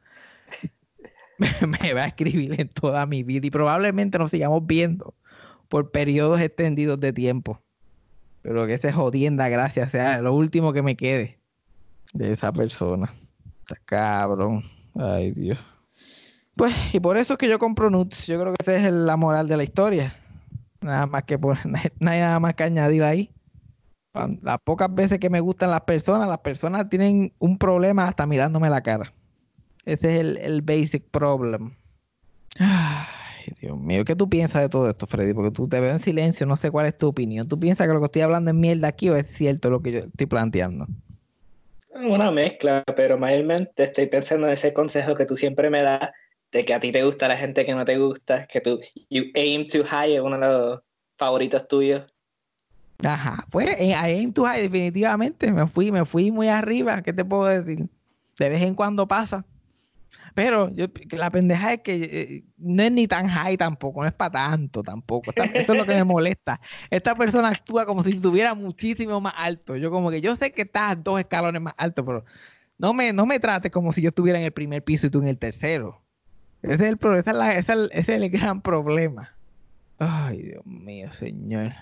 me 1.82 1.94
va 1.94 2.04
a 2.04 2.08
escribir 2.08 2.60
en 2.60 2.70
toda 2.70 3.06
mi 3.06 3.24
vida. 3.24 3.46
Y 3.46 3.52
probablemente 3.52 4.18
nos 4.18 4.32
sigamos 4.32 4.66
viendo 4.66 5.14
por 5.68 5.92
periodos 5.92 6.40
extendidos 6.40 7.00
de 7.00 7.14
tiempo. 7.14 7.62
Pero 8.42 8.66
que 8.68 8.76
ese 8.76 8.92
jodienda 8.92 9.50
gracia 9.50 9.90
sea 9.90 10.22
lo 10.22 10.34
último 10.34 10.74
que 10.74 10.82
me 10.82 10.96
quede 10.96 11.40
de 12.14 12.32
esa 12.32 12.52
persona. 12.52 13.14
Está 13.62 13.76
cabrón. 13.86 14.64
Ay, 14.96 15.32
Dios. 15.32 15.60
Pues, 16.56 16.74
y 16.94 17.00
por 17.00 17.18
eso 17.18 17.34
es 17.34 17.40
que 17.40 17.48
yo 17.48 17.60
compro 17.60 17.90
nuts. 17.90 18.28
Yo 18.28 18.40
creo 18.40 18.54
que 18.54 18.64
esa 18.64 18.76
es 18.76 18.92
la 18.92 19.16
moral 19.16 19.48
de 19.48 19.58
la 19.58 19.64
historia. 19.64 20.16
Nada 20.82 21.06
más 21.06 21.24
que 21.24 21.38
por, 21.38 21.58
no 21.66 22.12
hay 22.12 22.20
nada 22.20 22.40
más 22.40 22.56
que 22.56 22.64
añadir 22.64 23.04
ahí. 23.04 23.32
Las 24.42 24.60
pocas 24.62 24.94
veces 24.94 25.20
que 25.20 25.30
me 25.30 25.40
gustan 25.40 25.70
las 25.70 25.82
personas, 25.82 26.28
las 26.28 26.40
personas 26.40 26.90
tienen 26.90 27.32
un 27.40 27.58
problema 27.58 28.08
hasta 28.08 28.26
mirándome 28.26 28.70
la 28.70 28.82
cara. 28.82 29.14
Ese 29.86 30.16
es 30.16 30.22
el, 30.22 30.38
el 30.38 30.62
basic 30.62 31.06
problem. 31.10 31.74
Dios 33.60 33.78
mío, 33.78 34.06
¿qué 34.06 34.16
tú 34.16 34.30
piensas 34.30 34.62
de 34.62 34.70
todo 34.70 34.90
esto, 34.90 35.08
Freddy? 35.08 35.34
Porque 35.34 35.52
tú 35.52 35.68
te 35.68 35.80
veo 35.80 35.92
en 35.92 36.00
silencio, 36.00 36.46
no 36.46 36.56
sé 36.56 36.72
cuál 36.72 36.86
es 36.88 36.98
tu 36.98 37.08
opinión. 37.08 37.48
¿Tú 37.48 37.60
piensas 37.60 37.88
que 37.88 37.94
lo 37.94 38.00
que 38.00 38.06
estoy 38.06 38.22
hablando 38.22 38.52
es 38.52 38.56
mierda 38.56 38.88
aquí 38.88 39.10
o 39.10 39.16
es 39.16 39.28
cierto 39.28 39.70
lo 39.70 39.82
que 39.82 39.92
yo 39.92 40.00
estoy 40.00 40.28
planteando? 40.28 40.88
Una 41.94 42.32
mezcla, 42.32 42.84
pero 42.96 43.18
mayormente 43.18 43.84
estoy 43.84 44.08
pensando 44.08 44.48
en 44.48 44.54
ese 44.54 44.74
consejo 44.74 45.16
que 45.16 45.26
tú 45.26 45.36
siempre 45.36 45.70
me 45.70 45.82
das 45.82 46.12
de 46.52 46.64
que 46.64 46.74
a 46.74 46.80
ti 46.80 46.92
te 46.92 47.04
gusta 47.04 47.28
la 47.28 47.38
gente 47.38 47.66
que 47.66 47.74
no 47.74 47.86
te 47.86 47.98
gusta, 47.98 48.46
que 48.46 48.62
tú 48.62 48.80
you 49.10 49.26
aim 49.36 49.66
too 49.66 49.84
high 49.84 50.14
es 50.14 50.22
uno 50.22 50.40
de 50.40 50.48
los 50.48 50.80
favoritos 51.18 51.68
tuyos. 51.68 52.06
Ajá, 53.04 53.46
pues 53.50 53.70
eh, 53.80 53.92
I 53.92 54.20
aim 54.20 54.34
too 54.34 54.46
high, 54.46 54.62
definitivamente. 54.62 55.52
Me 55.52 55.68
fui, 55.68 55.92
me 55.92 56.06
fui 56.06 56.32
muy 56.32 56.48
arriba. 56.50 57.02
¿Qué 57.02 57.14
te 57.14 57.24
puedo 57.24 57.46
decir? 57.46 57.88
De 58.38 58.50
vez 58.50 58.62
en 58.62 58.76
cuando 58.76 59.08
pasa. 59.08 59.46
Pero 60.34 60.70
yo, 60.76 60.88
la 61.12 61.30
pendeja 61.32 61.74
es 61.74 61.82
que 61.82 61.94
eh, 62.04 62.44
no 62.58 62.84
es 62.84 62.92
ni 62.92 63.08
tan 63.08 63.28
high 63.28 63.58
tampoco, 63.58 64.02
no 64.02 64.08
es 64.08 64.14
para 64.14 64.32
tanto 64.32 64.84
tampoco. 64.84 65.32
Eso 65.54 65.74
es 65.74 65.78
lo 65.78 65.86
que 65.86 65.94
me 65.94 66.04
molesta. 66.04 66.60
Esta 66.90 67.16
persona 67.16 67.50
actúa 67.50 67.86
como 67.86 68.04
si 68.04 68.12
estuviera 68.12 68.54
muchísimo 68.54 69.20
más 69.22 69.34
alto. 69.38 69.76
Yo 69.76 69.92
como 69.92 70.12
que 70.12 70.22
yo 70.22 70.36
sé 70.36 70.52
que 70.52 70.64
estás 70.64 71.02
dos 71.04 71.20
escalones 71.20 71.62
más 71.62 71.74
alto, 71.78 72.04
pero 72.06 72.26
no 72.78 72.94
me, 72.94 73.14
no 73.14 73.26
me 73.26 73.40
trates 73.40 73.72
como 73.72 73.92
si 73.92 74.02
yo 74.02 74.10
estuviera 74.10 74.40
en 74.40 74.46
el 74.46 74.52
primer 74.52 74.84
piso 74.84 75.08
y 75.08 75.10
tú 75.10 75.20
en 75.22 75.28
el 75.28 75.38
tercero. 75.38 76.02
Ese 76.62 76.74
es 76.76 76.82
el, 76.82 76.98
pro- 76.98 77.18
esa 77.18 77.32
es 77.32 77.38
la- 77.38 77.54
ese 77.54 77.88
es 78.00 78.10
el 78.10 78.30
gran 78.30 78.62
problema. 78.62 79.30
Ay, 79.98 80.42
Dios 80.44 80.66
mío, 80.66 81.12
señor. 81.12 81.74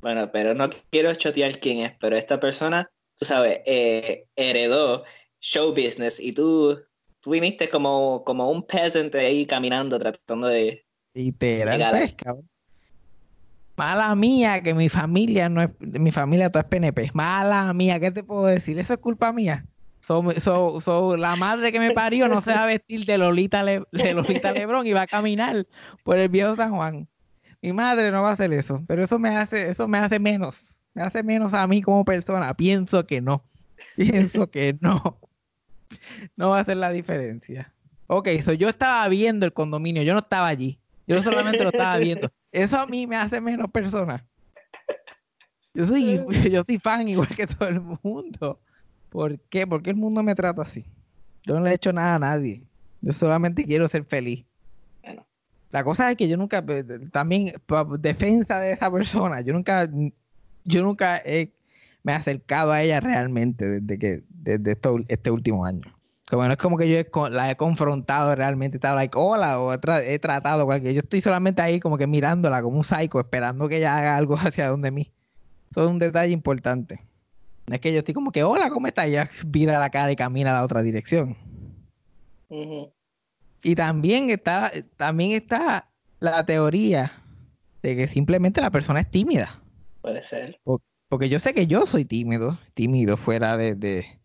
Bueno, 0.00 0.30
pero 0.32 0.54
no 0.54 0.68
quiero 0.90 1.14
chotear 1.14 1.58
quién 1.58 1.78
es, 1.78 1.92
pero 1.98 2.16
esta 2.16 2.38
persona, 2.38 2.90
tú 3.18 3.24
sabes, 3.24 3.60
eh, 3.64 4.26
heredó 4.36 5.04
show 5.40 5.70
business 5.70 6.20
y 6.20 6.32
tú, 6.32 6.78
tú 7.24 7.30
viniste 7.30 7.68
como, 7.70 8.22
como 8.24 8.50
un 8.50 8.62
peasant 8.62 9.14
ahí 9.14 9.46
caminando 9.46 9.98
tratando 9.98 10.46
de... 10.46 10.84
Literal, 11.14 11.90
pues, 11.90 12.14
cabrón. 12.14 12.48
Mala 13.76 14.14
mía 14.14 14.62
que 14.62 14.74
mi 14.74 14.88
familia 14.88 15.48
no 15.48 15.62
es, 15.62 15.70
mi 15.80 16.12
familia 16.12 16.50
toda 16.50 16.62
es 16.62 16.68
PNP. 16.68 17.10
Mala 17.14 17.72
mía, 17.72 17.98
¿qué 17.98 18.10
te 18.12 18.22
puedo 18.22 18.46
decir? 18.46 18.78
Eso 18.78 18.94
es 18.94 19.00
culpa 19.00 19.32
mía. 19.32 19.64
So, 20.00 20.22
so- 20.38 20.80
so, 20.80 21.16
la 21.16 21.34
madre 21.36 21.72
que 21.72 21.80
me 21.80 21.90
parió 21.92 22.28
no 22.28 22.40
se 22.40 22.52
va 22.52 22.64
a 22.64 22.66
vestir 22.66 23.04
de 23.06 23.18
Lolita, 23.18 23.62
Le- 23.62 23.82
de 23.90 24.14
Lolita 24.14 24.52
Lebrón 24.52 24.86
y 24.86 24.92
va 24.92 25.02
a 25.02 25.06
caminar 25.06 25.56
por 26.04 26.18
el 26.18 26.28
viejo 26.28 26.54
San 26.56 26.74
Juan. 26.74 27.08
Mi 27.62 27.72
madre 27.72 28.10
no 28.10 28.22
va 28.22 28.30
a 28.30 28.32
hacer 28.34 28.52
eso, 28.52 28.84
pero 28.86 29.02
eso 29.02 29.18
me 29.18 29.30
hace, 29.36 29.70
eso 29.70 29.88
me 29.88 29.98
hace 29.98 30.18
menos. 30.18 30.82
Me 30.92 31.02
hace 31.02 31.22
menos 31.22 31.54
a 31.54 31.66
mí 31.66 31.80
como 31.80 32.04
persona. 32.04 32.54
Pienso 32.54 33.06
que 33.06 33.20
no. 33.20 33.42
Pienso 33.96 34.50
que 34.50 34.76
no. 34.80 35.18
No 36.36 36.50
va 36.50 36.58
a 36.58 36.60
hacer 36.60 36.76
la 36.76 36.90
diferencia. 36.90 37.72
Ok, 38.06 38.28
so 38.42 38.52
yo 38.52 38.68
estaba 38.68 39.08
viendo 39.08 39.46
el 39.46 39.52
condominio, 39.52 40.02
yo 40.02 40.12
no 40.12 40.20
estaba 40.20 40.48
allí. 40.48 40.78
Yo 41.06 41.22
solamente 41.22 41.62
lo 41.62 41.70
estaba 41.70 41.96
viendo. 41.98 42.30
Eso 42.52 42.78
a 42.78 42.86
mí 42.86 43.06
me 43.06 43.16
hace 43.16 43.40
menos 43.40 43.70
persona. 43.70 44.24
Yo 45.74 45.84
soy, 45.84 46.20
yo 46.50 46.62
soy 46.64 46.78
fan 46.78 47.08
igual 47.08 47.28
que 47.28 47.46
todo 47.46 47.68
el 47.68 47.80
mundo. 47.80 48.60
¿Por 49.10 49.38
qué? 49.40 49.66
¿Por 49.66 49.82
qué 49.82 49.90
el 49.90 49.96
mundo 49.96 50.22
me 50.22 50.34
trata 50.34 50.62
así? 50.62 50.84
Yo 51.44 51.54
no 51.54 51.60
le 51.60 51.70
he 51.70 51.74
hecho 51.74 51.92
nada 51.92 52.14
a 52.14 52.18
nadie. 52.18 52.62
Yo 53.00 53.12
solamente 53.12 53.64
quiero 53.64 53.86
ser 53.86 54.04
feliz. 54.04 54.44
Bueno. 55.02 55.26
La 55.70 55.84
cosa 55.84 56.10
es 56.10 56.16
que 56.16 56.28
yo 56.28 56.36
nunca, 56.36 56.62
pues, 56.64 56.84
también, 57.10 57.52
defensa 57.98 58.60
de 58.60 58.72
esa 58.72 58.90
persona, 58.92 59.40
yo 59.40 59.52
nunca, 59.52 59.90
yo 60.64 60.82
nunca 60.82 61.16
he, 61.24 61.50
me 62.04 62.12
he 62.12 62.14
acercado 62.14 62.70
a 62.70 62.80
ella 62.80 63.00
realmente 63.00 63.68
desde 63.68 63.98
que, 63.98 64.22
desde 64.44 64.72
esto- 64.72 65.00
este 65.08 65.30
último 65.30 65.64
año. 65.64 65.82
Como 66.30 66.44
no 66.44 66.52
es 66.52 66.56
como 66.58 66.76
que 66.78 66.88
yo 66.88 66.96
he 66.96 67.30
la 67.30 67.50
he 67.50 67.56
confrontado 67.56 68.34
realmente, 68.34 68.76
estaba 68.78 68.94
like, 68.94 69.16
hola, 69.18 69.60
o 69.60 69.72
he, 69.74 69.78
tra- 69.80 70.02
he 70.04 70.18
tratado 70.18 70.64
cualquier. 70.64 70.94
Yo 70.94 71.00
estoy 71.00 71.20
solamente 71.20 71.60
ahí 71.60 71.80
como 71.80 71.98
que 71.98 72.06
mirándola 72.06 72.62
como 72.62 72.78
un 72.78 72.84
psycho, 72.84 73.20
esperando 73.20 73.68
que 73.68 73.76
ella 73.76 73.96
haga 73.98 74.16
algo 74.16 74.34
hacia 74.38 74.68
donde 74.68 74.90
mí. 74.90 75.12
Eso 75.70 75.84
es 75.84 75.90
un 75.90 75.98
detalle 75.98 76.32
importante. 76.32 77.00
No 77.66 77.74
es 77.74 77.80
que 77.80 77.92
yo 77.92 77.98
estoy 77.98 78.14
como 78.14 78.30
que, 78.32 78.42
hola, 78.42 78.70
¿cómo 78.70 78.86
estás? 78.86 79.06
Y 79.06 79.10
ella 79.10 79.30
vira 79.46 79.78
la 79.78 79.90
cara 79.90 80.12
y 80.12 80.16
camina 80.16 80.50
a 80.52 80.54
la 80.54 80.64
otra 80.64 80.82
dirección. 80.82 81.36
Y 83.62 83.74
también 83.74 84.30
está, 84.30 84.70
también 84.96 85.32
está 85.32 85.90
la 86.20 86.44
teoría 86.46 87.12
de 87.82 87.96
que 87.96 88.06
simplemente 88.08 88.60
la 88.60 88.70
persona 88.70 89.00
es 89.00 89.10
tímida. 89.10 89.60
Puede 90.02 90.22
ser. 90.22 90.60
Porque 91.08 91.28
yo 91.28 91.40
sé 91.40 91.54
que 91.54 91.66
yo 91.66 91.86
soy 91.86 92.04
tímido, 92.04 92.58
tímido 92.74 93.16
fuera 93.16 93.56
de, 93.56 93.74
de- 93.74 94.04
de 94.04 94.18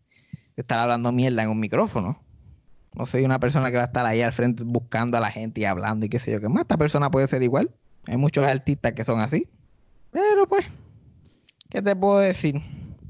estar 0.60 0.78
hablando 0.78 1.12
mierda 1.12 1.42
en 1.42 1.50
un 1.50 1.60
micrófono. 1.60 2.22
No 2.94 3.06
soy 3.06 3.24
una 3.24 3.38
persona 3.38 3.70
que 3.70 3.76
va 3.76 3.84
a 3.84 3.86
estar 3.86 4.04
ahí 4.04 4.20
al 4.20 4.32
frente 4.32 4.64
buscando 4.64 5.16
a 5.16 5.20
la 5.20 5.30
gente 5.30 5.60
y 5.60 5.64
hablando 5.64 6.06
y 6.06 6.08
qué 6.08 6.18
sé 6.18 6.32
yo 6.32 6.40
qué 6.40 6.48
más. 6.48 6.62
Esta 6.62 6.76
persona 6.76 7.10
puede 7.10 7.28
ser 7.28 7.42
igual. 7.42 7.70
Hay 8.06 8.16
muchos 8.16 8.44
artistas 8.44 8.92
que 8.92 9.04
son 9.04 9.20
así. 9.20 9.48
Pero 10.10 10.46
pues, 10.48 10.66
¿qué 11.68 11.82
te 11.82 11.94
puedo 11.94 12.18
decir? 12.18 12.60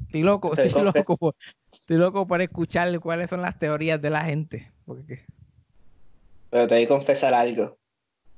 Estoy 0.07 0.23
loco, 0.23 0.53
estoy 0.53 0.83
loco, 0.83 1.17
por, 1.17 1.35
estoy 1.73 1.97
loco 1.97 2.27
por 2.27 2.43
escuchar 2.43 2.99
cuáles 3.01 3.31
son 3.31 3.43
las 3.43 3.59
teorías 3.59 4.03
de 4.03 4.11
la 4.11 4.25
gente. 4.25 4.71
Porque, 4.85 5.25
Pero 6.51 6.67
te 6.67 6.75
voy 6.75 6.85
a 6.85 6.89
confesar 6.89 7.33
algo. 7.33 7.79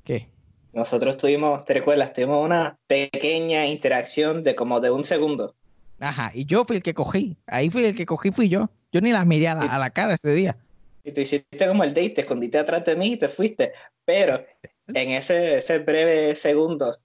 ¿qué? 0.04 0.28
Nosotros 0.72 1.16
tuvimos, 1.16 1.64
¿te 1.64 1.74
recuerdas? 1.74 2.12
Tuvimos 2.12 2.44
una 2.44 2.78
pequeña 2.86 3.66
interacción 3.66 4.42
de 4.42 4.54
como 4.54 4.80
de 4.80 4.90
un 4.90 5.04
segundo. 5.04 5.54
Ajá, 5.98 6.30
y 6.34 6.44
yo 6.46 6.64
fui 6.64 6.76
el 6.76 6.82
que 6.82 6.94
cogí. 6.94 7.36
Ahí 7.46 7.70
fui 7.70 7.84
el 7.84 7.94
que 7.94 8.06
cogí, 8.06 8.30
fui 8.32 8.48
yo. 8.48 8.70
Yo 8.92 9.00
ni 9.00 9.10
las 9.10 9.26
miré 9.26 9.48
a 9.48 9.54
la, 9.54 9.62
a 9.62 9.78
la 9.78 9.90
cara 9.90 10.14
ese 10.14 10.30
día. 10.30 10.56
Y 11.04 11.12
tú 11.12 11.20
hiciste 11.20 11.66
como 11.66 11.82
el 11.82 11.94
date, 11.94 12.10
te 12.10 12.20
escondiste 12.20 12.58
atrás 12.58 12.84
de 12.84 12.94
mí 12.94 13.14
y 13.14 13.16
te 13.16 13.28
fuiste. 13.28 13.72
Pero 14.04 14.44
en 14.88 15.10
ese, 15.10 15.58
ese 15.58 15.78
breve 15.78 16.36
segundo, 16.36 16.96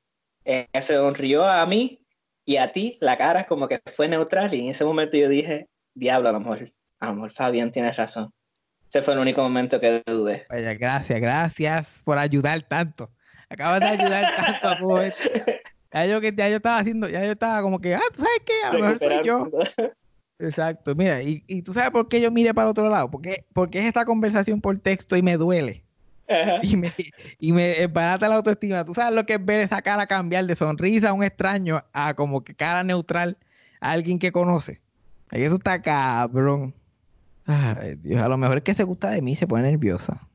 eh, 0.45 0.67
se 0.73 0.95
sonrió 0.95 1.45
a 1.45 1.65
mí 1.65 1.99
y 2.45 2.57
a 2.57 2.71
ti 2.71 2.97
la 3.01 3.17
cara 3.17 3.45
como 3.45 3.67
que 3.67 3.79
fue 3.93 4.07
neutral. 4.07 4.53
Y 4.53 4.65
en 4.65 4.69
ese 4.69 4.85
momento 4.85 5.17
yo 5.17 5.29
dije, 5.29 5.67
diablo, 5.93 6.29
a 6.29 6.31
lo 6.33 6.39
mejor, 6.39 6.59
a 6.99 7.07
lo 7.07 7.15
mejor 7.15 7.31
Fabián 7.31 7.71
tiene 7.71 7.91
razón. 7.91 8.31
Ese 8.89 9.01
fue 9.01 9.15
el 9.15 9.19
único 9.19 9.41
momento 9.41 9.79
que 9.79 10.01
dudé. 10.05 10.45
Vaya, 10.49 10.73
gracias, 10.73 11.19
gracias 11.19 11.99
por 12.03 12.17
ayudar 12.17 12.61
tanto. 12.63 13.09
Acabas 13.49 13.79
de 13.79 13.87
ayudar 13.87 14.61
tanto 14.61 15.01
esto. 15.01 15.51
Ya 15.93 16.05
yo, 16.05 16.21
ya 16.21 16.49
yo 16.49 16.57
estaba 16.57 16.79
haciendo, 16.79 17.09
ya 17.09 17.23
yo 17.23 17.31
estaba 17.31 17.61
como 17.61 17.79
que, 17.79 17.95
ah, 17.95 18.01
¿tú 18.13 18.19
sabes 18.19 18.41
qué? 18.45 18.53
A 18.63 18.73
lo 18.73 18.79
mejor 18.79 18.99
soy 18.99 19.25
yo. 19.25 19.49
Exacto, 20.39 20.93
mira, 20.93 21.21
y, 21.23 21.43
y 21.47 21.63
tú 21.63 21.73
sabes 21.73 21.89
por 21.91 22.07
qué 22.07 22.21
yo 22.21 22.31
miré 22.31 22.53
para 22.53 22.69
otro 22.69 22.89
lado, 22.89 23.09
porque, 23.09 23.45
porque 23.53 23.79
es 23.79 23.85
esta 23.85 24.05
conversación 24.05 24.61
por 24.61 24.77
texto 24.79 25.15
y 25.15 25.21
me 25.21 25.37
duele. 25.37 25.83
Ajá. 26.29 26.59
Y 26.61 26.75
me, 26.75 26.91
y 27.39 27.51
me 27.53 27.87
barata 27.87 28.27
la 28.27 28.35
autoestima. 28.35 28.83
Tú 28.85 28.93
sabes 28.93 29.15
lo 29.15 29.25
que 29.25 29.35
es 29.35 29.45
ver 29.45 29.61
esa 29.61 29.81
cara 29.81 30.07
cambiar 30.07 30.45
de 30.45 30.55
sonrisa 30.55 31.09
a 31.09 31.13
un 31.13 31.23
extraño 31.23 31.83
a 31.93 32.13
como 32.15 32.43
que 32.43 32.53
cara 32.53 32.83
neutral 32.83 33.37
a 33.79 33.91
alguien 33.91 34.19
que 34.19 34.31
conoce. 34.31 34.81
Eso 35.31 35.55
está 35.55 35.81
cabrón. 35.81 36.73
Ay, 37.45 37.95
Dios, 37.95 38.21
a 38.21 38.27
lo 38.27 38.37
mejor 38.37 38.57
es 38.57 38.63
que 38.63 38.75
se 38.75 38.83
gusta 38.83 39.09
de 39.09 39.21
mí 39.21 39.31
y 39.31 39.35
se 39.35 39.47
pone 39.47 39.63
nerviosa. 39.63 40.27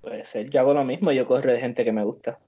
Puede 0.00 0.24
ser. 0.24 0.50
Yo 0.50 0.60
hago 0.60 0.72
lo 0.72 0.84
mismo, 0.84 1.10
yo 1.10 1.26
corro 1.26 1.50
de 1.50 1.58
gente 1.58 1.84
que 1.84 1.92
me 1.92 2.04
gusta. 2.04 2.38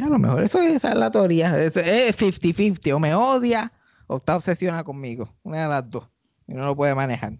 A 0.00 0.08
lo 0.08 0.18
mejor 0.18 0.42
eso 0.42 0.60
es, 0.60 0.76
esa 0.76 0.90
es 0.90 0.96
la 0.96 1.10
teoría. 1.10 1.58
Es 1.58 1.74
50-50. 1.74 2.94
O 2.94 2.98
me 2.98 3.14
odia 3.14 3.72
o 4.06 4.18
está 4.18 4.36
obsesionada 4.36 4.84
conmigo. 4.84 5.32
Una 5.42 5.62
de 5.62 5.68
las 5.68 5.90
dos. 5.90 6.08
Y 6.50 6.54
no 6.54 6.64
lo 6.66 6.74
puede 6.74 6.96
manejar. 6.96 7.38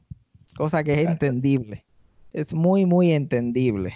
Cosa 0.57 0.85
que 0.85 0.93
es 0.93 1.01
Exacto. 1.01 1.27
entendible. 1.27 1.85
Es 2.33 2.55
muy, 2.55 2.87
muy 2.87 3.13
entendible. 3.13 3.93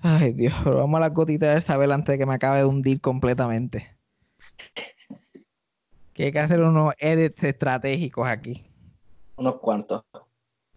Ay, 0.00 0.32
Dios. 0.32 0.52
Pero 0.64 0.78
vamos 0.78 0.98
a 0.98 1.00
la 1.02 1.08
gotita 1.10 1.54
de 1.54 1.60
saber 1.60 1.90
antes 1.92 2.12
de 2.12 2.18
que 2.18 2.26
me 2.26 2.34
acabe 2.34 2.58
de 2.58 2.64
hundir 2.64 3.00
completamente. 3.00 3.86
Que 6.12 6.24
hay 6.24 6.32
que 6.32 6.40
hacer 6.40 6.60
unos 6.60 6.92
edits 6.98 7.44
estratégicos 7.44 8.26
aquí. 8.26 8.64
Unos 9.36 9.60
cuantos. 9.60 10.02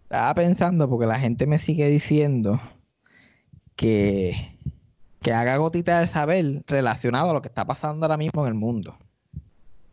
Estaba 0.04 0.34
pensando 0.36 0.88
porque 0.88 1.08
la 1.08 1.20
gente 1.20 1.48
me 1.48 1.58
sigue 1.58 1.88
diciendo 1.88 2.60
que, 3.76 4.60
que 5.22 5.34
haga 5.34 5.58
gotita 5.58 6.00
del 6.00 6.08
saber 6.08 6.64
relacionado 6.68 7.32
a 7.32 7.34
lo 7.34 7.42
que 7.42 7.48
está 7.48 7.66
pasando 7.66 8.06
ahora 8.06 8.18
mismo 8.18 8.44
en 8.44 8.50
el 8.50 8.54
mundo. 8.56 8.96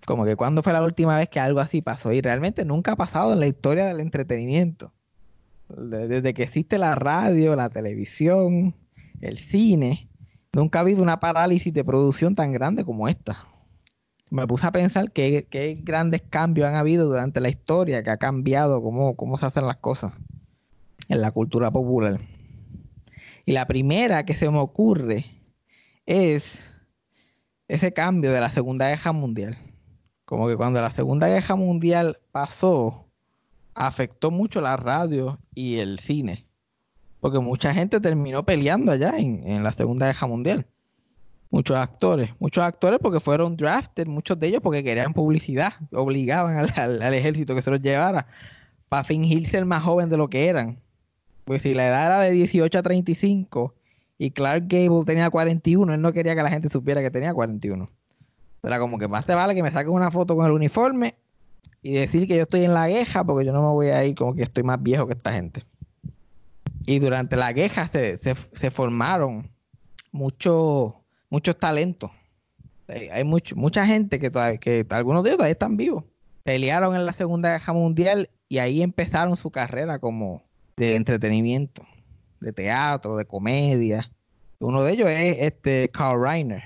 Como 0.07 0.25
que 0.25 0.37
cuando 0.37 0.63
fue 0.63 0.73
la 0.73 0.83
última 0.83 1.19
vez 1.19 1.29
que 1.29 1.41
algo 1.41 1.61
así 1.61 1.83
pasó 1.83 2.13
y 2.13 2.23
realmente 2.23 2.65
nunca 2.65 2.93
ha 2.93 2.97
pasado 2.97 3.33
en 3.35 3.41
la 3.41 3.49
historia 3.49 3.87
del 3.87 4.01
entretenimiento. 4.01 4.93
De- 5.69 6.09
Desde 6.09 6.33
que 6.33 6.45
existe 6.45 6.79
la 6.79 6.95
radio, 6.95 7.57
la 7.57 7.69
televisión, 7.69 8.75
el 9.21 9.37
cine, 9.39 10.09
nunca 10.53 10.79
ha 10.79 10.83
habido 10.83 11.03
una 11.03 11.19
parálisis 11.19 11.75
de 11.75 11.85
producción 11.85 12.35
tan 12.37 12.53
grande 12.53 12.85
como 12.85 13.09
esta. 13.09 13.45
Me 14.31 14.47
puse 14.47 14.67
a 14.67 14.73
pensar 14.73 15.11
qué, 15.11 15.49
qué 15.51 15.79
grandes 15.83 16.23
cambios 16.23 16.69
han 16.69 16.77
habido 16.77 17.07
durante 17.09 17.41
la 17.41 17.49
historia, 17.49 18.03
que 18.05 18.11
ha 18.11 18.17
cambiado 18.17 18.83
cómo, 18.83 19.17
cómo 19.17 19.39
se 19.39 19.47
hacen 19.47 19.67
las 19.67 19.77
cosas 19.79 20.13
en 21.09 21.21
la 21.21 21.33
cultura 21.33 21.71
popular. 21.71 22.21
Y 23.45 23.53
la 23.53 23.67
primera 23.67 24.25
que 24.25 24.35
se 24.35 24.49
me 24.51 24.59
ocurre 24.59 25.25
es 26.07 26.59
ese 27.69 27.93
cambio 27.93 28.33
de 28.33 28.41
la 28.41 28.51
Segunda 28.51 28.89
Guerra 28.89 29.13
Mundial. 29.13 29.57
Como 30.27 30.49
que 30.49 30.57
cuando 30.57 30.81
la 30.81 30.91
Segunda 30.91 31.29
Guerra 31.29 31.55
Mundial 31.55 32.19
pasó, 32.33 33.07
afectó 33.75 34.33
mucho 34.33 34.61
la 34.61 34.77
radio 34.77 35.39
y 35.55 35.79
el 35.79 36.01
cine. 36.01 36.45
Porque 37.21 37.39
mucha 37.39 37.73
gente 37.73 38.01
terminó 38.01 38.45
peleando 38.45 38.91
allá 38.91 39.15
en, 39.17 39.63
la 39.63 39.73
Segunda 39.73 40.07
Guerra 40.07 40.27
Mundial. 40.27 40.67
Muchos 41.51 41.77
actores, 41.77 42.31
muchos 42.41 42.65
actores 42.65 42.99
porque 43.01 43.21
fueron 43.21 43.57
drafted, 43.57 44.09
muchos 44.09 44.39
de 44.41 44.49
ellos 44.49 44.61
porque 44.63 44.83
querían 44.83 45.15
publicidad, 45.15 45.75
obligaban 45.93 46.57
al, 46.77 47.15
ejército 47.15 47.55
que 47.55 47.63
se 47.63 47.71
los 47.71 47.81
llevara 47.81 48.27
para 48.89 49.05
fingir 49.05 49.47
ser 49.47 49.65
más 49.65 49.85
joven 49.85 50.11
de 50.11 50.17
lo 50.17 50.29
que 50.29 50.49
eran. 50.49 50.81
Pues 51.45 51.63
si 51.63 51.73
la 51.73 51.87
edad 51.87 52.07
era 52.07 52.21
de 52.21 52.33
18 52.33 52.77
a 52.77 52.83
35 52.83 53.75
y 54.19 54.33
Clark 54.33 54.65
Gable 54.67 55.05
tenía 55.05 55.31
41, 55.31 55.95
él 55.95 56.01
no 56.01 56.13
quería 56.13 56.35
que 56.35 56.43
la 56.43 56.51
gente 56.51 56.69
supiera 56.69 57.01
que 57.01 57.13
tenía 57.13 57.33
41. 57.33 57.89
Era 58.67 58.79
como 58.79 58.99
que 58.99 59.09
más 59.09 59.25
te 59.27 59.35
vale 59.35 59.55
que 59.55 59.63
me 59.63 59.71
saquen 59.71 59.93
una 59.93 60.11
foto 60.11 60.35
con 60.37 60.47
el 60.47 60.53
uniforme 60.53 61.15
y 61.83 61.93
decir 61.95 62.27
que 62.27 62.37
yo 62.37 62.43
estoy 62.43 62.65
en 62.65 62.75
la 62.75 62.89
queja 62.89 63.23
porque 63.25 63.45
yo 63.47 63.53
no 63.53 63.63
me 63.63 63.69
voy 63.69 63.89
a 63.89 64.05
ir 64.05 64.15
como 64.15 64.35
que 64.35 64.43
estoy 64.43 64.63
más 64.65 64.83
viejo 64.83 65.07
que 65.07 65.13
esta 65.15 65.33
gente. 65.33 65.63
Y 66.87 66.99
durante 66.99 67.37
la 67.37 67.53
queja 67.55 67.89
se, 67.89 68.19
se- 68.19 68.35
se 68.53 68.71
formaron 68.71 69.51
muchos 70.13 70.95
muchos 71.29 71.57
talentos. 71.59 72.11
Hay, 72.89 73.25
mucho- 73.25 73.57
mucha 73.57 73.85
gente 73.87 74.21
que, 74.21 74.31
todavía, 74.31 74.59
que 74.59 74.87
algunos 74.91 75.25
de 75.25 75.31
ellos 75.31 75.39
todavía 75.39 75.53
están 75.53 75.77
vivos. 75.77 76.05
Pelearon 76.45 76.95
en 76.95 77.05
la 77.05 77.13
Segunda 77.13 77.51
Guerra 77.51 77.73
Mundial 77.73 78.31
y 78.49 78.59
ahí 78.59 78.81
empezaron 78.83 79.37
su 79.37 79.51
carrera 79.51 79.99
como 79.99 80.43
de 80.77 80.95
entretenimiento, 80.95 81.83
de 82.41 82.53
teatro, 82.53 83.17
de 83.17 83.25
comedia. 83.25 84.13
Uno 84.61 84.83
de 84.85 84.93
ellos 84.93 85.09
es 85.11 85.37
este 85.41 85.89
Carl 85.93 86.23
Reiner. 86.23 86.63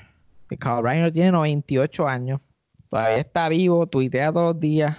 Carl 0.59 0.85
Reiner 0.85 1.13
tiene 1.13 1.33
98 1.33 2.09
años, 2.09 2.43
todavía 2.89 3.19
está 3.19 3.49
vivo, 3.49 3.87
tuitea 3.87 4.33
todos 4.33 4.55
los 4.55 4.61
días, 4.61 4.97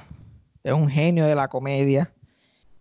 es 0.64 0.74
un 0.74 0.89
genio 0.89 1.26
de 1.26 1.36
la 1.36 1.47
comedia. 1.47 2.14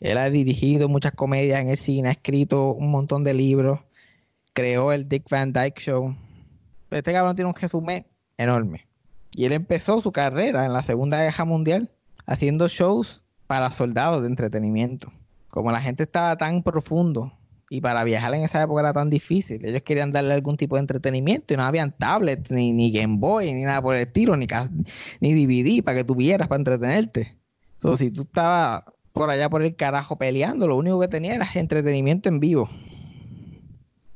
Él 0.01 0.17
ha 0.19 0.31
dirigido 0.31 0.89
muchas 0.89 1.13
comedias 1.13 1.61
en 1.61 1.69
el 1.69 1.77
cine, 1.77 2.09
ha 2.09 2.13
escrito 2.13 2.73
un 2.73 2.91
montón 2.91 3.23
de 3.23 3.35
libros, 3.35 3.81
creó 4.53 4.93
el 4.93 5.09
Dick 5.09 5.29
Van 5.29 5.53
Dyke 5.53 5.81
Show. 5.81 6.15
Este 6.91 7.13
cabrón 7.13 7.37
tiene 7.37 7.49
un 7.49 7.55
resumen 7.55 8.07
enorme. 8.39 8.87
Y 9.33 9.45
él 9.45 9.53
empezó 9.53 10.01
su 10.01 10.11
carrera 10.11 10.65
en 10.65 10.73
la 10.73 10.83
Segunda 10.83 11.23
Guerra 11.23 11.45
Mundial 11.45 11.91
haciendo 12.27 12.69
shows 12.69 13.23
para 13.47 13.73
soldados 13.73 14.23
de 14.23 14.29
entretenimiento. 14.29 15.13
Como 15.49 15.71
la 15.71 15.81
gente 15.81 16.05
estaba 16.05 16.37
tan 16.37 16.63
profundo 16.63 17.33
y 17.73 17.81
para 17.81 18.03
viajar 18.03 18.35
en 18.35 18.43
esa 18.43 18.61
época 18.61 18.81
era 18.81 18.93
tan 18.93 19.11
difícil, 19.11 19.65
ellos 19.65 19.83
querían 19.83 20.11
darle 20.11 20.35
algún 20.35 20.57
tipo 20.57 20.75
de 20.75 20.81
entretenimiento 20.81 21.55
y 21.55 21.57
no 21.57 21.63
habían 21.63 21.97
tablets, 21.97 22.51
ni, 22.51 22.73
ni 22.73 22.91
Game 22.91 23.19
Boy, 23.19 23.53
ni 23.53 23.63
nada 23.63 23.81
por 23.81 23.95
el 23.95 24.03
estilo, 24.03 24.37
ni, 24.37 24.49
ni 25.21 25.47
DVD 25.47 25.83
para 25.85 25.99
que 25.99 26.05
tuvieras 26.05 26.49
para 26.49 26.59
entretenerte. 26.59 27.37
Entonces, 27.75 28.09
si 28.09 28.13
tú 28.13 28.23
estabas 28.23 28.83
por 29.13 29.31
allá 29.31 29.49
por 29.49 29.63
el 29.63 29.77
carajo 29.77 30.17
peleando, 30.19 30.67
lo 30.67 30.77
único 30.77 31.01
que 31.01 31.07
tenía 31.07 31.37
era 31.37 31.47
entretenimiento 31.55 32.29
en 32.29 32.41
vivo. 32.41 32.69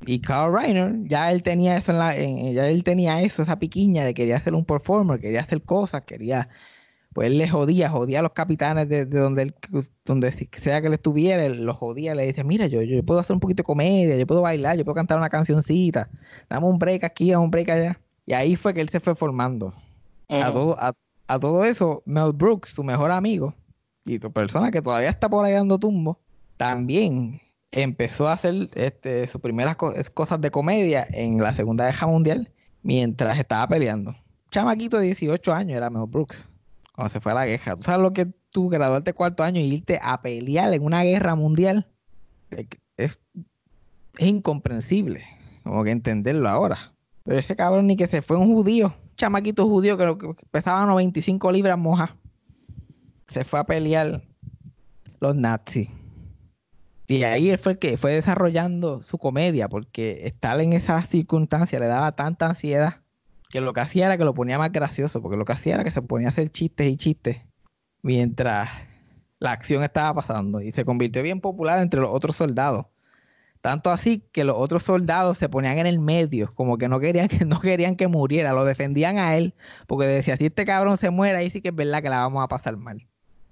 Y 0.05 0.19
Carl 0.19 0.53
Reiner, 0.53 0.97
ya 1.05 1.31
él 1.31 1.45
tenía 1.45 1.77
eso 1.77 1.93
en 1.93 1.99
la, 2.01 2.17
ya 2.17 2.69
él 2.69 2.83
tenía 2.83 3.23
eso, 3.23 3.43
esa 3.43 3.61
piquiña 3.61 4.05
de 4.05 4.15
quería 4.15 4.41
ser 4.41 4.55
un 4.55 4.65
performer, 4.65 5.21
quería 5.21 5.43
hacer 5.43 5.63
cosas, 5.63 6.03
quería 6.03 6.49
pues 7.15 7.27
él 7.29 7.39
le 7.39 7.49
jodía, 7.49 7.89
jodía 7.89 8.19
a 8.19 8.23
los 8.23 8.33
capitanes 8.33 8.89
de, 8.89 9.07
de 9.07 9.19
donde 9.19 9.43
él, 9.45 9.55
donde 10.05 10.33
sea 10.33 10.81
que 10.81 10.89
él 10.89 10.93
estuviera, 10.95 11.45
él 11.47 11.65
los 11.65 11.77
jodía, 11.77 12.15
le 12.15 12.27
decía, 12.27 12.45
mira, 12.45 12.67
yo, 12.67 12.83
yo 12.83 13.03
puedo 13.05 13.21
hacer 13.21 13.33
un 13.35 13.41
poquito 13.41 13.63
de 13.63 13.65
comedia, 13.67 14.17
yo 14.17 14.27
puedo 14.27 14.43
bailar, 14.43 14.77
yo 14.77 14.85
puedo 14.85 14.97
cantar 14.97 15.17
una 15.19 15.31
cancioncita, 15.31 16.11
dame 16.51 16.67
un 16.67 16.79
break 16.79 17.05
aquí, 17.05 17.31
dame 17.31 17.45
un 17.45 17.51
break 17.51 17.71
allá. 17.71 18.01
Y 18.27 18.33
ahí 18.35 18.57
fue 18.57 18.75
que 18.75 18.81
él 18.81 18.89
se 18.91 19.01
fue 19.01 19.15
formando. 19.15 19.73
A, 20.29 20.53
todo, 20.53 20.77
a, 20.81 20.93
a 21.29 21.39
todo 21.39 21.65
eso, 21.65 22.03
Mel 22.05 22.33
Brooks, 22.33 22.71
su 22.71 22.83
mejor 22.83 23.11
amigo, 23.11 23.55
y 24.05 24.19
tu 24.19 24.33
persona 24.33 24.71
que 24.71 24.83
todavía 24.83 25.09
está 25.11 25.29
por 25.29 25.45
ahí 25.45 25.53
dando 25.53 25.79
tumbo, 25.79 26.19
también 26.57 27.41
empezó 27.71 28.29
a 28.29 28.33
hacer 28.33 28.69
este, 28.75 29.27
sus 29.27 29.41
primeras 29.41 29.77
co- 29.77 29.93
cosas 30.15 30.41
de 30.41 30.51
comedia 30.51 31.07
en 31.11 31.39
la 31.43 31.53
Segunda 31.55 31.85
Guerra 31.87 32.07
Mundial 32.07 32.51
mientras 32.83 33.39
estaba 33.39 33.67
peleando. 33.69 34.15
Chamaquito 34.51 34.99
de 34.99 35.07
18 35.07 35.53
años 35.53 35.77
era 35.77 35.91
Mel 35.91 36.05
Brooks 36.09 36.49
cuando 36.95 37.11
se 37.11 37.21
fue 37.21 37.33
a 37.33 37.35
la 37.35 37.47
guerra. 37.47 37.77
¿Tú 37.77 37.83
sabes 37.83 38.01
lo 38.01 38.13
que 38.13 38.27
tú 38.51 38.69
graduarte 38.69 39.13
cuarto 39.13 39.43
año 39.43 39.61
y 39.61 39.65
irte 39.65 39.99
a 40.03 40.23
pelear 40.23 40.73
en 40.73 40.85
una 40.85 41.03
guerra 41.03 41.35
mundial? 41.35 41.87
Es, 42.97 43.19
incomprensible, 44.19 45.25
como 45.65 45.83
que 45.83 45.91
entenderlo 45.91 46.49
ahora. 46.49 46.93
Pero 47.25 47.39
ese 47.39 47.57
cabrón 47.57 47.89
ni 47.89 47.97
que 47.97 48.07
se 48.07 48.23
fue 48.23 48.37
un 48.37 48.47
judío, 48.47 48.89
un 48.89 49.17
chamaquito 49.17 49.67
judío 49.67 49.97
que, 49.97 50.35
que 50.37 50.47
pesaba 50.51 50.87
95 50.87 51.51
libras 51.51 51.77
mojas. 51.77 52.11
Se 53.27 53.43
fue 53.43 53.59
a 53.59 53.65
pelear 53.65 54.23
los 55.19 55.35
nazis. 55.35 55.89
Y 57.09 57.25
ahí 57.25 57.51
él 57.51 57.59
fue 57.59 57.73
el 57.73 57.79
que 57.79 57.97
fue 57.97 58.13
desarrollando 58.13 59.03
su 59.03 59.19
comedia, 59.19 59.69
porque 59.69 60.27
estar 60.27 60.61
en 60.61 60.73
esas 60.73 61.09
circunstancias 61.09 61.81
le 61.81 61.89
daba 61.89 62.13
tanta 62.13 62.47
ansiedad 62.47 63.04
que 63.55 63.61
lo 63.61 63.73
que 63.73 63.83
hacía 63.83 64.07
era 64.07 64.19
que 64.19 64.25
lo 64.25 64.35
ponía 64.35 64.59
más 64.59 64.73
gracioso, 64.73 65.23
porque 65.23 65.37
lo 65.37 65.45
que 65.45 65.53
hacía 65.53 65.75
era 65.75 65.85
que 65.85 65.93
se 65.93 66.03
ponía 66.03 66.27
a 66.27 66.31
hacer 66.31 66.51
chistes 66.51 66.89
y 66.89 66.97
chistes 66.97 67.41
mientras 68.03 68.69
la 69.39 69.53
acción 69.53 69.85
estaba 69.85 70.13
pasando 70.13 70.61
y 70.61 70.73
se 70.73 70.85
convirtió 70.85 71.23
bien 71.23 71.41
popular 71.41 71.81
entre 71.81 72.01
los 72.01 72.11
otros 72.11 72.35
soldados. 72.35 72.87
Tanto 73.61 73.93
así 73.93 74.25
que 74.33 74.43
los 74.43 74.57
otros 74.59 74.83
soldados 74.83 75.39
se 75.39 75.49
ponían 75.49 75.79
en 75.79 75.87
el 75.87 76.01
medio, 76.01 76.53
como 76.57 76.79
que 76.79 76.89
no 76.89 76.99
querían 76.99 77.29
que 77.29 77.45
no 77.47 77.61
querían 77.61 77.95
que 77.95 78.09
muriera, 78.09 78.55
lo 78.55 78.65
defendían 78.65 79.19
a 79.19 79.37
él, 79.37 79.55
porque 79.87 80.07
decía, 80.07 80.37
si 80.37 80.47
este 80.47 80.65
cabrón 80.65 80.97
se 80.97 81.11
muere, 81.11 81.39
ahí 81.39 81.49
sí 81.49 81.63
que 81.63 81.69
es 81.69 81.77
verdad 81.77 82.03
que 82.03 82.09
la 82.09 82.19
vamos 82.19 82.43
a 82.43 82.49
pasar 82.49 82.77
mal. 82.77 83.07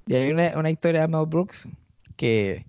Y 0.08 0.16
hay 0.16 0.32
una, 0.32 0.58
una 0.58 0.70
historia 0.70 1.02
de 1.02 1.06
Mel 1.06 1.26
Brooks 1.26 1.68
que 2.16 2.66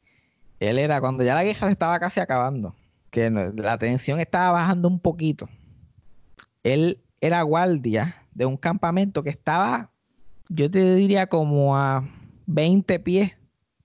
él 0.60 0.78
era 0.78 1.02
cuando 1.02 1.24
ya 1.24 1.34
la 1.34 1.44
guerra 1.44 1.66
se 1.66 1.72
estaba 1.72 2.00
casi 2.00 2.20
acabando, 2.20 2.76
que 3.10 3.32
la 3.32 3.80
tensión 3.80 4.20
estaba 4.20 4.52
bajando 4.52 4.88
un 4.88 5.00
poquito. 5.00 5.50
Él 6.62 7.00
era 7.24 7.42
guardia 7.42 8.18
de 8.34 8.46
un 8.46 8.58
campamento 8.58 9.24
que 9.24 9.30
estaba, 9.30 9.92
yo 10.50 10.70
te 10.70 10.96
diría 10.96 11.28
como 11.28 11.78
a 11.78 12.04
20 12.48 13.00
pies 13.00 13.32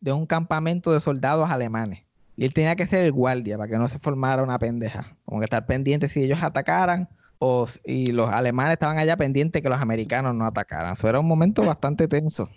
de 0.00 0.12
un 0.12 0.26
campamento 0.26 0.92
de 0.92 0.98
soldados 0.98 1.48
alemanes. 1.48 2.02
Y 2.36 2.46
él 2.46 2.52
tenía 2.52 2.74
que 2.74 2.86
ser 2.86 3.04
el 3.04 3.12
guardia 3.12 3.56
para 3.56 3.70
que 3.70 3.78
no 3.78 3.86
se 3.86 4.00
formara 4.00 4.42
una 4.42 4.58
pendeja. 4.58 5.16
Como 5.24 5.38
que 5.38 5.44
estar 5.44 5.66
pendiente 5.66 6.08
si 6.08 6.24
ellos 6.24 6.42
atacaran 6.42 7.08
o, 7.38 7.68
y 7.84 8.06
los 8.08 8.28
alemanes 8.28 8.72
estaban 8.72 8.98
allá 8.98 9.16
pendientes 9.16 9.62
que 9.62 9.68
los 9.68 9.80
americanos 9.80 10.34
no 10.34 10.44
atacaran. 10.44 10.94
Eso 10.94 11.08
era 11.08 11.20
un 11.20 11.28
momento 11.28 11.64
bastante 11.64 12.08
tenso. 12.08 12.48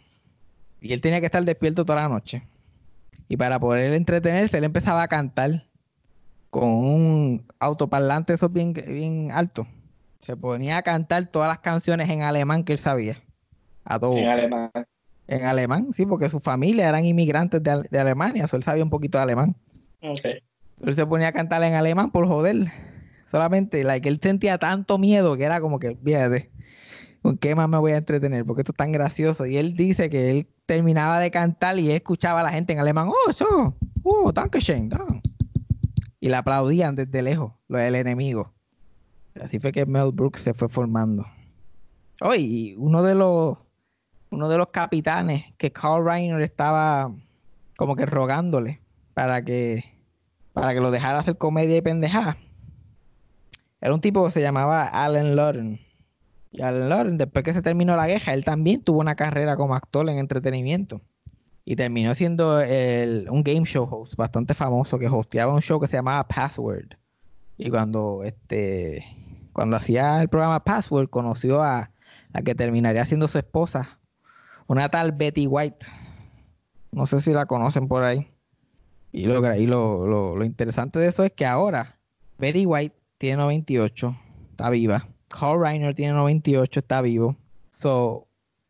Y 0.82 0.94
él 0.94 1.02
tenía 1.02 1.20
que 1.20 1.28
estar 1.28 1.46
despierto 1.46 1.86
toda 1.86 2.02
la 2.02 2.10
noche. 2.10 2.42
Y 3.28 3.38
para 3.38 3.60
poder 3.60 3.94
entretenerse, 3.94 4.58
él 4.58 4.64
empezaba 4.64 5.04
a 5.04 5.08
cantar 5.08 5.68
con 6.50 6.70
un 6.70 7.46
autoparlante 7.60 8.34
eso 8.34 8.50
bien, 8.50 8.74
bien 8.74 9.30
alto. 9.32 9.68
Se 10.22 10.38
ponía 10.38 10.78
a 10.78 10.82
cantar 10.84 11.28
todas 11.28 11.50
las 11.50 11.60
canciones 11.60 12.10
en 12.10 12.22
alemán 12.22 12.64
que 12.64 12.74
él 12.74 12.80
sabía. 12.80 13.22
A 13.84 14.00
todo. 14.00 14.18
En 14.18 14.28
alemán. 14.30 14.72
En 15.28 15.46
alemán, 15.46 15.94
sí, 15.94 16.06
porque 16.06 16.30
su 16.30 16.40
familia 16.40 16.90
eran 16.90 17.06
inmigrantes 17.06 17.64
de, 17.64 17.88
de 17.90 18.00
Alemania, 18.00 18.48
so 18.48 18.58
él 18.58 18.64
sabía 18.64 18.84
un 18.84 18.90
poquito 18.90 19.18
de 19.18 19.24
alemán. 19.24 19.56
Ok. 20.02 20.22
Pero 20.24 20.90
él 20.90 20.96
se 20.96 21.06
ponía 21.06 21.30
a 21.30 21.32
cantar 21.32 21.64
en 21.64 21.74
alemán 21.74 22.12
por 22.12 22.28
joder. 22.28 22.72
Solamente, 23.30 23.84
like, 23.84 24.10
él 24.10 24.20
sentía 24.22 24.58
tanto 24.58 24.98
miedo 24.98 25.38
que 25.38 25.46
era 25.46 25.62
como 25.62 25.80
que, 25.80 25.96
fíjate, 25.96 26.52
¿con 27.22 27.38
qué 27.38 27.56
más 27.56 27.70
me 27.70 27.78
voy 27.78 27.94
a 27.94 27.98
entretener? 27.98 28.46
Porque 28.46 28.62
esto 28.62 28.74
es 28.74 28.78
tan 28.78 28.92
gracioso. 28.92 29.46
Y 29.46 29.58
él 29.58 29.76
dice 29.76 30.10
que 30.10 30.32
él 30.32 30.48
terminaba 30.66 31.20
de 31.20 31.32
cantar 31.32 31.80
y 31.80 31.92
escuchaba 31.92 32.42
a 32.42 32.44
la 32.44 32.52
gente 32.52 32.74
en 32.74 32.80
alemán, 32.80 33.08
oh, 33.08 33.30
eso, 33.30 33.76
oh, 34.04 34.32
Dankeschön, 34.32 34.90
da". 34.90 35.06
Y 36.20 36.30
le 36.30 36.36
aplaudían 36.36 36.96
desde 36.96 37.22
lejos, 37.22 37.54
lo 37.68 37.78
del 37.78 37.96
enemigo. 37.96 38.54
Así 39.40 39.60
fue 39.60 39.72
que 39.72 39.86
Mel 39.86 40.12
Brooks 40.12 40.42
se 40.42 40.54
fue 40.54 40.68
formando. 40.68 41.26
Oh, 42.22 42.36
y 42.36 42.76
uno 42.78 43.04
de 43.04 43.16
los 43.16 43.58
uno 44.30 44.48
de 44.48 44.58
los 44.58 44.68
capitanes 44.70 45.46
que 45.58 45.72
Carl 45.72 46.06
Reiner 46.06 46.42
estaba 46.42 47.12
como 47.78 47.96
que 47.96 48.06
rogándole 48.06 48.82
para 49.14 49.44
que 49.44 49.84
para 50.54 50.74
que 50.74 50.80
lo 50.80 50.92
dejara 50.92 51.20
hacer 51.20 51.38
comedia 51.38 51.78
y 51.78 51.82
pendejada. 51.82 52.38
Era 53.80 53.94
un 53.94 54.02
tipo 54.02 54.24
que 54.26 54.32
se 54.32 54.42
llamaba 54.42 54.84
Alan 54.84 55.36
Lauren. 55.36 55.80
Y 56.52 56.62
Alan 56.62 56.90
Lauren, 56.90 57.18
después 57.18 57.44
que 57.44 57.54
se 57.54 57.62
terminó 57.62 57.96
la 57.96 58.08
guerra, 58.08 58.34
él 58.34 58.44
también 58.44 58.84
tuvo 58.84 59.00
una 59.00 59.16
carrera 59.16 59.56
como 59.56 59.74
actor 59.74 60.08
en 60.10 60.18
entretenimiento. 60.20 61.02
Y 61.64 61.76
terminó 61.76 62.14
siendo 62.14 62.60
el- 62.60 63.28
un 63.30 63.44
game 63.44 63.66
show 63.66 63.88
host 63.90 64.16
bastante 64.16 64.54
famoso 64.54 65.00
que 65.00 65.08
hosteaba 65.08 65.54
un 65.54 65.62
show 65.62 65.80
que 65.80 65.88
se 65.88 65.98
llamaba 65.98 66.28
Password. 66.28 66.96
Y 67.64 67.70
cuando 67.70 68.24
este 68.24 69.06
cuando 69.54 69.78
hacía 69.78 70.20
el 70.22 70.30
programa 70.30 70.64
Password, 70.64 71.10
conoció 71.10 71.62
a 71.62 71.92
la 72.34 72.42
que 72.42 72.56
terminaría 72.56 73.06
siendo 73.06 73.28
su 73.28 73.38
esposa, 73.38 74.00
una 74.68 74.90
tal 74.90 75.12
Betty 75.12 75.46
White. 75.46 75.86
No 76.92 77.06
sé 77.06 77.20
si 77.20 77.32
la 77.34 77.46
conocen 77.46 77.88
por 77.88 78.02
ahí. 78.04 78.32
Y 79.12 79.26
lo, 79.26 79.56
y 79.56 79.68
lo, 79.68 80.08
lo- 80.08 80.36
lo 80.38 80.44
interesante 80.46 80.98
de 80.98 81.08
eso 81.08 81.24
es 81.24 81.34
que 81.34 81.46
ahora 81.46 82.00
Betty 82.40 82.66
White 82.66 82.96
tiene 83.20 83.38
98, 83.44 84.16
está 84.52 84.70
viva. 84.72 85.08
Carl 85.28 85.62
Reiner 85.62 85.94
tiene 85.94 86.14
98, 86.14 86.80
está 86.80 87.02
vivo. 87.02 87.36
So, 87.70 88.28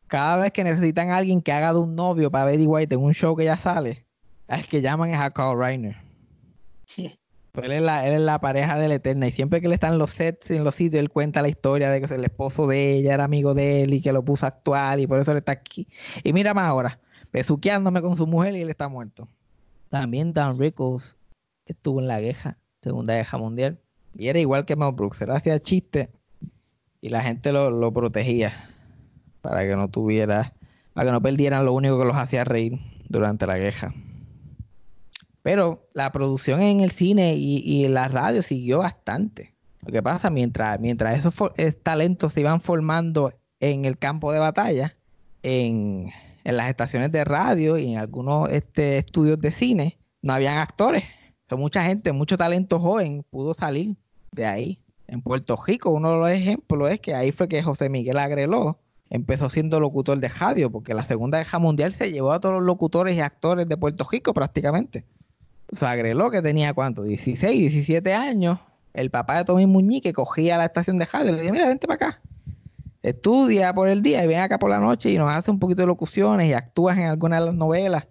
cada 0.07 0.35
vez 0.37 0.51
que 0.51 0.63
necesitan 0.65 1.11
a 1.11 1.17
alguien 1.17 1.41
que 1.41 1.53
haga 1.53 1.71
de 1.73 1.79
un 1.79 1.95
novio 1.95 2.29
para 2.29 2.45
Betty 2.45 2.65
White 2.67 2.95
en 2.95 3.01
un 3.01 3.13
show 3.13 3.35
que 3.37 3.45
ya 3.45 3.55
sale, 3.55 4.05
al 4.49 4.67
que 4.67 4.81
llaman 4.81 5.11
es 5.11 5.19
a 5.19 5.31
Carl 5.31 5.57
Reiner. 5.57 5.95
Pues 7.51 7.65
él, 7.65 7.73
es 7.73 7.81
la, 7.81 8.07
él 8.07 8.13
es 8.13 8.21
la 8.21 8.39
pareja 8.39 8.79
de 8.79 8.87
la 8.87 8.95
Eterna 8.95 9.27
y 9.27 9.31
siempre 9.31 9.59
que 9.59 9.67
le 9.67 9.75
están 9.75 9.97
los 9.97 10.11
sets 10.11 10.51
en 10.51 10.63
los 10.63 10.75
sitios, 10.75 11.01
él 11.01 11.09
cuenta 11.09 11.41
la 11.41 11.49
historia 11.49 11.89
de 11.89 12.01
que 12.01 12.13
el 12.13 12.23
esposo 12.23 12.65
de 12.65 12.93
ella 12.93 13.13
era 13.13 13.25
amigo 13.25 13.53
de 13.53 13.83
él 13.83 13.93
y 13.93 14.01
que 14.01 14.13
lo 14.13 14.23
puso 14.23 14.45
a 14.45 14.49
actuar 14.49 14.99
y 14.99 15.07
por 15.07 15.19
eso 15.19 15.31
él 15.31 15.39
está 15.39 15.51
aquí. 15.51 15.87
Y 16.23 16.31
mira 16.31 16.53
más 16.53 16.65
ahora, 16.65 16.99
besuqueándome 17.33 18.01
con 18.01 18.15
su 18.15 18.25
mujer 18.25 18.55
y 18.55 18.61
él 18.61 18.69
está 18.69 18.87
muerto. 18.87 19.27
También 19.89 20.31
Dan 20.31 20.57
Rickles 20.57 21.17
estuvo 21.65 21.99
en 21.99 22.07
la 22.07 22.21
guerra, 22.21 22.57
Segunda 22.81 23.15
Guerra 23.15 23.37
Mundial, 23.37 23.79
y 24.13 24.29
era 24.29 24.39
igual 24.39 24.65
que 24.65 24.77
Mel 24.77 24.93
Brooks, 24.93 25.21
él 25.21 25.31
hacía 25.31 25.59
chistes 25.59 26.07
y 27.01 27.09
la 27.09 27.21
gente 27.21 27.51
lo, 27.51 27.69
lo 27.69 27.91
protegía 27.91 28.53
para 29.41 29.63
que 29.63 29.75
no 29.75 29.89
tuviera, 29.89 30.53
para 30.93 31.07
que 31.07 31.11
no 31.11 31.21
perdieran 31.21 31.65
lo 31.65 31.73
único 31.73 31.99
que 31.99 32.05
los 32.05 32.15
hacía 32.15 32.45
reír 32.45 32.79
durante 33.09 33.45
la 33.45 33.57
guerra. 33.57 33.93
Pero 35.43 35.87
la 35.93 36.11
producción 36.11 36.61
en 36.61 36.81
el 36.81 36.91
cine 36.91 37.35
y, 37.35 37.85
en 37.85 37.93
la 37.93 38.07
radio 38.07 38.41
siguió 38.41 38.79
bastante. 38.79 39.55
Lo 39.85 39.91
que 39.91 40.03
pasa, 40.03 40.29
mientras, 40.29 40.79
mientras 40.79 41.17
esos 41.17 41.33
eh, 41.57 41.71
talentos 41.71 42.33
se 42.33 42.41
iban 42.41 42.61
formando 42.61 43.33
en 43.59 43.85
el 43.85 43.97
campo 43.97 44.31
de 44.31 44.39
batalla, 44.39 44.95
en, 45.41 46.11
en 46.43 46.57
las 46.57 46.69
estaciones 46.69 47.11
de 47.11 47.23
radio 47.23 47.77
y 47.77 47.93
en 47.93 47.97
algunos 47.97 48.49
este, 48.51 48.97
estudios 48.97 49.39
de 49.41 49.51
cine, 49.51 49.97
no 50.21 50.33
habían 50.33 50.57
actores. 50.57 51.03
Mucha 51.49 51.83
gente, 51.83 52.11
mucho 52.11 52.37
talento 52.37 52.79
joven 52.79 53.25
pudo 53.29 53.53
salir 53.53 53.97
de 54.31 54.45
ahí. 54.45 54.79
En 55.07 55.21
Puerto 55.21 55.57
Rico, 55.67 55.89
uno 55.89 56.11
de 56.11 56.17
los 56.17 56.29
ejemplos 56.29 56.89
es 56.89 57.01
que 57.01 57.13
ahí 57.13 57.33
fue 57.33 57.49
que 57.49 57.61
José 57.61 57.89
Miguel 57.89 58.17
Agreló 58.17 58.79
empezó 59.09 59.49
siendo 59.49 59.81
locutor 59.81 60.17
de 60.19 60.29
radio, 60.29 60.71
porque 60.71 60.93
la 60.93 61.03
Segunda 61.03 61.37
Guerra 61.39 61.59
Mundial 61.59 61.91
se 61.91 62.11
llevó 62.11 62.31
a 62.31 62.39
todos 62.39 62.55
los 62.55 62.63
locutores 62.63 63.17
y 63.17 63.19
actores 63.19 63.67
de 63.67 63.75
Puerto 63.75 64.07
Rico 64.09 64.33
prácticamente. 64.33 65.03
O 65.71 65.75
sea, 65.75 65.91
Agreló 65.91 66.29
que 66.29 66.41
tenía 66.41 66.73
cuánto, 66.73 67.03
16, 67.03 67.57
17 67.57 68.13
años, 68.13 68.59
el 68.93 69.09
papá 69.09 69.37
de 69.37 69.45
Tommy 69.45 69.65
Muñiz 69.65 70.03
cogía 70.13 70.57
la 70.57 70.65
estación 70.65 70.97
de 70.97 71.05
radio 71.05 71.29
y 71.29 71.33
le 71.33 71.41
dije, 71.41 71.51
mira, 71.51 71.67
vente 71.67 71.87
para 71.87 72.07
acá. 72.07 72.21
Estudia 73.01 73.73
por 73.73 73.87
el 73.87 74.01
día 74.01 74.23
y 74.23 74.27
ven 74.27 74.39
acá 74.39 74.59
por 74.59 74.69
la 74.69 74.79
noche 74.79 75.09
y 75.11 75.17
nos 75.17 75.31
hace 75.31 75.49
un 75.49 75.59
poquito 75.59 75.81
de 75.81 75.87
locuciones 75.87 76.47
y 76.47 76.53
actúas 76.53 76.97
en 76.97 77.05
alguna 77.05 77.39
de 77.39 77.47
las 77.47 77.55
novelas. 77.55 78.07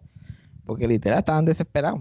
Porque 0.65 0.89
literal 0.89 1.19
estaban 1.19 1.45
desesperados. 1.45 2.01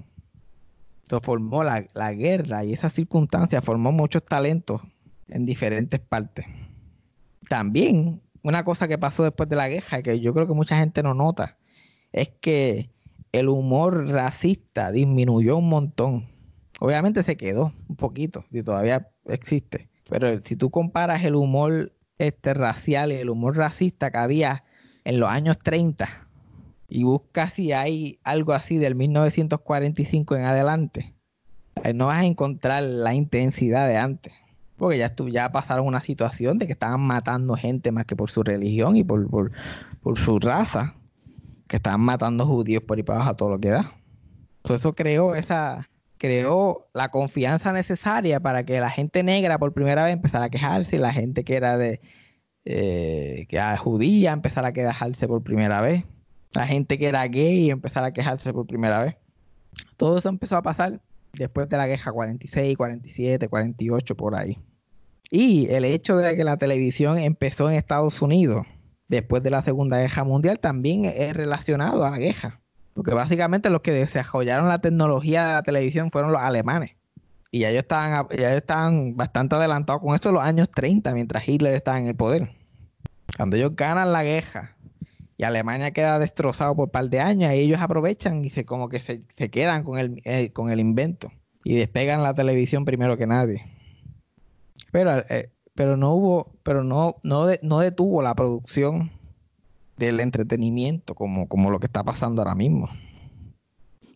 Eso 1.05 1.19
formó 1.19 1.63
la, 1.63 1.85
la 1.93 2.13
guerra 2.13 2.63
y 2.63 2.73
esa 2.73 2.89
circunstancia 2.89 3.61
formó 3.61 3.91
muchos 3.91 4.23
talentos 4.23 4.81
en 5.27 5.45
diferentes 5.45 5.99
partes. 5.99 6.45
También, 7.47 8.21
una 8.43 8.63
cosa 8.63 8.87
que 8.87 8.97
pasó 8.97 9.23
después 9.23 9.49
de 9.49 9.55
la 9.55 9.67
guerra, 9.67 10.01
que 10.01 10.19
yo 10.19 10.33
creo 10.33 10.47
que 10.47 10.53
mucha 10.53 10.77
gente 10.77 11.03
no 11.03 11.13
nota, 11.13 11.57
es 12.11 12.29
que 12.41 12.89
el 13.31 13.49
humor 13.49 14.07
racista 14.09 14.91
disminuyó 14.91 15.57
un 15.57 15.69
montón. 15.69 16.25
Obviamente 16.79 17.23
se 17.23 17.35
quedó 17.37 17.71
un 17.87 17.95
poquito 17.95 18.45
y 18.51 18.63
todavía 18.63 19.09
existe. 19.27 19.89
Pero 20.09 20.39
si 20.43 20.55
tú 20.55 20.69
comparas 20.71 21.23
el 21.23 21.35
humor 21.35 21.91
este, 22.17 22.53
racial 22.53 23.11
y 23.11 23.15
el 23.15 23.29
humor 23.29 23.57
racista 23.57 24.11
que 24.11 24.17
había 24.17 24.63
en 25.03 25.19
los 25.19 25.29
años 25.29 25.57
30 25.59 26.07
y 26.87 27.03
buscas 27.03 27.53
si 27.53 27.71
hay 27.71 28.19
algo 28.23 28.53
así 28.53 28.77
del 28.77 28.95
1945 28.95 30.35
en 30.35 30.43
adelante, 30.45 31.13
eh, 31.83 31.93
no 31.93 32.07
vas 32.07 32.19
a 32.21 32.25
encontrar 32.25 32.83
la 32.83 33.13
intensidad 33.13 33.87
de 33.87 33.97
antes. 33.97 34.33
Porque 34.77 34.97
ya, 34.97 35.13
estu- 35.13 35.29
ya 35.29 35.51
pasaron 35.51 35.85
una 35.85 35.99
situación 35.99 36.57
de 36.57 36.65
que 36.65 36.73
estaban 36.73 37.01
matando 37.01 37.55
gente 37.55 37.91
más 37.91 38.05
que 38.05 38.15
por 38.15 38.31
su 38.31 38.43
religión 38.43 38.95
y 38.95 39.03
por, 39.03 39.29
por, 39.29 39.51
por 40.01 40.17
su 40.17 40.39
raza, 40.39 40.95
que 41.69 41.77
estaban 41.77 42.01
matando 42.01 42.45
judíos 42.45 42.83
por 42.83 42.97
ahí 42.97 43.03
para 43.03 43.19
abajo 43.19 43.31
a 43.31 43.37
todo 43.37 43.49
lo 43.51 43.59
que 43.59 43.69
da. 43.69 43.93
Entonces 44.57 44.81
eso 44.81 44.93
creó 44.93 45.35
esa 45.35 45.87
creó 46.17 46.89
la 46.93 47.09
confianza 47.11 47.71
necesaria 47.71 48.41
para 48.41 48.65
que 48.65 48.81
la 48.81 48.89
gente 48.89 49.23
negra 49.23 49.57
por 49.57 49.71
primera 49.71 50.03
vez 50.03 50.13
empezara 50.13 50.45
a 50.45 50.49
quejarse 50.49 50.97
y 50.97 50.99
la 50.99 51.13
gente 51.13 51.45
que 51.45 51.55
era 51.55 51.77
de 51.77 52.01
eh, 52.65 53.45
que 53.47 53.55
era 53.55 53.77
judía 53.77 54.33
empezara 54.33 54.69
a 54.69 54.73
quejarse 54.73 55.27
por 55.27 55.43
primera 55.43 55.79
vez. 55.79 56.03
La 56.51 56.65
gente 56.67 56.97
que 56.97 57.07
era 57.07 57.25
gay 57.27 57.69
empezara 57.69 58.07
a 58.07 58.11
quejarse 58.11 58.51
por 58.51 58.65
primera 58.65 58.99
vez. 59.01 59.15
Todo 59.95 60.17
eso 60.17 60.27
empezó 60.27 60.57
a 60.57 60.63
pasar 60.63 60.99
después 61.33 61.69
de 61.69 61.77
la 61.77 61.87
guerra 61.87 62.11
46, 62.11 62.75
47, 62.75 63.47
48, 63.47 64.15
por 64.15 64.35
ahí. 64.35 64.57
Y 65.31 65.67
el 65.69 65.85
hecho 65.85 66.17
de 66.17 66.35
que 66.35 66.43
la 66.43 66.57
televisión 66.57 67.19
empezó 67.19 67.69
en 67.69 67.75
Estados 67.75 68.21
Unidos 68.21 68.65
después 69.09 69.43
de 69.43 69.49
la 69.49 69.61
Segunda 69.61 69.99
Guerra 69.99 70.23
Mundial 70.23 70.59
también 70.59 71.05
es 71.05 71.35
relacionado 71.35 72.05
a 72.05 72.11
la 72.11 72.17
guerra. 72.17 72.61
Porque 72.93 73.13
básicamente 73.13 73.69
los 73.69 73.81
que 73.81 73.91
desarrollaron 73.91 74.69
la 74.69 74.79
tecnología 74.79 75.47
de 75.47 75.53
la 75.53 75.63
televisión 75.63 76.11
fueron 76.11 76.31
los 76.31 76.41
alemanes. 76.41 76.95
Y 77.51 77.59
ya 77.59 77.69
ellos 77.69 77.81
estaban, 77.83 78.27
ellos 78.29 78.51
estaban 78.51 79.17
bastante 79.17 79.55
adelantados 79.55 80.01
con 80.01 80.13
esto 80.13 80.29
en 80.29 80.35
los 80.35 80.43
años 80.43 80.69
30, 80.69 81.13
mientras 81.13 81.47
Hitler 81.47 81.73
estaba 81.73 81.99
en 81.99 82.07
el 82.07 82.15
poder. 82.15 82.49
Cuando 83.35 83.57
ellos 83.57 83.75
ganan 83.75 84.13
la 84.13 84.23
guerra 84.23 84.75
y 85.37 85.43
Alemania 85.43 85.91
queda 85.91 86.19
destrozado 86.19 86.75
por 86.75 86.85
un 86.85 86.91
par 86.91 87.09
de 87.09 87.19
años, 87.19 87.49
ahí 87.49 87.61
ellos 87.61 87.79
aprovechan 87.81 88.43
y 88.45 88.49
se 88.49 88.65
como 88.65 88.89
que 88.89 88.99
se, 88.99 89.23
se 89.29 89.49
quedan 89.49 89.83
con 89.83 89.97
el, 89.97 90.21
eh, 90.25 90.51
con 90.51 90.69
el 90.69 90.79
invento. 90.79 91.31
Y 91.63 91.75
despegan 91.75 92.23
la 92.23 92.33
televisión 92.33 92.85
primero 92.85 93.17
que 93.17 93.27
nadie. 93.27 93.63
Pero, 94.91 95.19
eh, 95.29 95.49
pero 95.79 95.95
no 95.95 96.11
hubo, 96.11 96.51
pero 96.61 96.83
no, 96.83 97.15
no, 97.23 97.47
no 97.61 97.79
detuvo 97.79 98.21
la 98.21 98.35
producción 98.35 99.11
del 99.95 100.19
entretenimiento 100.19 101.15
como, 101.15 101.47
como 101.47 101.71
lo 101.71 101.79
que 101.79 101.85
está 101.85 102.03
pasando 102.03 102.41
ahora 102.41 102.53
mismo. 102.53 102.89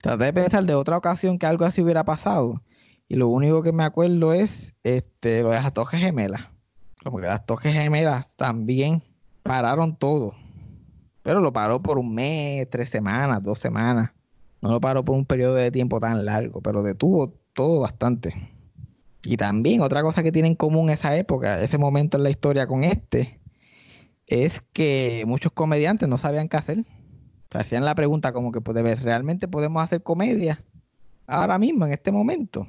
Traté 0.01 0.26
de 0.26 0.34
pensar 0.34 0.66
de 0.66 0.76
otra 0.76 0.97
ocasión 0.97 1.39
que 1.39 1.45
algo 1.45 1.64
así 1.64 1.82
hubiera 1.82 2.03
pasado. 2.03 2.61
Y 3.07 3.16
lo 3.16 3.30
único 3.30 3.64
que 3.64 3.72
me 3.72 3.86
acuerdo 3.86 4.34
es 4.34 4.74
este, 4.84 5.41
lo 5.41 5.51
de 5.51 5.61
las 5.61 5.72
Torres 5.72 6.01
Gemelas. 6.01 6.49
Como 7.01 7.20
que 7.20 7.28
las 7.28 7.45
Torres 7.45 7.74
Gemelas 7.74 8.30
también 8.36 9.01
pararon 9.41 9.95
todo. 9.95 10.34
Pero 11.22 11.39
lo 11.39 11.53
paró 11.53 11.82
por 11.82 11.97
un 11.97 12.14
mes, 12.14 12.70
tres 12.70 12.89
semanas, 12.89 13.41
dos 13.41 13.59
semanas. 13.59 14.11
No 14.59 14.70
lo 14.70 14.82
paró 14.82 15.05
por 15.05 15.16
un 15.16 15.24
periodo 15.24 15.55
de 15.55 15.72
tiempo 15.72 16.01
tan 16.01 16.26
largo, 16.26 16.59
pero 16.59 16.84
detuvo 16.84 17.36
todo 17.53 17.80
bastante. 17.80 18.53
Y 19.24 19.38
también 19.38 19.82
otra 19.82 20.02
cosa 20.02 20.22
que 20.22 20.32
tiene 20.32 20.50
en 20.50 20.56
común 20.56 20.90
esa 20.90 21.16
época, 21.16 21.62
ese 21.62 21.78
momento 21.78 22.18
en 22.18 22.24
la 22.24 22.30
historia 22.30 22.68
con 22.68 22.84
este, 22.84 23.40
es 24.28 24.62
que 24.74 25.24
muchos 25.26 25.52
comediantes 25.54 26.10
no 26.10 26.18
sabían 26.18 26.50
qué 26.50 26.58
hacer. 26.58 26.78
Se 27.52 27.58
hacían 27.58 27.86
la 27.86 27.96
pregunta 27.96 28.34
como 28.34 28.52
que 28.52 28.62
pues, 28.62 29.04
¿realmente 29.04 29.48
podemos 29.48 29.82
hacer 29.82 30.04
comedia 30.04 30.62
ahora 31.26 31.58
mismo, 31.58 31.86
en 31.86 31.94
este 31.94 32.12
momento? 32.12 32.68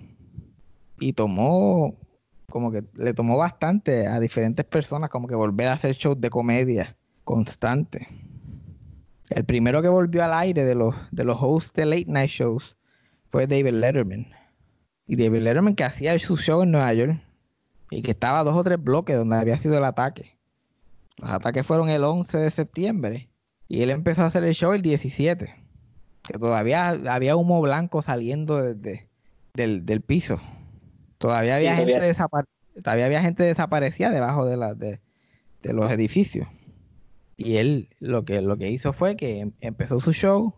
Y 1.00 1.14
tomó, 1.14 1.96
como 2.48 2.70
que 2.70 2.84
le 2.94 3.14
tomó 3.14 3.36
bastante 3.36 4.06
a 4.06 4.20
diferentes 4.20 4.64
personas 4.64 5.10
como 5.10 5.26
que 5.26 5.34
volver 5.34 5.68
a 5.68 5.72
hacer 5.72 5.96
shows 5.96 6.20
de 6.20 6.30
comedia 6.30 6.96
constante. 7.24 8.06
El 9.30 9.44
primero 9.44 9.82
que 9.82 9.88
volvió 9.88 10.22
al 10.22 10.34
aire 10.34 10.64
de 10.64 10.74
los, 10.74 10.94
de 11.10 11.24
los 11.24 11.38
hosts 11.40 11.72
de 11.72 11.86
late 11.86 12.04
night 12.06 12.30
shows 12.30 12.76
fue 13.28 13.46
David 13.48 13.72
Letterman. 13.72 14.26
Y 15.06 15.16
David 15.16 15.40
Letterman 15.42 15.74
que 15.74 15.84
hacía 15.84 16.18
su 16.18 16.36
show 16.36 16.62
en 16.62 16.70
Nueva 16.70 16.92
York 16.94 17.20
y 17.90 18.02
que 18.02 18.10
estaba 18.12 18.40
a 18.40 18.44
dos 18.44 18.56
o 18.56 18.64
tres 18.64 18.82
bloques 18.82 19.16
donde 19.16 19.36
había 19.36 19.58
sido 19.58 19.76
el 19.78 19.84
ataque. 19.84 20.38
Los 21.18 21.30
ataques 21.30 21.66
fueron 21.66 21.88
el 21.88 22.02
11 22.04 22.38
de 22.38 22.50
septiembre 22.50 23.28
y 23.68 23.82
él 23.82 23.90
empezó 23.90 24.22
a 24.22 24.26
hacer 24.26 24.44
el 24.44 24.54
show 24.54 24.72
el 24.72 24.82
17. 24.82 25.54
Que 26.22 26.38
todavía 26.38 26.88
había 26.88 27.36
humo 27.36 27.60
blanco 27.60 28.00
saliendo 28.00 28.62
desde, 28.62 29.08
del, 29.52 29.84
del 29.84 30.00
piso. 30.00 30.40
Todavía 31.18 31.56
había, 31.56 31.74
todavía- 31.74 32.00
gente 32.00 32.08
todavía 32.82 33.06
había 33.06 33.22
gente 33.22 33.42
desaparecida 33.44 34.10
debajo 34.10 34.46
de, 34.46 34.56
la, 34.56 34.74
de, 34.74 35.00
de 35.62 35.72
los 35.74 35.90
edificios. 35.90 36.48
Y 37.36 37.56
él 37.56 37.88
lo 38.00 38.24
que, 38.24 38.40
lo 38.40 38.56
que 38.56 38.70
hizo 38.70 38.92
fue 38.92 39.16
que 39.16 39.40
em- 39.40 39.52
empezó 39.60 40.00
su 40.00 40.12
show 40.12 40.54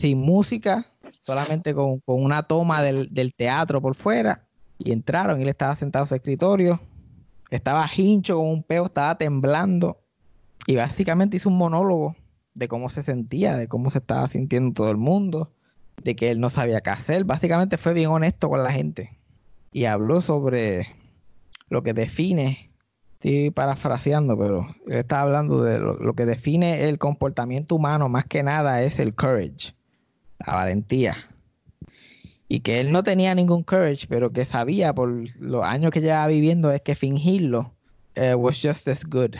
sin 0.00 0.18
música, 0.18 0.86
solamente 1.10 1.74
con, 1.74 2.00
con 2.00 2.22
una 2.22 2.42
toma 2.44 2.82
del, 2.82 3.12
del 3.12 3.34
teatro 3.34 3.82
por 3.82 3.94
fuera. 3.94 4.46
Y 4.78 4.92
entraron 4.92 5.38
y 5.38 5.42
él 5.42 5.48
estaba 5.50 5.76
sentado 5.76 6.04
en 6.04 6.08
su 6.08 6.14
escritorio. 6.14 6.80
Estaba 7.50 7.88
hincho 7.94 8.36
con 8.36 8.48
un 8.48 8.62
peo, 8.62 8.86
estaba 8.86 9.18
temblando. 9.18 9.98
Y 10.66 10.76
básicamente 10.76 11.36
hizo 11.36 11.50
un 11.50 11.58
monólogo 11.58 12.16
de 12.54 12.66
cómo 12.66 12.88
se 12.88 13.02
sentía, 13.02 13.56
de 13.56 13.68
cómo 13.68 13.90
se 13.90 13.98
estaba 13.98 14.26
sintiendo 14.28 14.72
todo 14.72 14.90
el 14.90 14.96
mundo, 14.96 15.52
de 16.02 16.16
que 16.16 16.30
él 16.30 16.40
no 16.40 16.48
sabía 16.48 16.80
qué 16.80 16.90
hacer. 16.90 17.24
Básicamente 17.24 17.76
fue 17.76 17.92
bien 17.92 18.08
honesto 18.10 18.48
con 18.48 18.62
la 18.62 18.72
gente. 18.72 19.18
Y 19.72 19.84
habló 19.84 20.22
sobre 20.22 20.86
lo 21.68 21.82
que 21.82 21.92
define, 21.92 22.70
estoy 23.14 23.50
parafraseando, 23.50 24.38
pero 24.38 24.66
él 24.86 24.98
estaba 24.98 25.22
hablando 25.22 25.62
de 25.62 25.78
lo, 25.78 25.94
lo 25.94 26.14
que 26.14 26.24
define 26.24 26.88
el 26.88 26.98
comportamiento 26.98 27.74
humano 27.74 28.08
más 28.08 28.24
que 28.24 28.42
nada 28.42 28.82
es 28.82 28.98
el 28.98 29.14
courage, 29.14 29.74
la 30.46 30.54
valentía. 30.54 31.16
Y 32.48 32.60
que 32.60 32.80
él 32.80 32.90
no 32.90 33.02
tenía 33.02 33.34
ningún 33.34 33.62
courage, 33.62 34.06
pero 34.08 34.32
que 34.32 34.44
sabía 34.44 34.92
por 34.92 35.08
los 35.38 35.64
años 35.64 35.92
que 35.92 36.00
llevaba 36.00 36.26
viviendo 36.26 36.72
es 36.72 36.82
que 36.82 36.94
fingirlo 36.94 37.74
eh, 38.16 38.34
was 38.34 38.60
just 38.60 38.88
as 38.88 39.04
good. 39.04 39.36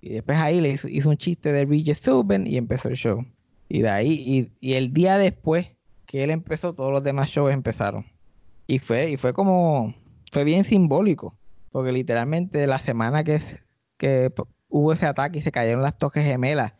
Y 0.00 0.10
después 0.10 0.38
ahí 0.38 0.60
le 0.60 0.70
hizo, 0.70 1.08
un 1.08 1.16
chiste 1.16 1.52
de 1.52 1.64
Regis 1.64 1.98
Subban 1.98 2.46
y 2.46 2.56
empezó 2.56 2.88
el 2.88 2.96
show. 2.96 3.24
Y 3.68 3.82
de 3.82 3.88
ahí, 3.88 4.50
y, 4.60 4.74
el 4.74 4.92
día 4.92 5.18
después 5.18 5.72
que 6.06 6.22
él 6.22 6.30
empezó, 6.30 6.74
todos 6.74 6.92
los 6.92 7.02
demás 7.02 7.30
shows 7.30 7.52
empezaron. 7.52 8.06
Y 8.66 8.78
fue, 8.78 9.10
y 9.10 9.16
fue 9.16 9.32
como, 9.32 9.94
fue 10.30 10.44
bien 10.44 10.64
simbólico, 10.64 11.36
porque 11.72 11.92
literalmente 11.92 12.66
la 12.66 12.78
semana 12.78 13.24
que, 13.24 13.40
que 13.98 14.32
hubo 14.68 14.92
ese 14.92 15.06
ataque 15.06 15.38
y 15.38 15.42
se 15.42 15.52
cayeron 15.52 15.82
las 15.82 15.98
toques 15.98 16.24
gemelas, 16.24 16.74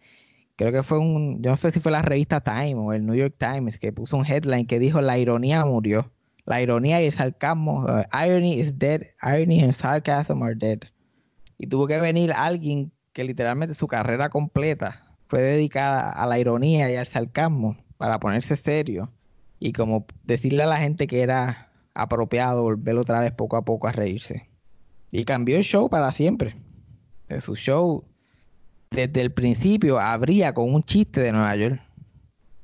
creo 0.56 0.72
que 0.72 0.82
fue 0.82 0.98
un, 0.98 1.42
yo 1.42 1.50
no 1.50 1.56
sé 1.56 1.70
si 1.70 1.80
fue 1.80 1.92
la 1.92 2.02
revista 2.02 2.40
Time 2.40 2.74
o 2.74 2.92
el 2.92 3.06
New 3.06 3.14
York 3.14 3.34
Times 3.38 3.78
que 3.78 3.92
puso 3.92 4.16
un 4.16 4.26
headline 4.26 4.66
que 4.66 4.78
dijo 4.78 5.00
la 5.00 5.18
ironía 5.18 5.64
murió. 5.64 6.10
La 6.44 6.62
ironía 6.62 7.02
y 7.02 7.06
el 7.06 7.12
sarcasmo, 7.12 7.84
uh, 7.84 8.04
irony 8.24 8.54
is 8.60 8.78
dead, 8.78 9.02
irony 9.22 9.62
and 9.62 9.72
sarcasm 9.72 10.42
are 10.42 10.54
dead. 10.54 10.78
Y 11.58 11.66
tuvo 11.66 11.86
que 11.86 11.98
venir 11.98 12.32
alguien 12.32 12.92
que 13.12 13.24
literalmente 13.24 13.74
su 13.74 13.86
carrera 13.86 14.28
completa 14.28 15.06
fue 15.28 15.40
dedicada 15.40 16.10
a 16.10 16.26
la 16.26 16.38
ironía 16.38 16.90
y 16.90 16.96
al 16.96 17.06
sarcasmo 17.06 17.76
para 17.96 18.20
ponerse 18.20 18.56
serio 18.56 19.10
y 19.58 19.72
como 19.72 20.06
decirle 20.24 20.62
a 20.62 20.66
la 20.66 20.76
gente 20.76 21.06
que 21.06 21.22
era 21.22 21.70
apropiado 21.94 22.62
volver 22.62 22.96
otra 22.96 23.20
vez 23.20 23.32
poco 23.32 23.56
a 23.56 23.64
poco 23.64 23.88
a 23.88 23.92
reírse. 23.92 24.48
Y 25.10 25.24
cambió 25.24 25.56
el 25.56 25.64
show 25.64 25.88
para 25.88 26.12
siempre. 26.12 26.54
Eh, 27.28 27.40
Su 27.40 27.56
show 27.56 28.04
desde 28.90 29.20
el 29.20 29.32
principio 29.32 29.98
abría 29.98 30.54
con 30.54 30.72
un 30.72 30.82
chiste 30.82 31.20
de 31.20 31.32
Nueva 31.32 31.56
York, 31.56 31.80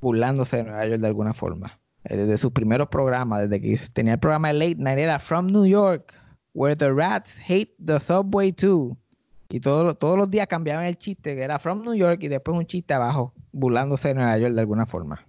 burlándose 0.00 0.58
de 0.58 0.64
Nueva 0.64 0.86
York 0.86 1.00
de 1.00 1.06
alguna 1.06 1.34
forma. 1.34 1.78
Eh, 2.04 2.16
Desde 2.16 2.38
sus 2.38 2.52
primeros 2.52 2.88
programas, 2.88 3.48
desde 3.48 3.60
que 3.60 3.78
tenía 3.92 4.14
el 4.14 4.18
programa 4.18 4.48
de 4.48 4.54
Late 4.54 4.76
Night, 4.76 4.98
era 4.98 5.18
From 5.18 5.46
New 5.46 5.66
York, 5.66 6.14
where 6.54 6.76
the 6.76 6.90
rats 6.90 7.38
hate 7.38 7.72
the 7.84 8.00
subway 8.00 8.52
too. 8.52 8.96
Y 9.48 9.60
todos 9.60 9.98
todos 9.98 10.16
los 10.16 10.30
días 10.30 10.46
cambiaban 10.46 10.86
el 10.86 10.96
chiste, 10.96 11.34
que 11.34 11.42
era 11.42 11.58
From 11.58 11.82
New 11.82 11.94
York, 11.94 12.22
y 12.22 12.28
después 12.28 12.56
un 12.56 12.66
chiste 12.66 12.94
abajo, 12.94 13.34
burlándose 13.52 14.08
de 14.08 14.14
Nueva 14.14 14.38
York 14.38 14.54
de 14.54 14.60
alguna 14.60 14.86
forma. 14.86 15.26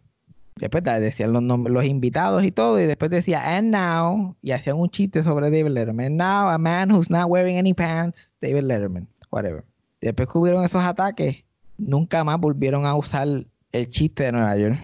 Después 0.56 0.84
decían 0.84 1.34
los 1.34 1.42
nombres, 1.42 1.74
los 1.74 1.84
invitados 1.84 2.44
y 2.44 2.52
todo, 2.52 2.80
y 2.80 2.86
después 2.86 3.10
decía, 3.10 3.58
and 3.58 3.72
now, 3.72 4.36
y 4.42 4.52
hacían 4.52 4.78
un 4.78 4.90
chiste 4.90 5.24
sobre 5.24 5.50
David 5.50 5.72
Letterman. 5.72 6.06
And 6.06 6.18
now, 6.18 6.50
a 6.50 6.58
man 6.58 6.92
who's 6.92 7.10
not 7.10 7.28
wearing 7.28 7.58
any 7.58 7.74
pants, 7.74 8.34
David 8.40 8.64
Letterman, 8.66 9.08
whatever. 9.32 9.64
Después 10.04 10.28
que 10.28 10.38
hubieron 10.38 10.64
esos 10.66 10.84
ataques, 10.84 11.46
nunca 11.78 12.24
más 12.26 12.38
volvieron 12.40 12.86
a 12.86 12.94
usar 12.96 13.28
el 13.72 13.90
chiste 13.90 14.24
de 14.24 14.32
Nueva 14.34 14.58
York. 14.58 14.78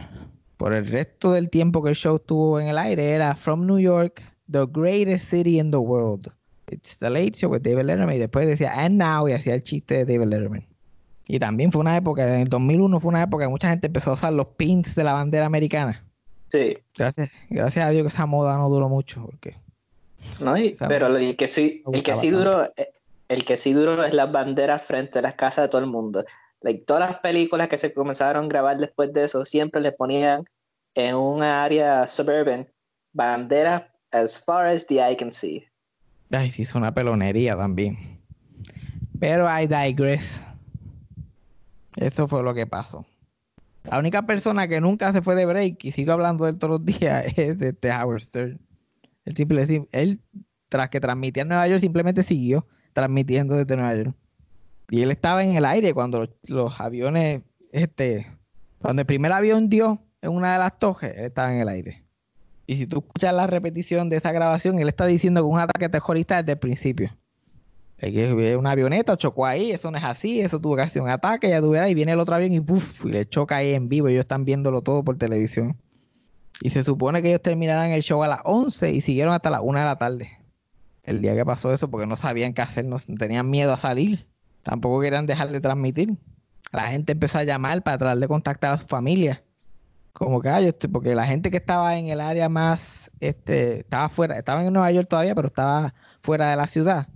Por 0.56 0.74
el 0.74 0.88
resto 0.88 1.34
del 1.34 1.50
tiempo 1.50 1.84
que 1.84 1.90
el 1.90 1.96
show 1.96 2.16
estuvo 2.16 2.60
en 2.60 2.68
el 2.68 2.78
aire, 2.78 3.12
era 3.12 3.36
From 3.36 3.66
New 3.66 3.80
York, 3.80 4.22
the 4.50 4.66
greatest 4.72 5.30
city 5.30 5.60
in 5.60 5.72
the 5.72 5.78
world. 5.78 6.28
It's 6.72 6.98
the 7.00 7.10
late 7.10 7.38
show 7.38 7.52
with 7.52 7.62
David 7.62 7.84
Letterman. 7.84 8.16
Y 8.16 8.20
después 8.20 8.48
decía, 8.48 8.72
and 8.74 8.98
now, 8.98 9.28
y 9.28 9.34
hacía 9.34 9.56
el 9.56 9.64
chiste 9.64 10.06
de 10.06 10.06
David 10.06 10.30
Letterman. 10.30 10.66
Y 11.28 11.38
también 11.38 11.72
fue 11.72 11.82
una 11.82 11.98
época, 11.98 12.24
en 12.24 12.42
el 12.42 12.48
2001 12.48 13.00
fue 13.02 13.10
una 13.10 13.24
época 13.24 13.44
que 13.46 13.50
mucha 13.50 13.70
gente 13.70 13.88
empezó 13.88 14.12
a 14.12 14.14
usar 14.14 14.34
los 14.34 14.48
pins 14.58 14.96
de 14.96 15.04
la 15.04 15.14
bandera 15.14 15.46
americana. 15.46 16.04
Sí, 16.52 16.78
Gracias, 16.98 17.30
gracias 17.50 17.86
a 17.86 17.90
Dios 17.90 18.04
que 18.04 18.08
esa 18.08 18.26
moda 18.26 18.58
no 18.58 18.70
duró 18.70 18.90
mucho, 18.90 19.24
porque 19.26 19.56
¿no? 20.40 20.58
Y- 20.58 20.76
pero 20.88 21.08
el 21.16 21.36
que 21.36 21.48
sí, 21.48 21.84
el 21.92 22.04
que 22.04 22.16
sí 22.16 22.32
duró, 22.32 22.66
eh, 22.66 22.90
el 23.30 23.46
que 23.46 23.58
sí 23.58 23.74
duró 23.74 24.04
es 24.04 24.14
las 24.14 24.32
banderas 24.32 24.84
frente 24.84 25.20
a 25.20 25.22
las 25.22 25.36
casas 25.36 25.66
de 25.66 25.70
todo 25.70 25.82
el 25.82 25.88
mundo. 25.88 26.26
like, 26.62 26.84
todas 26.86 27.10
las 27.10 27.20
películas 27.20 27.70
que 27.70 27.78
se 27.78 27.94
comenzaron 27.94 28.46
a 28.46 28.48
grabar 28.50 28.78
después 28.78 29.14
de 29.14 29.24
eso, 29.24 29.46
siempre 29.46 29.82
le 29.82 29.94
ponían 29.94 30.44
en 30.96 31.16
un 31.16 31.42
área 31.42 32.06
suburban 32.08 32.68
banderas 33.14 33.84
as 34.12 34.40
far 34.44 34.68
as 34.68 34.86
the 34.88 34.96
eye 34.96 35.16
can 35.16 35.32
see. 35.32 35.64
Ay, 36.32 36.50
sí, 36.50 36.64
es 36.64 36.76
una 36.76 36.94
pelonería 36.94 37.56
también. 37.56 38.20
Pero 39.20 39.48
I 39.48 39.68
digress. 39.68 40.42
Eso 41.96 42.28
fue 42.28 42.44
lo 42.44 42.54
que 42.54 42.66
pasó. 42.66 43.06
La 43.84 44.00
única 44.00 44.24
persona 44.24 44.68
que 44.68 44.82
nunca 44.82 45.12
se 45.14 45.22
fue 45.22 45.36
de 45.36 45.46
break 45.46 45.86
y 45.86 45.92
sigo 45.92 46.14
hablando 46.14 46.46
de 46.46 46.52
él 46.52 46.60
todos 46.60 46.80
los 46.80 46.86
días 46.86 47.26
es 47.38 47.62
este 47.62 47.92
Howard 47.92 48.22
Stern. 48.22 48.60
Él, 49.26 49.36
simple, 49.36 49.88
él, 49.92 50.20
tras 50.70 50.90
que 50.90 51.00
transmitía 51.00 51.44
en 51.44 51.50
Nueva 51.50 51.68
York, 51.68 51.80
simplemente 51.80 52.24
siguió 52.24 52.66
transmitiendo 53.00 53.56
desde 53.56 53.76
Nueva 53.78 53.96
York. 53.96 54.16
Y 54.90 55.02
él 55.02 55.12
estaba 55.12 55.44
en 55.44 55.54
el 55.54 55.66
aire 55.66 55.94
cuando 55.94 56.28
los, 56.44 56.80
aviones, 56.82 57.44
este, 57.72 58.28
cuando 58.82 59.02
el 59.02 59.06
primer 59.06 59.32
avión 59.32 59.70
dio 59.70 60.02
en 60.22 60.32
una 60.32 60.54
de 60.54 60.60
las 60.60 60.78
torres, 60.80 61.14
él 61.16 61.26
estaba 61.26 61.54
en 61.54 61.62
el 61.62 61.70
aire. 61.70 62.04
Y 62.68 62.78
si 62.78 62.88
tú 62.88 63.00
escuchas 63.00 63.34
la 63.34 63.48
repetición 63.48 64.10
de 64.10 64.18
esa 64.18 64.32
grabación, 64.32 64.80
él 64.80 64.90
está 64.90 65.06
diciendo 65.06 65.42
que 65.42 65.48
un 65.48 65.60
ataque 65.60 65.90
terrorista 65.90 66.38
desde 66.38 66.54
el 66.54 66.60
principio. 66.60 67.16
una 68.58 68.72
avioneta 68.72 69.16
chocó 69.16 69.46
ahí, 69.46 69.72
eso 69.72 69.90
no 69.92 69.98
es 69.98 70.04
así, 70.04 70.42
eso 70.42 70.60
tuvo 70.60 70.76
que 70.76 70.82
hacer 70.82 71.02
un 71.02 71.10
ataque, 71.10 71.50
ya 71.50 71.62
tuviera, 71.62 71.88
y 71.88 71.94
viene 71.94 72.12
el 72.12 72.20
otro 72.20 72.36
avión 72.36 72.52
y 72.52 72.60
¡puf! 72.60 73.06
y 73.06 73.10
le 73.10 73.26
choca 73.28 73.58
ahí 73.58 73.74
en 73.74 73.88
vivo, 73.90 74.08
ellos 74.08 74.22
están 74.22 74.44
viéndolo 74.44 74.82
todo 74.82 75.04
por 75.04 75.18
televisión. 75.18 75.78
Y 76.62 76.72
se 76.72 76.84
supone 76.84 77.22
que 77.22 77.30
ellos 77.30 77.42
terminaran 77.42 77.92
el 77.92 78.04
show 78.04 78.22
a 78.24 78.28
las 78.28 78.42
11 78.44 78.92
y 78.92 79.02
siguieron 79.02 79.34
hasta 79.34 79.50
las 79.50 79.62
1 79.64 79.80
de 79.80 79.86
la 79.86 79.98
tarde. 79.98 80.39
El 81.10 81.22
día 81.22 81.34
que 81.34 81.44
pasó 81.44 81.74
eso, 81.74 81.90
porque 81.90 82.06
no 82.06 82.16
sabían 82.16 82.54
qué 82.54 82.62
hacer, 82.62 82.86
no, 82.86 82.98
tenían 83.18 83.50
miedo 83.50 83.74
a 83.74 83.78
salir. 83.78 84.28
Tampoco 84.62 85.02
querían 85.02 85.26
dejar 85.26 85.50
de 85.50 85.60
transmitir. 85.60 86.20
La 86.72 86.84
gente 86.84 87.14
empezó 87.14 87.40
a 87.40 87.44
llamar 87.44 87.82
para 87.82 87.98
tratar 87.98 88.20
de 88.20 88.28
contactar 88.28 88.74
a 88.74 88.78
su 88.78 88.86
familia. 88.86 89.44
Como 90.14 90.40
que, 90.40 90.50
ay, 90.50 90.72
porque 90.92 91.16
la 91.16 91.26
gente 91.26 91.50
que 91.50 91.58
estaba 91.58 91.98
en 91.98 92.10
el 92.10 92.22
área 92.22 92.48
más, 92.48 93.10
este, 93.20 93.80
estaba 93.80 94.08
fuera, 94.10 94.38
estaba 94.38 94.64
en 94.64 94.72
Nueva 94.72 94.92
York 94.92 95.08
todavía, 95.10 95.34
pero 95.34 95.48
estaba 95.48 95.96
fuera 96.22 96.52
de 96.52 96.58
la 96.58 96.68
ciudad. 96.68 97.08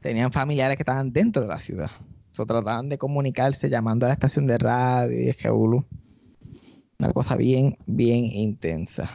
Tenían 0.00 0.30
familiares 0.30 0.76
que 0.76 0.84
estaban 0.84 1.12
dentro 1.12 1.42
de 1.42 1.48
la 1.48 1.58
ciudad. 1.58 1.90
So, 2.30 2.46
trataban 2.46 2.88
de 2.88 2.96
comunicarse 2.96 3.68
llamando 3.68 4.06
a 4.06 4.10
la 4.10 4.14
estación 4.14 4.46
de 4.46 4.56
radio 4.58 5.20
y 5.20 5.30
es 5.30 5.36
que 5.36 5.50
una 5.50 7.12
cosa 7.12 7.34
bien, 7.34 7.76
bien 7.86 8.26
intensa. 8.26 9.10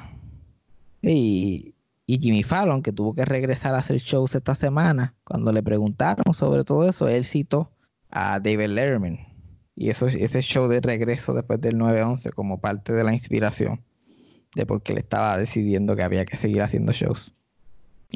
Y, 1.01 1.75
Jimmy 2.19 2.43
Fallon, 2.43 2.81
que 2.81 2.91
tuvo 2.91 3.13
que 3.13 3.25
regresar 3.25 3.75
a 3.75 3.79
hacer 3.79 3.97
shows 3.97 4.35
esta 4.35 4.55
semana, 4.55 5.15
cuando 5.23 5.51
le 5.51 5.63
preguntaron 5.63 6.33
sobre 6.33 6.63
todo 6.63 6.89
eso, 6.89 7.07
él 7.07 7.25
citó 7.25 7.71
a 8.09 8.39
David 8.39 8.67
Letterman. 8.67 9.19
Y 9.75 9.89
eso, 9.89 10.07
ese 10.07 10.41
show 10.41 10.67
de 10.67 10.81
regreso 10.81 11.33
después 11.33 11.61
del 11.61 11.77
9-11 11.77 12.33
como 12.33 12.59
parte 12.59 12.93
de 12.93 13.03
la 13.03 13.13
inspiración 13.13 13.81
de 14.55 14.65
por 14.65 14.83
qué 14.83 14.93
él 14.93 14.99
estaba 14.99 15.37
decidiendo 15.37 15.95
que 15.95 16.03
había 16.03 16.25
que 16.25 16.37
seguir 16.37 16.61
haciendo 16.61 16.91
shows. 16.91 17.33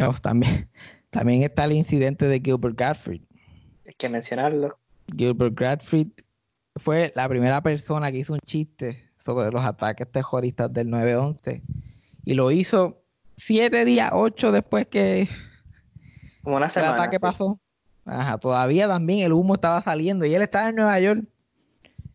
Oh, 0.01 0.13
también, 0.21 0.69
también 1.09 1.43
está 1.43 1.65
el 1.65 1.71
incidente 1.73 2.27
de 2.27 2.39
Gilbert 2.39 2.77
Gottfried. 2.77 3.21
Hay 3.87 3.93
que 3.97 4.09
mencionarlo. 4.09 4.77
Gilbert 5.15 5.57
Gottfried 5.57 6.09
fue 6.75 7.13
la 7.15 7.29
primera 7.29 7.61
persona 7.61 8.11
que 8.11 8.19
hizo 8.19 8.33
un 8.33 8.39
chiste 8.45 9.09
sobre 9.17 9.49
los 9.51 9.63
ataques 9.63 10.11
terroristas 10.11 10.73
del 10.73 10.89
9-11. 10.89 11.61
Y 12.25 12.33
lo 12.33 12.51
hizo 12.51 13.04
siete 13.37 13.85
días, 13.85 14.11
ocho 14.13 14.51
después 14.51 14.87
que 14.87 15.27
Como 16.43 16.57
una 16.57 16.69
semana, 16.69 16.95
el 16.95 17.01
ataque 17.01 17.19
pasó. 17.19 17.59
Ajá, 18.05 18.37
todavía 18.37 18.87
también 18.87 19.25
el 19.25 19.33
humo 19.33 19.55
estaba 19.55 19.81
saliendo 19.81 20.25
y 20.25 20.35
él 20.35 20.41
estaba 20.41 20.69
en 20.69 20.75
Nueva 20.75 20.99
York. 20.99 21.23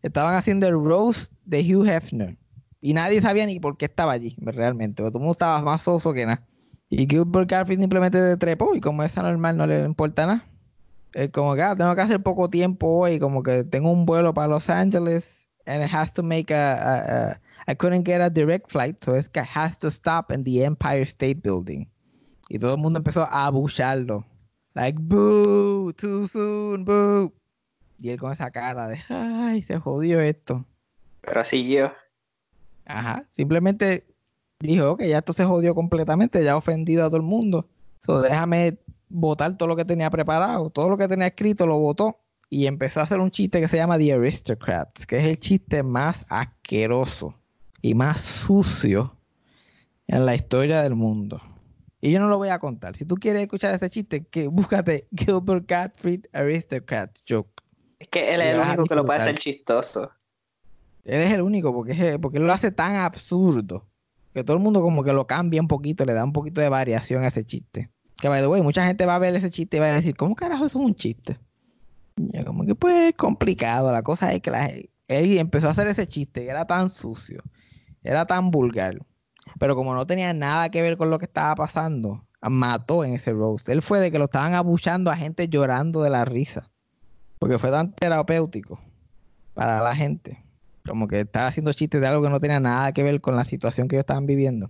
Estaban 0.01 0.35
haciendo 0.35 0.67
el 0.67 0.73
roast 0.73 1.31
de 1.45 1.61
Hugh 1.61 1.87
Hefner. 1.87 2.37
Y 2.79 2.93
nadie 2.93 3.21
sabía 3.21 3.45
ni 3.45 3.59
por 3.59 3.77
qué 3.77 3.85
estaba 3.85 4.13
allí, 4.13 4.35
realmente. 4.41 5.03
Todo 5.03 5.09
el 5.09 5.19
mundo 5.19 5.33
estaba 5.33 5.61
más 5.61 5.83
soso 5.83 6.13
que 6.13 6.25
nada. 6.25 6.43
Y 6.89 7.07
Gilbert 7.07 7.49
Garfield 7.49 7.81
simplemente 7.81 8.35
trepó 8.37 8.75
y 8.75 8.81
como 8.81 9.03
es 9.03 9.17
anormal 9.17 9.55
no 9.55 9.67
le 9.67 9.83
importa 9.85 10.25
nada. 10.25 10.45
Es 11.13 11.29
como 11.29 11.55
que 11.55 11.61
ah, 11.61 11.75
tengo 11.75 11.93
que 11.95 12.01
hacer 12.01 12.21
poco 12.21 12.49
tiempo 12.49 12.87
hoy, 12.87 13.19
como 13.19 13.43
que 13.43 13.63
tengo 13.63 13.91
un 13.91 14.05
vuelo 14.05 14.33
para 14.33 14.47
Los 14.47 14.69
Ángeles 14.69 15.47
and 15.65 15.83
it 15.83 15.89
has 15.93 16.11
to 16.13 16.23
make 16.23 16.53
a, 16.53 17.39
I 17.71 17.73
couldn't 17.73 18.03
get 18.03 18.19
a 18.19 18.29
direct 18.29 18.69
flight, 18.69 19.01
so 19.01 19.13
it 19.13 19.33
has 19.33 19.77
to 19.77 19.89
stop 19.89 20.29
in 20.29 20.43
the 20.43 20.65
Empire 20.65 21.05
State 21.05 21.41
Building. 21.41 21.87
Y 22.49 22.59
todo 22.59 22.75
el 22.75 22.81
mundo 22.81 22.99
empezó 22.99 23.23
a 23.23 23.45
abucharlo. 23.45 24.25
Like, 24.75 24.99
boo, 24.99 25.93
too 25.93 26.27
soon, 26.27 26.83
boo. 26.83 27.31
Y 27.97 28.09
él 28.09 28.19
con 28.19 28.33
esa 28.33 28.51
cara 28.51 28.89
de, 28.89 28.99
ay, 29.07 29.61
se 29.61 29.79
jodió 29.79 30.19
esto. 30.19 30.65
Pero 31.21 31.45
siguió. 31.45 31.93
Ajá, 32.85 33.23
simplemente 33.31 34.05
dijo 34.59 34.97
que 34.97 35.07
ya 35.07 35.19
esto 35.19 35.31
se 35.31 35.45
jodió 35.45 35.73
completamente, 35.73 36.43
ya 36.43 36.51
ha 36.51 36.57
ofendido 36.57 37.05
a 37.05 37.07
todo 37.07 37.17
el 37.17 37.23
mundo. 37.23 37.69
So 38.05 38.21
déjame 38.21 38.79
votar 39.07 39.55
todo 39.55 39.69
lo 39.69 39.77
que 39.77 39.85
tenía 39.85 40.09
preparado, 40.09 40.71
todo 40.71 40.89
lo 40.89 40.97
que 40.97 41.07
tenía 41.07 41.27
escrito 41.27 41.65
lo 41.65 41.79
votó 41.79 42.19
y 42.49 42.67
empezó 42.67 42.99
a 42.99 43.03
hacer 43.03 43.21
un 43.21 43.31
chiste 43.31 43.61
que 43.61 43.69
se 43.69 43.77
llama 43.77 43.97
The 43.97 44.11
Aristocrats, 44.11 45.05
que 45.05 45.19
es 45.19 45.23
el 45.23 45.39
chiste 45.39 45.83
más 45.83 46.25
asqueroso 46.27 47.40
y 47.81 47.93
más 47.93 48.21
sucio 48.21 49.15
en 50.07 50.25
la 50.25 50.35
historia 50.35 50.81
del 50.81 50.95
mundo. 50.95 51.41
Y 52.01 52.11
yo 52.11 52.19
no 52.19 52.27
lo 52.27 52.37
voy 52.37 52.49
a 52.49 52.59
contar. 52.59 52.95
Si 52.95 53.05
tú 53.05 53.15
quieres 53.15 53.43
escuchar 53.43 53.73
ese 53.73 53.89
chiste, 53.89 54.25
que 54.25 54.47
búscate 54.47 55.07
Gilbert 55.15 55.69
Gottfried 55.69 56.25
Aristocrats 56.33 57.23
Joke. 57.27 57.61
Es 57.99 58.07
que 58.07 58.33
él 58.33 58.41
es 58.41 58.55
el 58.55 58.59
único 58.59 58.85
que 58.85 58.95
lo 58.95 59.05
puede 59.05 59.19
hacer 59.19 59.37
chistoso. 59.37 60.11
Él 61.03 61.21
es 61.21 61.33
el 61.33 61.41
único 61.41 61.73
porque, 61.73 62.17
porque 62.19 62.37
él 62.39 62.47
lo 62.47 62.53
hace 62.53 62.71
tan 62.71 62.95
absurdo 62.95 63.87
que 64.33 64.43
todo 64.43 64.57
el 64.57 64.63
mundo 64.63 64.81
como 64.81 65.03
que 65.03 65.13
lo 65.13 65.27
cambia 65.27 65.61
un 65.61 65.67
poquito, 65.67 66.05
le 66.05 66.13
da 66.13 66.23
un 66.23 66.33
poquito 66.33 66.61
de 66.61 66.69
variación 66.69 67.23
a 67.23 67.27
ese 67.27 67.45
chiste. 67.45 67.89
Que 68.17 68.29
by 68.29 68.41
the 68.41 68.47
way, 68.47 68.61
mucha 68.61 68.85
gente 68.85 69.05
va 69.05 69.15
a 69.15 69.19
ver 69.19 69.35
ese 69.35 69.49
chiste 69.49 69.77
y 69.77 69.79
va 69.79 69.87
a 69.87 69.93
decir, 69.93 70.15
¿cómo 70.15 70.35
carajo 70.35 70.65
eso 70.65 70.79
es 70.79 70.85
un 70.85 70.95
chiste? 70.95 71.37
como 72.45 72.65
que 72.65 72.75
pues 72.75 73.15
complicado. 73.15 73.91
La 73.91 74.03
cosa 74.03 74.33
es 74.33 74.41
que 74.41 74.51
la, 74.51 74.67
él 74.67 75.37
empezó 75.37 75.67
a 75.67 75.71
hacer 75.71 75.87
ese 75.87 76.07
chiste, 76.07 76.47
era 76.47 76.65
tan 76.65 76.89
sucio, 76.89 77.41
era 78.03 78.25
tan 78.25 78.51
vulgar. 78.51 78.99
Pero 79.59 79.75
como 79.75 79.93
no 79.93 80.05
tenía 80.05 80.33
nada 80.33 80.69
que 80.69 80.81
ver 80.81 80.97
con 80.97 81.09
lo 81.09 81.19
que 81.19 81.25
estaba 81.25 81.55
pasando, 81.55 82.23
mató 82.41 83.03
en 83.03 83.13
ese 83.13 83.31
roast. 83.31 83.69
Él 83.69 83.81
fue 83.81 83.99
de 83.99 84.11
que 84.11 84.19
lo 84.19 84.25
estaban 84.25 84.53
abuchando 84.53 85.11
a 85.11 85.15
gente 85.15 85.47
llorando 85.47 86.01
de 86.01 86.09
la 86.09 86.25
risa. 86.25 86.69
Porque 87.39 87.59
fue 87.59 87.71
tan 87.71 87.93
terapéutico 87.93 88.79
para 89.53 89.81
la 89.81 89.95
gente. 89.95 90.43
Como 90.87 91.07
que 91.07 91.21
estaba 91.21 91.47
haciendo 91.47 91.73
chistes 91.73 92.01
de 92.01 92.07
algo 92.07 92.23
que 92.23 92.29
no 92.29 92.39
tenía 92.39 92.59
nada 92.59 92.91
que 92.91 93.03
ver 93.03 93.21
con 93.21 93.35
la 93.35 93.45
situación 93.45 93.87
que 93.87 93.95
ellos 93.95 94.03
estaban 94.03 94.25
viviendo. 94.25 94.69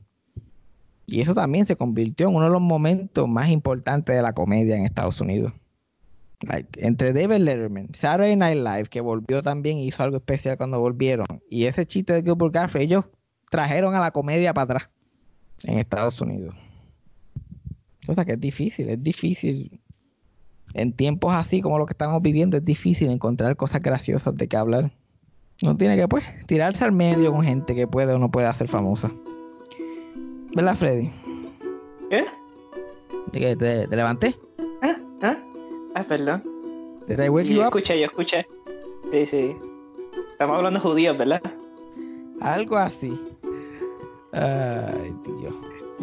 Y 1.05 1.21
eso 1.21 1.34
también 1.34 1.65
se 1.65 1.75
convirtió 1.75 2.29
en 2.29 2.36
uno 2.36 2.45
de 2.45 2.51
los 2.51 2.61
momentos 2.61 3.27
más 3.27 3.49
importantes 3.49 4.15
de 4.15 4.21
la 4.21 4.34
comedia 4.34 4.75
en 4.75 4.86
Estados 4.86 5.19
Unidos 5.19 5.53
entre 6.77 7.13
David 7.13 7.43
Letterman, 7.43 7.89
Saturday 7.93 8.36
Night 8.36 8.57
Live, 8.57 8.86
que 8.86 9.01
volvió 9.01 9.41
también 9.41 9.77
hizo 9.77 10.03
algo 10.03 10.17
especial 10.17 10.57
cuando 10.57 10.79
volvieron, 10.79 11.41
y 11.49 11.65
ese 11.65 11.86
chiste 11.86 12.13
de 12.13 12.23
Gilbert 12.23 12.53
Gottfried, 12.53 12.84
ellos 12.84 13.05
trajeron 13.52 13.93
a 13.93 13.99
la 13.99 14.12
comedia 14.12 14.54
para 14.54 14.64
atrás 14.64 14.89
en 15.64 15.78
Estados 15.78 16.20
Unidos. 16.22 16.56
Cosa 18.08 18.26
que 18.26 18.32
es 18.32 18.39
difícil, 18.39 18.89
es 18.89 19.04
difícil. 19.04 19.80
En 20.74 20.93
tiempos 20.93 21.34
así 21.36 21.62
como 21.62 21.78
lo 21.78 21.86
que 21.86 21.91
estamos 21.91 22.22
viviendo, 22.22 22.58
es 22.58 22.64
difícil 22.66 23.10
encontrar 23.10 23.58
cosas 23.58 23.82
graciosas 23.82 24.36
de 24.38 24.47
que 24.47 24.56
hablar. 24.56 24.91
No 25.62 25.76
tiene 25.76 25.97
que, 25.97 26.08
pues, 26.08 26.24
tirarse 26.47 26.86
al 26.86 26.93
medio 26.93 27.32
con 27.32 27.43
gente 27.43 27.76
que 27.76 27.88
puede 27.88 28.14
o 28.14 28.20
no 28.20 28.32
puede 28.32 28.47
hacer 28.47 28.70
famosa. 28.70 29.12
¿Verdad, 30.56 30.76
Freddy? 30.76 31.12
¿Qué? 32.10 32.26
¿Te, 33.32 33.56
te 33.56 33.95
levanté? 33.95 34.36
Ah, 35.93 36.04
perdón. 36.08 36.41
yo 37.08 37.64
escuché, 37.64 37.99
yo 37.99 38.06
escuché. 38.06 38.47
Sí, 39.12 39.26
sí. 39.26 39.56
Estamos 40.32 40.56
hablando 40.56 40.80
judíos, 40.80 41.18
¿verdad? 41.18 41.41
Algo 42.39 42.78
así. 42.78 43.20
Ay, 44.34 45.13
Dios. 45.39 45.53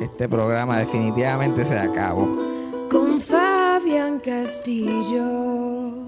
Este 0.01 0.29
programa 0.29 0.79
definitivamente 0.79 1.65
se 1.65 1.79
acabó. 1.79 2.29
Con 2.91 3.21
Fabián 3.21 4.21
Castillo. 4.21 6.08